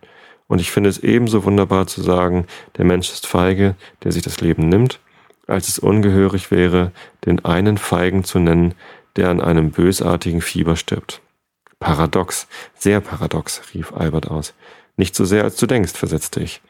Und 0.47 0.61
ich 0.61 0.71
finde 0.71 0.91
es 0.91 0.99
ebenso 0.99 1.45
wunderbar 1.45 1.87
zu 1.87 2.03
sagen, 2.03 2.47
der 2.77 2.85
Mensch 2.85 3.11
ist 3.11 3.27
feige, 3.27 3.77
der 4.05 4.13
sich 4.13 4.23
das 4.23 4.43
Leben 4.43 4.69
nimmt, 4.69 5.01
als 5.47 5.69
es 5.69 5.79
ungehörig 5.79 6.51
wäre, 6.51 6.93
den 7.25 7.43
einen 7.47 7.79
Feigen 7.79 8.23
zu 8.23 8.39
nennen, 8.39 8.75
der 9.17 9.31
an 9.31 9.41
einem 9.41 9.71
bösartigen 9.71 10.43
Fieber 10.43 10.77
stirbt. 10.77 11.23
Paradox, 11.79 12.47
sehr 12.75 13.01
paradox, 13.01 13.63
rief 13.73 13.95
Albert 13.95 14.31
aus. 14.31 14.53
Nicht 14.99 15.15
so 15.15 15.25
sehr, 15.25 15.45
als 15.45 15.57
du 15.57 15.67
denkst, 15.67 15.93
versetzte 15.93 16.41
ich. 16.41 16.61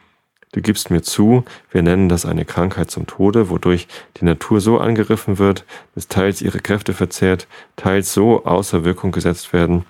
Du 0.53 0.62
gibst 0.62 0.90
mir 0.90 1.03
zu, 1.03 1.44
wir 1.70 1.82
nennen 1.82 2.09
das 2.09 2.24
eine 2.24 2.44
Krankheit 2.44 2.90
zum 2.90 3.07
Tode, 3.07 3.51
wodurch 3.51 3.88
die 4.18 4.24
Natur 4.24 4.61
so 4.61 4.78
angegriffen 4.78 5.38
wird, 5.38 5.64
dass 5.94 6.09
teils 6.09 6.40
ihre 6.40 6.61
Kräfte 6.61 6.94
verzehrt, 6.94 7.47
teils 7.76 8.14
so 8.14 8.44
außer 8.44 8.84
Wirkung 8.84 9.12
gesetzt 9.12 9.53
werden, 9.53 9.84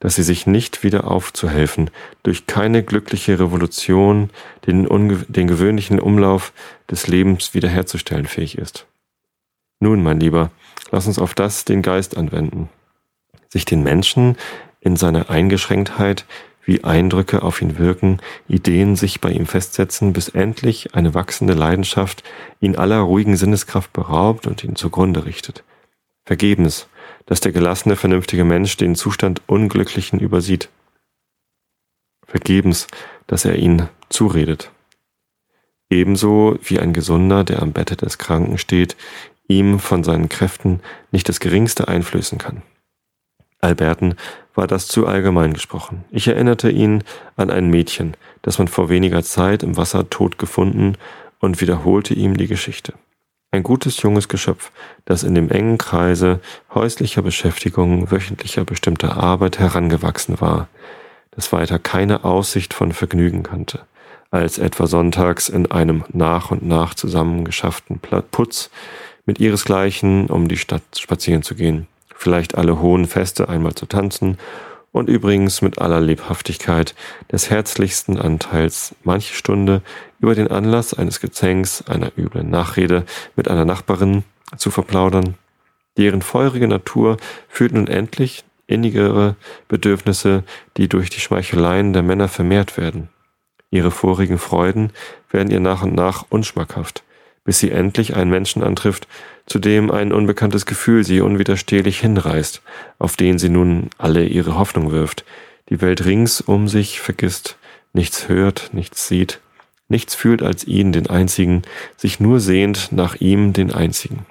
dass 0.00 0.14
sie 0.14 0.22
sich 0.22 0.46
nicht 0.46 0.84
wieder 0.84 1.10
aufzuhelfen, 1.10 1.90
durch 2.22 2.46
keine 2.46 2.82
glückliche 2.82 3.38
Revolution 3.38 4.30
den, 4.66 4.86
den 5.28 5.48
gewöhnlichen 5.48 5.98
Umlauf 5.98 6.52
des 6.90 7.08
Lebens 7.08 7.52
wiederherzustellen 7.54 8.26
fähig 8.26 8.56
ist. 8.56 8.86
Nun, 9.80 10.02
mein 10.02 10.20
Lieber, 10.20 10.50
lass 10.90 11.06
uns 11.06 11.18
auf 11.18 11.34
das 11.34 11.64
den 11.64 11.82
Geist 11.82 12.16
anwenden. 12.16 12.68
Sich 13.48 13.64
den 13.64 13.82
Menschen 13.82 14.36
in 14.80 14.96
seiner 14.96 15.30
Eingeschränktheit 15.30 16.24
wie 16.68 16.84
Eindrücke 16.84 17.42
auf 17.42 17.62
ihn 17.62 17.78
wirken, 17.78 18.18
Ideen 18.46 18.94
sich 18.94 19.22
bei 19.22 19.30
ihm 19.30 19.46
festsetzen, 19.46 20.12
bis 20.12 20.28
endlich 20.28 20.94
eine 20.94 21.14
wachsende 21.14 21.54
Leidenschaft 21.54 22.22
ihn 22.60 22.76
aller 22.76 22.98
ruhigen 22.98 23.38
Sinneskraft 23.38 23.94
beraubt 23.94 24.46
und 24.46 24.62
ihn 24.62 24.76
zugrunde 24.76 25.24
richtet. 25.24 25.64
Vergebens, 26.26 26.86
dass 27.24 27.40
der 27.40 27.52
gelassene, 27.52 27.96
vernünftige 27.96 28.44
Mensch 28.44 28.76
den 28.76 28.96
Zustand 28.96 29.40
Unglücklichen 29.46 30.20
übersieht. 30.20 30.68
Vergebens, 32.26 32.86
dass 33.26 33.46
er 33.46 33.56
ihn 33.56 33.88
zuredet. 34.10 34.70
Ebenso 35.88 36.58
wie 36.62 36.80
ein 36.80 36.92
Gesunder, 36.92 37.44
der 37.44 37.62
am 37.62 37.72
Bette 37.72 37.96
des 37.96 38.18
Kranken 38.18 38.58
steht, 38.58 38.94
ihm 39.48 39.78
von 39.78 40.04
seinen 40.04 40.28
Kräften 40.28 40.80
nicht 41.12 41.30
das 41.30 41.40
geringste 41.40 41.88
einflößen 41.88 42.36
kann. 42.36 42.60
Alberten 43.60 44.16
war 44.58 44.66
das 44.66 44.88
zu 44.88 45.06
allgemein 45.06 45.52
gesprochen. 45.52 46.04
Ich 46.10 46.26
erinnerte 46.26 46.68
ihn 46.68 47.04
an 47.36 47.48
ein 47.48 47.70
Mädchen, 47.70 48.16
das 48.42 48.58
man 48.58 48.66
vor 48.66 48.88
weniger 48.88 49.22
Zeit 49.22 49.62
im 49.62 49.76
Wasser 49.76 50.10
tot 50.10 50.36
gefunden 50.36 50.96
und 51.38 51.60
wiederholte 51.60 52.12
ihm 52.12 52.36
die 52.36 52.48
Geschichte. 52.48 52.94
Ein 53.52 53.62
gutes 53.62 54.02
junges 54.02 54.26
Geschöpf, 54.26 54.72
das 55.04 55.22
in 55.22 55.36
dem 55.36 55.48
engen 55.48 55.78
Kreise 55.78 56.40
häuslicher 56.74 57.22
Beschäftigung, 57.22 58.10
wöchentlicher 58.10 58.64
bestimmter 58.64 59.16
Arbeit 59.16 59.60
herangewachsen 59.60 60.40
war, 60.40 60.66
das 61.30 61.52
weiter 61.52 61.78
keine 61.78 62.24
Aussicht 62.24 62.74
von 62.74 62.90
Vergnügen 62.90 63.44
kannte, 63.44 63.82
als 64.32 64.58
etwa 64.58 64.88
sonntags 64.88 65.48
in 65.48 65.70
einem 65.70 66.02
nach 66.12 66.50
und 66.50 66.66
nach 66.66 66.94
zusammengeschafften 66.94 68.00
Putz 68.00 68.70
mit 69.24 69.38
ihresgleichen 69.38 70.26
um 70.26 70.48
die 70.48 70.56
Stadt 70.56 70.82
spazieren 70.98 71.44
zu 71.44 71.54
gehen, 71.54 71.86
vielleicht 72.18 72.58
alle 72.58 72.80
hohen 72.80 73.06
Feste 73.06 73.48
einmal 73.48 73.74
zu 73.74 73.86
tanzen 73.86 74.38
und 74.90 75.08
übrigens 75.08 75.62
mit 75.62 75.78
aller 75.78 76.00
Lebhaftigkeit 76.00 76.94
des 77.30 77.48
herzlichsten 77.48 78.18
Anteils 78.18 78.94
manche 79.04 79.34
Stunde 79.34 79.82
über 80.18 80.34
den 80.34 80.48
Anlass 80.48 80.92
eines 80.94 81.20
Gezänks, 81.20 81.84
einer 81.86 82.10
üblen 82.18 82.50
Nachrede 82.50 83.04
mit 83.36 83.48
einer 83.48 83.64
Nachbarin 83.64 84.24
zu 84.56 84.70
verplaudern. 84.70 85.34
Deren 85.96 86.20
feurige 86.22 86.66
Natur 86.66 87.18
fühlt 87.48 87.72
nun 87.72 87.86
endlich 87.86 88.44
innigere 88.66 89.36
Bedürfnisse, 89.68 90.42
die 90.76 90.88
durch 90.88 91.10
die 91.10 91.20
Schmeicheleien 91.20 91.92
der 91.92 92.02
Männer 92.02 92.28
vermehrt 92.28 92.76
werden. 92.76 93.08
Ihre 93.70 93.90
vorigen 93.92 94.38
Freuden 94.38 94.92
werden 95.30 95.50
ihr 95.50 95.60
nach 95.60 95.82
und 95.82 95.94
nach 95.94 96.26
unschmackhaft, 96.30 97.04
bis 97.48 97.60
sie 97.60 97.70
endlich 97.70 98.14
einen 98.14 98.30
Menschen 98.30 98.62
antrifft, 98.62 99.08
zu 99.46 99.58
dem 99.58 99.90
ein 99.90 100.12
unbekanntes 100.12 100.66
Gefühl 100.66 101.02
sie 101.02 101.22
unwiderstehlich 101.22 101.98
hinreißt, 101.98 102.60
auf 102.98 103.16
den 103.16 103.38
sie 103.38 103.48
nun 103.48 103.88
alle 103.96 104.26
ihre 104.26 104.58
Hoffnung 104.58 104.90
wirft, 104.92 105.24
die 105.70 105.80
Welt 105.80 106.04
rings 106.04 106.42
um 106.42 106.68
sich 106.68 107.00
vergisst, 107.00 107.56
nichts 107.94 108.28
hört, 108.28 108.68
nichts 108.74 109.08
sieht, 109.08 109.40
nichts 109.88 110.14
fühlt 110.14 110.42
als 110.42 110.66
ihn, 110.66 110.92
den 110.92 111.08
einzigen, 111.08 111.62
sich 111.96 112.20
nur 112.20 112.38
sehnt 112.38 112.92
nach 112.92 113.14
ihm, 113.14 113.54
den 113.54 113.72
einzigen. 113.72 114.26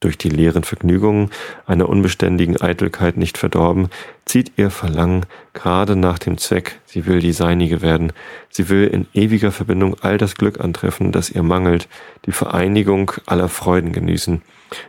Durch 0.00 0.16
die 0.16 0.30
leeren 0.30 0.64
Vergnügungen 0.64 1.30
einer 1.66 1.86
unbeständigen 1.86 2.58
Eitelkeit 2.58 3.18
nicht 3.18 3.36
verdorben, 3.36 3.90
zieht 4.24 4.52
ihr 4.56 4.70
Verlangen 4.70 5.26
gerade 5.52 5.94
nach 5.94 6.18
dem 6.18 6.38
Zweck, 6.38 6.80
sie 6.86 7.04
will 7.04 7.20
die 7.20 7.32
seinige 7.32 7.82
werden, 7.82 8.14
sie 8.48 8.70
will 8.70 8.86
in 8.86 9.06
ewiger 9.12 9.52
Verbindung 9.52 9.96
all 10.00 10.16
das 10.16 10.36
Glück 10.36 10.58
antreffen, 10.58 11.12
das 11.12 11.28
ihr 11.28 11.42
mangelt, 11.42 11.86
die 12.24 12.32
Vereinigung 12.32 13.12
aller 13.26 13.50
Freuden 13.50 13.92
genießen, 13.92 14.40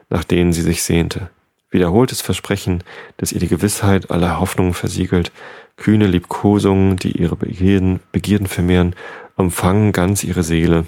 nach 0.10 0.24
denen 0.24 0.54
sie 0.54 0.62
sich 0.62 0.82
sehnte. 0.82 1.30
Wiederholtes 1.72 2.22
Versprechen, 2.22 2.82
das 3.18 3.34
ihr 3.34 3.40
die 3.40 3.50
Gewissheit 3.50 4.12
aller 4.12 4.40
Hoffnungen 4.40 4.74
versiegelt, 4.74 5.34
kühne 5.76 6.08
Liebkosungen, 6.08 6.96
die 6.96 7.18
ihre 7.18 7.36
Begierden, 7.36 8.00
Begierden 8.14 8.48
vermehren, 8.48 8.96
umfangen 9.36 9.92
ganz 9.92 10.24
ihre 10.24 10.44
Seele. 10.44 10.86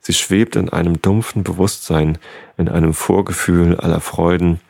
Sie 0.00 0.12
schwebt 0.12 0.56
in 0.56 0.68
einem 0.68 1.00
dumpfen 1.02 1.42
Bewusstsein, 1.42 2.18
in 2.56 2.68
einem 2.68 2.94
Vorgefühl 2.94 3.76
aller 3.76 4.00
Freuden. 4.00 4.60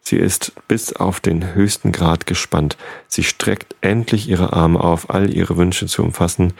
Sie 0.00 0.16
ist 0.16 0.52
bis 0.68 0.92
auf 0.92 1.20
den 1.20 1.54
höchsten 1.54 1.92
Grad 1.92 2.26
gespannt. 2.26 2.76
Sie 3.08 3.24
streckt 3.24 3.74
endlich 3.80 4.28
ihre 4.28 4.52
Arme 4.52 4.80
auf, 4.80 5.10
all 5.10 5.32
ihre 5.32 5.56
Wünsche 5.56 5.86
zu 5.86 6.02
umfassen, 6.02 6.52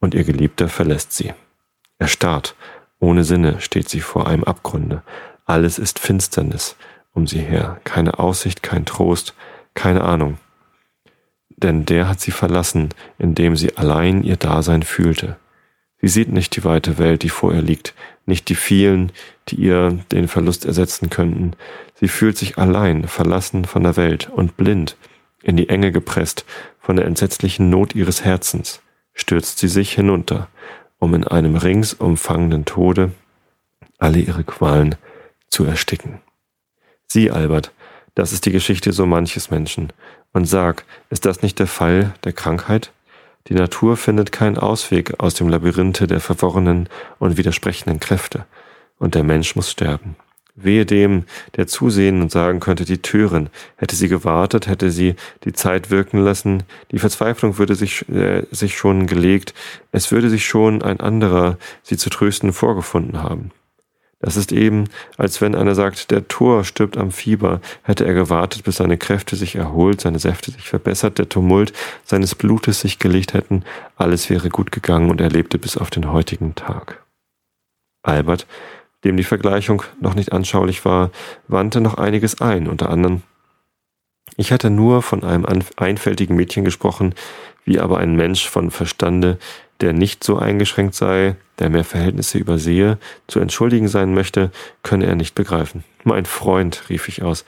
und 0.00 0.14
ihr 0.14 0.24
Geliebter 0.24 0.68
verlässt 0.68 1.12
sie. 1.12 1.32
Erstarrt, 1.98 2.54
ohne 2.98 3.24
Sinne 3.24 3.60
steht 3.60 3.88
sie 3.88 4.00
vor 4.00 4.26
einem 4.26 4.44
Abgrunde. 4.44 5.02
Alles 5.46 5.78
ist 5.78 5.98
Finsternis 5.98 6.76
um 7.14 7.26
sie 7.26 7.38
her, 7.38 7.80
keine 7.84 8.18
Aussicht, 8.18 8.62
kein 8.62 8.84
Trost, 8.84 9.34
keine 9.74 10.02
Ahnung. 10.02 10.38
Denn 11.48 11.86
der 11.86 12.08
hat 12.08 12.20
sie 12.20 12.32
verlassen, 12.32 12.90
indem 13.18 13.56
sie 13.56 13.76
allein 13.76 14.24
ihr 14.24 14.36
Dasein 14.36 14.82
fühlte. 14.82 15.36
Sie 16.04 16.10
sieht 16.10 16.30
nicht 16.30 16.54
die 16.54 16.64
weite 16.64 16.98
Welt, 16.98 17.22
die 17.22 17.30
vor 17.30 17.54
ihr 17.54 17.62
liegt, 17.62 17.94
nicht 18.26 18.50
die 18.50 18.54
vielen, 18.54 19.10
die 19.48 19.56
ihr 19.56 20.00
den 20.12 20.28
Verlust 20.28 20.66
ersetzen 20.66 21.08
könnten. 21.08 21.52
Sie 21.94 22.08
fühlt 22.08 22.36
sich 22.36 22.58
allein, 22.58 23.08
verlassen 23.08 23.64
von 23.64 23.84
der 23.84 23.96
Welt 23.96 24.28
und 24.28 24.58
blind, 24.58 24.98
in 25.42 25.56
die 25.56 25.70
Enge 25.70 25.92
gepresst 25.92 26.44
von 26.78 26.96
der 26.96 27.06
entsetzlichen 27.06 27.70
Not 27.70 27.94
ihres 27.94 28.22
Herzens, 28.22 28.82
stürzt 29.14 29.60
sie 29.60 29.68
sich 29.68 29.92
hinunter, 29.92 30.48
um 30.98 31.14
in 31.14 31.26
einem 31.26 31.56
ringsumfangenden 31.56 32.66
Tode 32.66 33.12
alle 33.96 34.18
ihre 34.18 34.44
Qualen 34.44 34.96
zu 35.48 35.64
ersticken. 35.64 36.20
Sieh, 37.06 37.30
Albert, 37.30 37.72
das 38.14 38.34
ist 38.34 38.44
die 38.44 38.52
Geschichte 38.52 38.92
so 38.92 39.06
manches 39.06 39.50
Menschen. 39.50 39.90
Und 40.34 40.44
sag, 40.44 40.84
ist 41.08 41.24
das 41.24 41.40
nicht 41.40 41.58
der 41.60 41.66
Fall 41.66 42.12
der 42.24 42.34
Krankheit? 42.34 42.92
Die 43.48 43.54
Natur 43.54 43.96
findet 43.96 44.32
keinen 44.32 44.56
Ausweg 44.56 45.20
aus 45.20 45.34
dem 45.34 45.48
Labyrinthe 45.48 46.06
der 46.06 46.20
verworrenen 46.20 46.88
und 47.18 47.36
widersprechenden 47.36 48.00
Kräfte, 48.00 48.46
und 48.98 49.14
der 49.14 49.22
Mensch 49.22 49.54
muss 49.54 49.70
sterben. 49.70 50.16
Wehe 50.56 50.86
dem, 50.86 51.24
der 51.56 51.66
zusehen 51.66 52.22
und 52.22 52.30
sagen 52.30 52.60
könnte, 52.60 52.84
die 52.84 53.02
Türen, 53.02 53.50
hätte 53.76 53.96
sie 53.96 54.08
gewartet, 54.08 54.68
hätte 54.68 54.90
sie 54.90 55.16
die 55.44 55.52
Zeit 55.52 55.90
wirken 55.90 56.18
lassen, 56.18 56.62
die 56.92 57.00
Verzweiflung 57.00 57.58
würde 57.58 57.74
sich, 57.74 58.08
äh, 58.08 58.44
sich 58.52 58.76
schon 58.76 59.06
gelegt, 59.06 59.52
es 59.90 60.12
würde 60.12 60.30
sich 60.30 60.46
schon 60.46 60.80
ein 60.82 61.00
anderer 61.00 61.58
sie 61.82 61.96
zu 61.96 62.08
trösten 62.08 62.52
vorgefunden 62.52 63.22
haben. 63.22 63.50
Das 64.24 64.38
ist 64.38 64.52
eben, 64.52 64.84
als 65.18 65.42
wenn 65.42 65.54
einer 65.54 65.74
sagt, 65.74 66.10
der 66.10 66.26
Tor 66.28 66.64
stirbt 66.64 66.96
am 66.96 67.10
Fieber. 67.10 67.60
Hätte 67.82 68.06
er 68.06 68.14
gewartet, 68.14 68.64
bis 68.64 68.76
seine 68.76 68.96
Kräfte 68.96 69.36
sich 69.36 69.54
erholt, 69.54 70.00
seine 70.00 70.18
Säfte 70.18 70.50
sich 70.50 70.66
verbessert, 70.66 71.18
der 71.18 71.28
Tumult 71.28 71.74
seines 72.04 72.34
Blutes 72.34 72.80
sich 72.80 72.98
gelegt 72.98 73.34
hätten, 73.34 73.64
alles 73.96 74.30
wäre 74.30 74.48
gut 74.48 74.72
gegangen 74.72 75.10
und 75.10 75.20
er 75.20 75.28
lebte 75.28 75.58
bis 75.58 75.76
auf 75.76 75.90
den 75.90 76.10
heutigen 76.10 76.54
Tag. 76.54 77.04
Albert, 78.02 78.46
dem 79.04 79.18
die 79.18 79.24
Vergleichung 79.24 79.82
noch 80.00 80.14
nicht 80.14 80.32
anschaulich 80.32 80.86
war, 80.86 81.10
wandte 81.46 81.82
noch 81.82 81.98
einiges 81.98 82.40
ein, 82.40 82.66
unter 82.66 82.88
anderem 82.88 83.20
ich 84.36 84.52
hatte 84.52 84.70
nur 84.70 85.02
von 85.02 85.22
einem 85.22 85.46
einfältigen 85.76 86.34
Mädchen 86.34 86.64
gesprochen, 86.64 87.14
wie 87.64 87.78
aber 87.78 87.98
ein 87.98 88.16
Mensch 88.16 88.48
von 88.48 88.70
Verstande, 88.70 89.38
der 89.84 89.92
nicht 89.92 90.24
so 90.24 90.38
eingeschränkt 90.38 90.94
sei, 90.94 91.36
der 91.58 91.68
mehr 91.68 91.84
Verhältnisse 91.84 92.38
übersehe, 92.38 92.98
zu 93.26 93.38
entschuldigen 93.38 93.86
sein 93.86 94.14
möchte, 94.14 94.50
könne 94.82 95.04
er 95.04 95.14
nicht 95.14 95.34
begreifen. 95.34 95.84
Mein 96.04 96.24
Freund, 96.24 96.88
rief 96.88 97.06
ich 97.06 97.22
aus, 97.22 97.44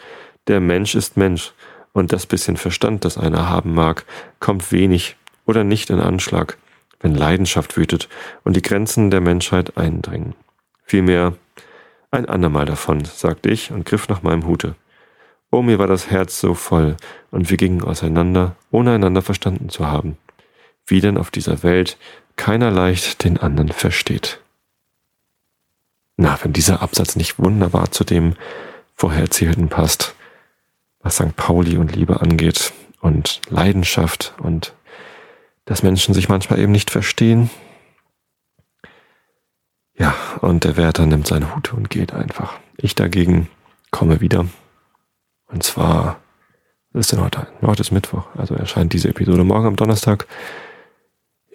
der 0.47 0.61
Mensch 0.61 0.95
ist 0.95 1.17
Mensch, 1.17 1.55
und 1.95 2.13
das 2.13 2.27
bisschen 2.27 2.59
Verstand, 2.59 3.07
das 3.07 3.17
einer 3.17 3.49
haben 3.49 3.73
mag, 3.73 4.05
kommt 4.39 4.71
wenig 4.71 5.17
oder 5.47 5.65
nicht 5.65 5.89
in 5.89 5.99
Anschlag, 5.99 6.59
wenn 7.01 7.15
Leidenschaft 7.15 7.79
wütet 7.79 8.11
und 8.45 8.55
die 8.55 8.61
Grenzen 8.61 9.11
der 9.11 9.23
Menschheit 9.23 9.79
eindringen. 9.79 10.35
Vielmehr 10.85 11.33
ein 12.11 12.27
andermal 12.27 12.67
davon, 12.67 13.07
sagte 13.07 13.49
ich 13.49 13.73
und 13.73 13.87
griff 13.87 14.11
nach 14.11 14.23
meinem 14.23 14.47
Hute. 14.47 14.75
Oh, 15.51 15.63
mir 15.63 15.79
war 15.79 15.87
das 15.87 16.11
Herz 16.11 16.39
so 16.39 16.53
voll, 16.53 16.99
und 17.31 17.49
wir 17.49 17.57
gingen 17.57 17.83
auseinander, 17.83 18.57
ohne 18.71 18.93
einander 18.93 19.23
verstanden 19.23 19.71
zu 19.71 19.87
haben. 19.87 20.19
Wie 20.85 21.01
denn 21.01 21.17
auf 21.17 21.31
dieser 21.31 21.63
Welt 21.63 21.97
keiner 22.37 22.71
leicht 22.71 23.25
den 23.25 23.39
anderen 23.39 23.71
versteht. 23.71 24.41
Na, 26.17 26.39
wenn 26.43 26.53
dieser 26.53 26.83
Absatz 26.83 27.17
nicht 27.17 27.39
wunderbar 27.39 27.91
zu 27.91 28.05
dem 28.05 28.35
vorher 28.95 29.23
erzählten 29.23 29.69
passt, 29.69 30.15
was 31.01 31.17
St. 31.17 31.37
Pauli 31.37 31.77
und 31.77 31.95
Liebe 31.95 32.21
angeht 32.21 32.73
und 33.01 33.41
Leidenschaft 33.49 34.35
und 34.39 34.75
dass 35.67 35.83
Menschen 35.83 36.15
sich 36.15 36.29
manchmal 36.29 36.59
eben 36.59 36.73
nicht 36.73 36.91
verstehen. 36.91 37.51
Ja, 39.99 40.15
und 40.41 40.65
der 40.65 40.77
Wärter 40.77 41.07
nimmt 41.07 41.27
seine 41.27 41.55
Hute 41.55 41.75
und 41.75 41.91
geht 41.91 42.13
einfach. 42.13 42.59
Ich 42.77 42.95
dagegen 42.95 43.49
komme 43.91 44.21
wieder. 44.21 44.47
Und 45.47 45.63
zwar, 45.63 46.21
was 46.93 47.07
ist 47.07 47.13
denn 47.13 47.21
heute? 47.21 47.47
Heute 47.63 47.83
ist 47.83 47.93
Mittwoch, 47.93 48.27
also 48.37 48.55
erscheint 48.55 48.93
diese 48.93 49.09
Episode 49.09 49.45
morgen 49.45 49.67
am 49.67 49.77
Donnerstag. 49.77 50.27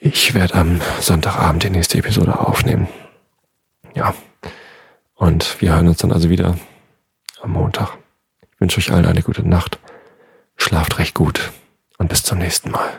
Ich 0.04 0.34
werde 0.34 0.56
am 0.56 0.82
Sonntagabend 1.00 1.62
die 1.62 1.70
nächste 1.70 2.00
Episode 2.00 2.40
aufnehmen. 2.40 2.88
Ja. 3.94 4.16
Und 5.14 5.62
wir 5.62 5.76
hören 5.76 5.90
uns 5.90 6.00
dann 6.00 6.12
also 6.12 6.28
wieder 6.32 6.58
am 7.40 7.52
Montag. 7.52 8.00
Ich 8.42 8.60
wünsche 8.60 8.80
euch 8.80 8.92
allen 8.92 9.06
eine 9.06 9.22
gute 9.22 9.48
Nacht. 9.48 9.78
Schlaft 10.58 10.98
recht 10.98 11.14
gut 11.14 11.52
und 12.00 12.10
bis 12.10 12.24
zum 12.24 12.40
nächsten 12.40 12.72
Mal. 12.72 12.90